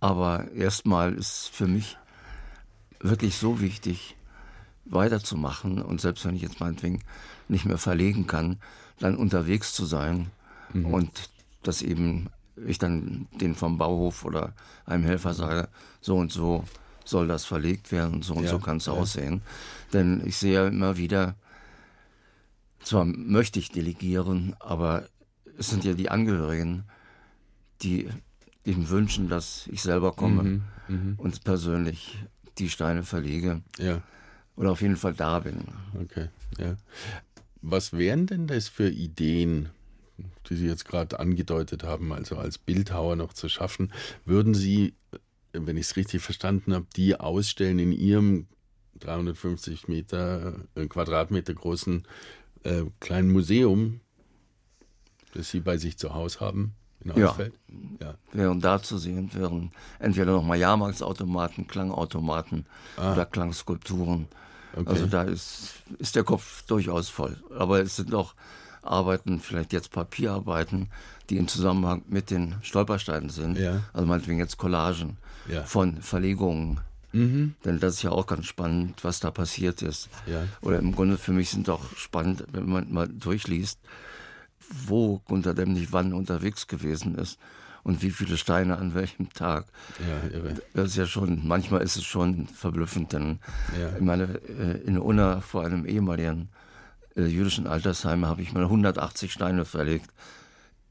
Aber 0.00 0.50
erstmal 0.52 1.12
ist 1.12 1.50
für 1.52 1.66
mich 1.66 1.98
wirklich 3.00 3.36
so 3.36 3.60
wichtig, 3.60 4.16
weiterzumachen 4.84 5.80
und 5.80 6.00
selbst 6.00 6.24
wenn 6.24 6.36
ich 6.36 6.42
jetzt 6.42 6.60
meinetwegen 6.60 7.00
nicht 7.48 7.64
mehr 7.64 7.78
verlegen 7.78 8.26
kann, 8.26 8.58
dann 8.98 9.16
unterwegs 9.16 9.72
zu 9.72 9.84
sein 9.84 10.30
mhm. 10.72 10.86
und 10.86 11.30
dass 11.62 11.82
eben 11.82 12.28
ich 12.66 12.78
dann 12.78 13.26
den 13.40 13.54
vom 13.54 13.78
Bauhof 13.78 14.24
oder 14.24 14.52
einem 14.84 15.04
Helfer 15.04 15.34
sage, 15.34 15.68
so 16.00 16.16
und 16.16 16.32
so 16.32 16.64
soll 17.04 17.26
das 17.26 17.44
verlegt 17.44 17.92
werden, 17.92 18.22
so 18.22 18.34
und 18.34 18.44
ja, 18.44 18.50
so 18.50 18.58
kann 18.58 18.76
es 18.76 18.86
ja. 18.86 18.92
aussehen. 18.92 19.42
Denn 19.92 20.22
ich 20.24 20.36
sehe 20.36 20.66
immer 20.66 20.96
wieder, 20.96 21.34
zwar 22.82 23.04
möchte 23.04 23.58
ich 23.58 23.70
delegieren, 23.70 24.54
aber 24.60 25.08
es 25.58 25.68
sind 25.70 25.84
ja 25.84 25.94
die 25.94 26.10
Angehörigen, 26.10 26.84
die 27.82 28.08
eben 28.64 28.88
wünschen, 28.90 29.28
dass 29.28 29.66
ich 29.68 29.82
selber 29.82 30.12
komme 30.12 30.42
mhm, 30.42 30.62
mh. 30.88 31.14
und 31.16 31.44
persönlich 31.44 32.18
die 32.58 32.70
Steine 32.70 33.02
verlege. 33.02 33.62
Ja. 33.78 34.02
Oder 34.56 34.72
auf 34.72 34.82
jeden 34.82 34.96
Fall 34.96 35.14
da 35.14 35.40
bin. 35.40 35.64
Okay, 36.00 36.28
ja. 36.58 36.76
Was 37.62 37.92
wären 37.92 38.26
denn 38.26 38.46
das 38.46 38.68
für 38.68 38.88
Ideen, 38.88 39.70
die 40.48 40.56
Sie 40.56 40.66
jetzt 40.66 40.84
gerade 40.84 41.18
angedeutet 41.18 41.84
haben, 41.84 42.12
also 42.12 42.36
als 42.36 42.58
Bildhauer 42.58 43.16
noch 43.16 43.32
zu 43.32 43.48
schaffen? 43.48 43.92
Würden 44.24 44.54
Sie, 44.54 44.94
wenn 45.52 45.76
ich 45.76 45.86
es 45.86 45.96
richtig 45.96 46.22
verstanden 46.22 46.74
habe, 46.74 46.86
die 46.96 47.18
ausstellen 47.18 47.78
in 47.78 47.92
Ihrem 47.92 48.46
350 48.98 49.88
Meter, 49.88 50.60
äh, 50.74 50.86
Quadratmeter 50.86 51.54
großen 51.54 52.06
äh, 52.62 52.84
kleinen 53.00 53.30
Museum, 53.30 54.00
das 55.32 55.50
Sie 55.50 55.60
bei 55.60 55.78
sich 55.78 55.96
zu 55.96 56.14
Hause 56.14 56.40
haben? 56.40 56.74
In 57.04 57.24
Ausfeld? 57.24 57.54
Ja. 58.00 58.06
ja. 58.06 58.14
Wären 58.32 58.60
da 58.60 58.82
zu 58.82 58.98
sehen, 58.98 59.30
wären 59.34 59.70
entweder 59.98 60.32
nochmal 60.32 60.58
Jahrmarktsautomaten, 60.58 61.66
Klangautomaten 61.66 62.66
ah. 62.96 63.12
oder 63.12 63.26
Klangskulpturen. 63.26 64.28
Okay. 64.74 64.88
Also 64.88 65.06
da 65.06 65.22
ist, 65.22 65.74
ist 65.98 66.16
der 66.16 66.24
Kopf 66.24 66.62
durchaus 66.66 67.08
voll. 67.08 67.36
Aber 67.56 67.80
es 67.80 67.96
sind 67.96 68.14
auch 68.14 68.34
Arbeiten, 68.82 69.40
vielleicht 69.40 69.72
jetzt 69.72 69.92
Papierarbeiten, 69.92 70.88
die 71.28 71.36
im 71.36 71.48
Zusammenhang 71.48 72.02
mit 72.08 72.30
den 72.30 72.56
Stolpersteinen 72.62 73.30
sind. 73.30 73.58
Ja. 73.58 73.82
Also 73.92 74.06
meinetwegen 74.06 74.38
jetzt 74.38 74.58
Collagen 74.58 75.16
ja. 75.48 75.64
von 75.64 76.00
Verlegungen. 76.02 76.80
Mhm. 77.12 77.54
Denn 77.64 77.80
das 77.80 77.94
ist 77.94 78.02
ja 78.02 78.10
auch 78.10 78.26
ganz 78.26 78.46
spannend, 78.46 79.02
was 79.02 79.20
da 79.20 79.30
passiert 79.30 79.82
ist. 79.82 80.08
Ja. 80.26 80.44
Oder 80.60 80.78
im 80.78 80.94
Grunde 80.94 81.18
für 81.18 81.32
mich 81.32 81.50
sind 81.50 81.68
auch 81.68 81.84
spannend, 81.96 82.44
wenn 82.52 82.68
man 82.68 82.92
mal 82.92 83.08
durchliest, 83.08 83.80
wo 84.86 85.18
Gunter 85.20 85.54
Demnig 85.54 85.92
wann 85.92 86.12
unterwegs 86.12 86.66
gewesen 86.66 87.16
ist 87.16 87.38
und 87.82 88.02
wie 88.02 88.10
viele 88.10 88.36
Steine 88.36 88.78
an 88.78 88.94
welchem 88.94 89.32
Tag. 89.32 89.66
Ja, 89.98 90.36
irre. 90.36 90.54
Das 90.74 90.88
ist 90.88 90.96
ja 90.96 91.06
schon, 91.06 91.46
manchmal 91.46 91.82
ist 91.82 91.96
es 91.96 92.04
schon 92.04 92.46
verblüffend, 92.46 93.12
denn 93.12 93.38
ja. 93.78 93.94
ich 93.96 94.02
meine, 94.02 94.40
äh, 94.48 94.80
in 94.84 94.98
Unna 94.98 95.40
vor 95.40 95.64
einem 95.64 95.86
ehemaligen 95.86 96.50
äh, 97.16 97.22
jüdischen 97.22 97.66
Altersheim 97.66 98.26
habe 98.26 98.42
ich 98.42 98.52
mal 98.52 98.64
180 98.64 99.32
Steine 99.32 99.64
verlegt 99.64 100.10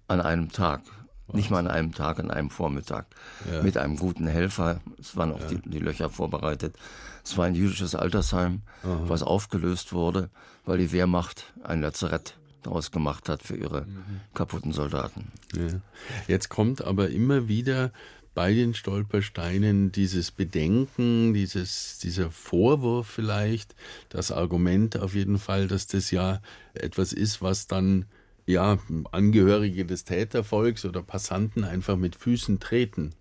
an 0.07 0.21
einem 0.21 0.51
Tag. 0.51 0.81
Was? 1.27 1.35
Nicht 1.35 1.51
mal 1.51 1.59
an 1.59 1.67
einem 1.67 1.93
Tag, 1.93 2.19
an 2.19 2.31
einem 2.31 2.49
Vormittag. 2.49 3.05
Ja. 3.51 3.61
Mit 3.61 3.77
einem 3.77 3.97
guten 3.97 4.25
Helfer. 4.25 4.81
Es 4.99 5.15
waren 5.15 5.31
auch 5.31 5.45
die, 5.47 5.57
die, 5.57 5.77
Löcher 5.77 6.09
vorbereitet. 6.09 6.75
Es 7.23 7.37
war 7.37 7.45
ein 7.45 7.53
jüdisches 7.53 7.93
Altersheim, 7.93 8.63
Aha. 8.83 9.01
was 9.03 9.21
aufgelöst 9.21 9.93
wurde, 9.93 10.31
weil 10.65 10.79
die 10.79 10.91
Wehrmacht 10.91 11.53
ein 11.63 11.81
Lazarett 11.81 12.38
daraus 12.63 12.91
gemacht 12.91 13.29
hat 13.29 13.43
für 13.43 13.55
ihre 13.55 13.81
mhm. 13.81 14.21
kaputten 14.33 14.71
Soldaten. 14.71 15.31
Ja. 15.55 15.81
Jetzt 16.27 16.49
kommt 16.49 16.83
aber 16.83 17.09
immer 17.09 17.47
wieder 17.47 17.91
bei 18.35 18.53
den 18.53 18.73
Stolpersteinen 18.73 19.91
dieses 19.91 20.31
Bedenken, 20.31 21.33
dieses, 21.33 21.99
dieser 21.99 22.31
Vorwurf 22.31 23.07
vielleicht, 23.07 23.75
das 24.09 24.31
Argument 24.31 24.97
auf 24.97 25.13
jeden 25.15 25.39
Fall, 25.39 25.67
dass 25.67 25.87
das 25.87 26.11
ja 26.11 26.41
etwas 26.73 27.11
ist, 27.11 27.41
was 27.41 27.67
dann 27.67 28.05
ja 28.45 28.77
Angehörige 29.11 29.85
des 29.85 30.05
Tätervolks 30.05 30.85
oder 30.85 31.03
Passanten 31.03 31.63
einfach 31.63 31.97
mit 31.97 32.15
Füßen 32.15 32.59
treten. 32.59 33.11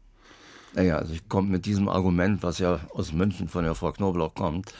Naja, 0.74 0.98
also 0.98 1.14
ich 1.14 1.28
komme 1.28 1.48
mit 1.50 1.66
diesem 1.66 1.88
Argument, 1.88 2.42
was 2.42 2.58
ja 2.58 2.80
aus 2.90 3.12
München 3.12 3.48
von 3.48 3.64
der 3.64 3.74
Frau 3.74 3.92
Knoblauch 3.92 4.34
kommt, 4.34 4.72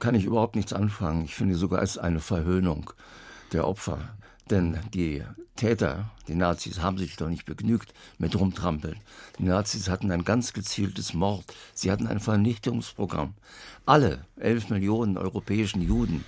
kann 0.00 0.14
ich 0.14 0.24
überhaupt 0.24 0.56
nichts 0.56 0.72
anfangen. 0.72 1.24
Ich 1.24 1.34
finde 1.34 1.54
sogar 1.54 1.80
als 1.80 1.98
eine 1.98 2.20
Verhöhnung 2.20 2.90
der 3.52 3.66
Opfer. 3.66 3.98
Denn 4.50 4.78
die 4.92 5.22
Täter, 5.56 6.10
die 6.28 6.34
Nazis, 6.34 6.80
haben 6.80 6.98
sich 6.98 7.16
doch 7.16 7.28
nicht 7.28 7.46
begnügt 7.46 7.94
mit 8.18 8.38
Rumtrampeln. 8.38 8.96
Die 9.38 9.44
Nazis 9.44 9.88
hatten 9.88 10.10
ein 10.10 10.24
ganz 10.24 10.52
gezieltes 10.52 11.14
Mord. 11.14 11.44
Sie 11.72 11.90
hatten 11.90 12.06
ein 12.06 12.20
Vernichtungsprogramm. 12.20 13.34
Alle 13.86 14.26
elf 14.36 14.68
Millionen 14.68 15.16
europäischen 15.16 15.80
Juden, 15.80 16.24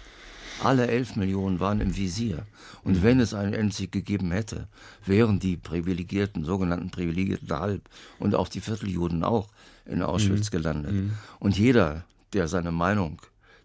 alle 0.63 0.87
elf 0.87 1.17
Millionen 1.17 1.61
waren 1.61 1.81
im 1.81 1.97
Visier. 1.97 2.47
Und 2.85 3.03
wenn 3.03 3.21
es 3.21 3.35
einen 3.35 3.53
Endsieg 3.53 3.93
gegeben 3.93 4.31
hätte, 4.31 4.69
wären 5.05 5.39
die 5.39 5.57
privilegierten, 5.57 6.45
sogenannten 6.45 6.91
privilegierten 6.91 7.51
Halb- 7.51 7.89
und 8.19 8.35
auch 8.35 8.49
die 8.49 8.61
Vierteljuden 8.61 9.25
auch 9.25 9.49
in 9.85 10.03
Auschwitz 10.03 10.51
mhm. 10.51 10.57
gelandet. 10.57 10.93
Mhm. 10.93 11.13
Und 11.39 11.59
jeder, 11.59 12.05
der 12.33 12.49
seine 12.49 12.73
Meinung, 12.73 13.21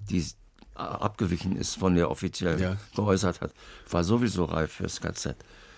die 0.09 0.25
abgewichen 0.75 1.55
ist 1.55 1.75
von 1.75 1.95
der 1.95 2.09
offiziell 2.09 2.59
ja. 2.59 2.77
geäußert 2.95 3.41
hat, 3.41 3.51
war 3.89 4.03
sowieso 4.03 4.45
reif 4.45 4.73
fürs 4.73 5.01
KZ. 5.01 5.35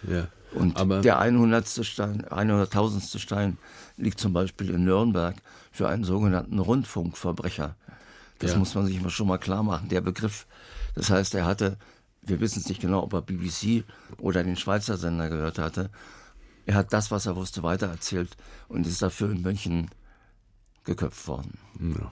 Ja. 0.08 0.28
Und 0.54 0.78
Aber 0.78 1.02
der 1.02 1.20
100. 1.20 1.68
Stein, 1.84 2.24
100.000. 2.26 3.18
Stein 3.18 3.58
liegt 3.98 4.20
zum 4.20 4.34
Beispiel 4.34 4.70
in 4.70 4.84
Nürnberg 4.86 5.36
für 5.72 5.89
einen 5.89 6.04
sogenannten 6.04 6.60
Rundfunkverbrecher. 6.60 7.76
Das 8.39 8.52
ja. 8.52 8.58
muss 8.58 8.76
man 8.76 8.86
sich 8.86 9.00
schon 9.12 9.28
mal 9.28 9.38
klar 9.38 9.64
machen, 9.64 9.89
der 9.89 10.02
Begriff. 10.02 10.46
Das 10.96 11.10
heißt, 11.10 11.34
er 11.36 11.46
hatte, 11.46 11.78
wir 12.22 12.39
wissen 12.39 12.60
es 12.60 12.70
nicht 12.70 12.82
genau, 12.82 13.02
ob 13.02 13.14
er 13.14 13.22
BBC 13.22 13.84
oder 14.18 14.44
den 14.44 14.56
Schweizer 14.56 14.98
Sender 14.98 15.30
gehört 15.30 15.58
hatte. 15.58 15.89
Er 16.66 16.76
hat 16.76 16.94
das, 16.94 17.10
was 17.10 17.26
er 17.26 17.36
wusste, 17.36 17.64
weitererzählt 17.64 18.38
und 18.68 18.86
ist 18.86 19.02
dafür 19.02 19.32
in 19.32 19.41
München 19.41 19.89
geköpft 20.84 21.28
worden. 21.28 21.58
Ja. 21.80 22.12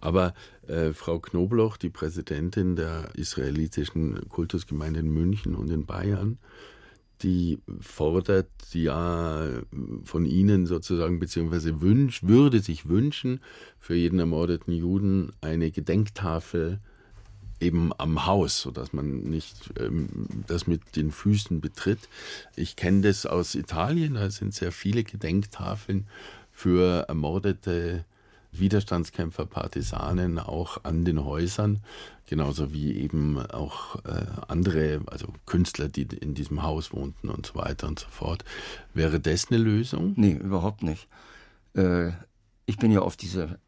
Aber 0.00 0.34
äh, 0.66 0.92
Frau 0.92 1.18
Knobloch, 1.18 1.76
die 1.76 1.90
Präsidentin 1.90 2.76
der 2.76 3.10
israelitischen 3.14 4.28
Kultusgemeinde 4.28 5.00
in 5.00 5.10
München 5.10 5.54
und 5.54 5.70
in 5.70 5.86
Bayern, 5.86 6.38
die 7.22 7.60
fordert 7.80 8.50
ja 8.72 9.46
von 10.04 10.26
Ihnen 10.26 10.66
sozusagen, 10.66 11.20
beziehungsweise 11.20 11.80
wünsch, 11.80 12.22
würde 12.24 12.60
sich 12.60 12.88
wünschen, 12.88 13.40
für 13.78 13.94
jeden 13.94 14.18
ermordeten 14.18 14.72
Juden 14.72 15.32
eine 15.40 15.70
Gedenktafel 15.70 16.80
eben 17.60 17.92
am 17.96 18.26
Haus, 18.26 18.60
sodass 18.60 18.92
man 18.92 19.22
nicht 19.22 19.72
ähm, 19.78 20.08
das 20.48 20.66
mit 20.66 20.96
den 20.96 21.12
Füßen 21.12 21.60
betritt. 21.60 22.00
Ich 22.56 22.76
kenne 22.76 23.02
das 23.02 23.24
aus 23.24 23.54
Italien, 23.54 24.14
da 24.14 24.28
sind 24.30 24.52
sehr 24.52 24.72
viele 24.72 25.04
Gedenktafeln 25.04 26.06
für 26.50 27.06
ermordete 27.08 28.04
Widerstandskämpfer, 28.52 29.46
Partisanen 29.46 30.38
auch 30.38 30.84
an 30.84 31.04
den 31.04 31.24
Häusern, 31.24 31.80
genauso 32.26 32.72
wie 32.72 32.92
eben 32.98 33.38
auch 33.38 33.96
äh, 34.04 34.26
andere, 34.48 35.00
also 35.06 35.28
Künstler, 35.46 35.88
die 35.88 36.02
in 36.02 36.34
diesem 36.34 36.62
Haus 36.62 36.92
wohnten 36.92 37.30
und 37.30 37.46
so 37.46 37.54
weiter 37.54 37.88
und 37.88 37.98
so 37.98 38.08
fort. 38.08 38.44
Wäre 38.94 39.20
das 39.20 39.50
eine 39.50 39.58
Lösung? 39.58 40.12
Nee, 40.16 40.32
überhaupt 40.32 40.82
nicht. 40.82 41.08
Äh, 41.74 42.10
ich 42.66 42.76
bin 42.76 42.92
ja 42.92 43.00
auf 43.00 43.16
diese 43.16 43.58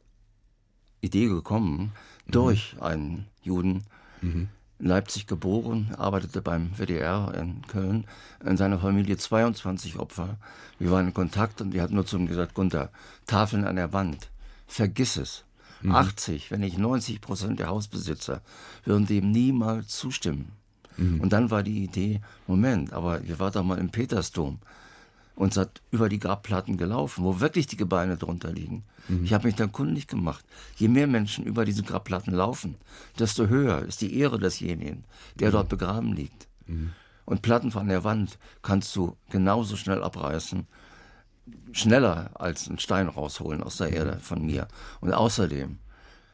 Idee 1.00 1.26
gekommen 1.26 1.92
mhm. 2.26 2.32
durch 2.32 2.76
einen 2.80 3.26
Juden, 3.42 3.84
mhm. 4.20 4.48
Leipzig 4.80 5.26
geboren, 5.26 5.94
arbeitete 5.96 6.42
beim 6.42 6.72
WDR 6.76 7.32
in 7.38 7.62
Köln. 7.68 8.06
In 8.44 8.56
seiner 8.56 8.78
Familie 8.78 9.16
22 9.16 9.98
Opfer. 9.98 10.36
Wir 10.78 10.90
waren 10.90 11.06
in 11.06 11.14
Kontakt 11.14 11.60
und 11.62 11.70
die 11.70 11.80
hatten 11.80 11.94
nur 11.94 12.04
zu 12.04 12.18
ihm 12.18 12.26
gesagt, 12.26 12.54
Gunther, 12.54 12.90
Tafeln 13.24 13.64
an 13.64 13.76
der 13.76 13.92
Wand 13.92 14.28
vergiss 14.66 15.16
es. 15.16 15.44
Mhm. 15.82 15.94
80, 15.94 16.50
wenn 16.50 16.60
nicht 16.60 16.78
90 16.78 17.20
Prozent 17.20 17.60
der 17.60 17.68
Hausbesitzer 17.68 18.40
würden 18.84 19.06
dem 19.06 19.30
niemals 19.30 19.88
zustimmen. 19.88 20.52
Mhm. 20.96 21.20
Und 21.20 21.32
dann 21.32 21.50
war 21.50 21.62
die 21.62 21.84
Idee, 21.84 22.20
Moment, 22.46 22.92
aber 22.92 23.20
ihr 23.20 23.38
wart 23.38 23.56
doch 23.56 23.64
mal 23.64 23.78
im 23.78 23.90
Petersdom 23.90 24.58
und 25.36 25.52
seid 25.52 25.82
über 25.90 26.08
die 26.08 26.18
Grabplatten 26.20 26.76
gelaufen, 26.76 27.24
wo 27.24 27.40
wirklich 27.40 27.66
die 27.66 27.76
Gebeine 27.76 28.16
drunter 28.16 28.52
liegen. 28.52 28.84
Mhm. 29.08 29.24
Ich 29.24 29.32
habe 29.32 29.46
mich 29.46 29.56
dann 29.56 29.72
kundig 29.72 30.06
gemacht. 30.06 30.44
Je 30.76 30.88
mehr 30.88 31.06
Menschen 31.06 31.44
über 31.44 31.64
diese 31.64 31.82
Grabplatten 31.82 32.32
laufen, 32.32 32.76
desto 33.18 33.48
höher 33.48 33.82
ist 33.82 34.00
die 34.00 34.16
Ehre 34.16 34.38
desjenigen, 34.38 35.04
der 35.34 35.48
mhm. 35.48 35.52
dort 35.52 35.68
begraben 35.68 36.12
liegt. 36.12 36.46
Mhm. 36.66 36.92
Und 37.26 37.42
Platten 37.42 37.70
von 37.70 37.88
der 37.88 38.04
Wand 38.04 38.38
kannst 38.62 38.94
du 38.96 39.16
genauso 39.30 39.76
schnell 39.76 40.02
abreißen 40.02 40.66
schneller 41.72 42.30
als 42.34 42.68
einen 42.68 42.78
Stein 42.78 43.08
rausholen 43.08 43.62
aus 43.62 43.78
der 43.78 43.90
Erde 43.92 44.18
von 44.20 44.44
mir. 44.44 44.68
Und 45.00 45.12
außerdem 45.12 45.78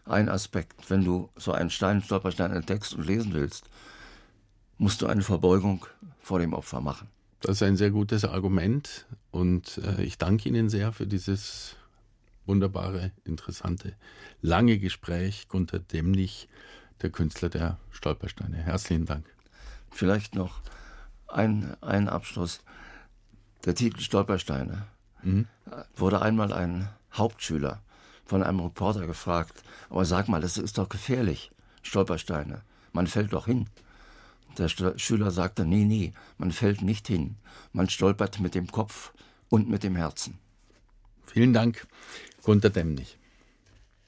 ein 0.04 0.28
Aspekt, 0.28 0.90
wenn 0.90 1.04
du 1.04 1.30
so 1.36 1.52
einen 1.52 1.70
Stein, 1.70 2.02
Stolperstein 2.02 2.52
entdeckst 2.52 2.94
und 2.94 3.06
lesen 3.06 3.32
willst, 3.32 3.64
musst 4.78 5.02
du 5.02 5.06
eine 5.06 5.22
Verbeugung 5.22 5.86
vor 6.20 6.38
dem 6.38 6.52
Opfer 6.52 6.80
machen. 6.80 7.08
Das 7.40 7.52
ist 7.52 7.62
ein 7.62 7.76
sehr 7.76 7.90
gutes 7.90 8.24
Argument 8.24 9.06
und 9.30 9.78
äh, 9.78 10.02
ich 10.02 10.18
danke 10.18 10.48
Ihnen 10.48 10.68
sehr 10.68 10.92
für 10.92 11.06
dieses 11.06 11.76
wunderbare, 12.46 13.12
interessante, 13.24 13.94
lange 14.42 14.78
Gespräch. 14.78 15.48
Gunther 15.48 15.78
Demnig, 15.78 16.48
der 17.00 17.10
Künstler 17.10 17.48
der 17.48 17.78
Stolpersteine. 17.90 18.56
Herzlichen 18.56 19.06
Dank. 19.06 19.24
Vielleicht 19.90 20.34
noch 20.34 20.60
ein, 21.28 21.76
ein 21.82 22.08
Abschluss. 22.08 22.60
Der 23.64 23.74
Titel 23.74 24.00
Stolpersteine. 24.00 24.86
Mhm. 25.22 25.46
Wurde 25.96 26.22
einmal 26.22 26.52
ein 26.52 26.88
Hauptschüler 27.12 27.80
von 28.24 28.42
einem 28.42 28.60
Reporter 28.60 29.06
gefragt, 29.06 29.62
aber 29.88 30.04
sag 30.04 30.28
mal, 30.28 30.40
das 30.40 30.56
ist 30.56 30.78
doch 30.78 30.88
gefährlich, 30.88 31.50
Stolpersteine. 31.82 32.62
Man 32.92 33.06
fällt 33.06 33.32
doch 33.32 33.46
hin. 33.46 33.68
Der 34.58 34.68
Schüler 34.68 35.30
sagte, 35.30 35.64
nee, 35.64 35.84
nee, 35.84 36.12
man 36.38 36.52
fällt 36.52 36.82
nicht 36.82 37.06
hin. 37.06 37.36
Man 37.72 37.88
stolpert 37.88 38.40
mit 38.40 38.54
dem 38.54 38.70
Kopf 38.70 39.12
und 39.48 39.68
mit 39.68 39.82
dem 39.82 39.96
Herzen. 39.96 40.38
Vielen 41.24 41.52
Dank, 41.52 41.86
Gunter 42.42 42.70
Demnig. 42.70 43.16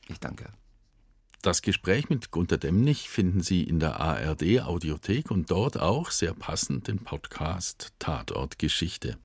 Ich 0.08 0.18
danke. 0.18 0.48
Das 1.42 1.62
Gespräch 1.62 2.08
mit 2.08 2.30
Gunter 2.30 2.58
Demnig 2.58 3.08
finden 3.08 3.40
Sie 3.40 3.64
in 3.64 3.80
der 3.80 3.98
ARD 4.00 4.60
Audiothek 4.62 5.30
und 5.30 5.50
dort 5.50 5.80
auch 5.80 6.10
sehr 6.10 6.34
passend 6.34 6.86
den 6.86 6.98
Podcast 6.98 7.92
Tatort 7.98 8.58
Geschichte. 8.58 9.18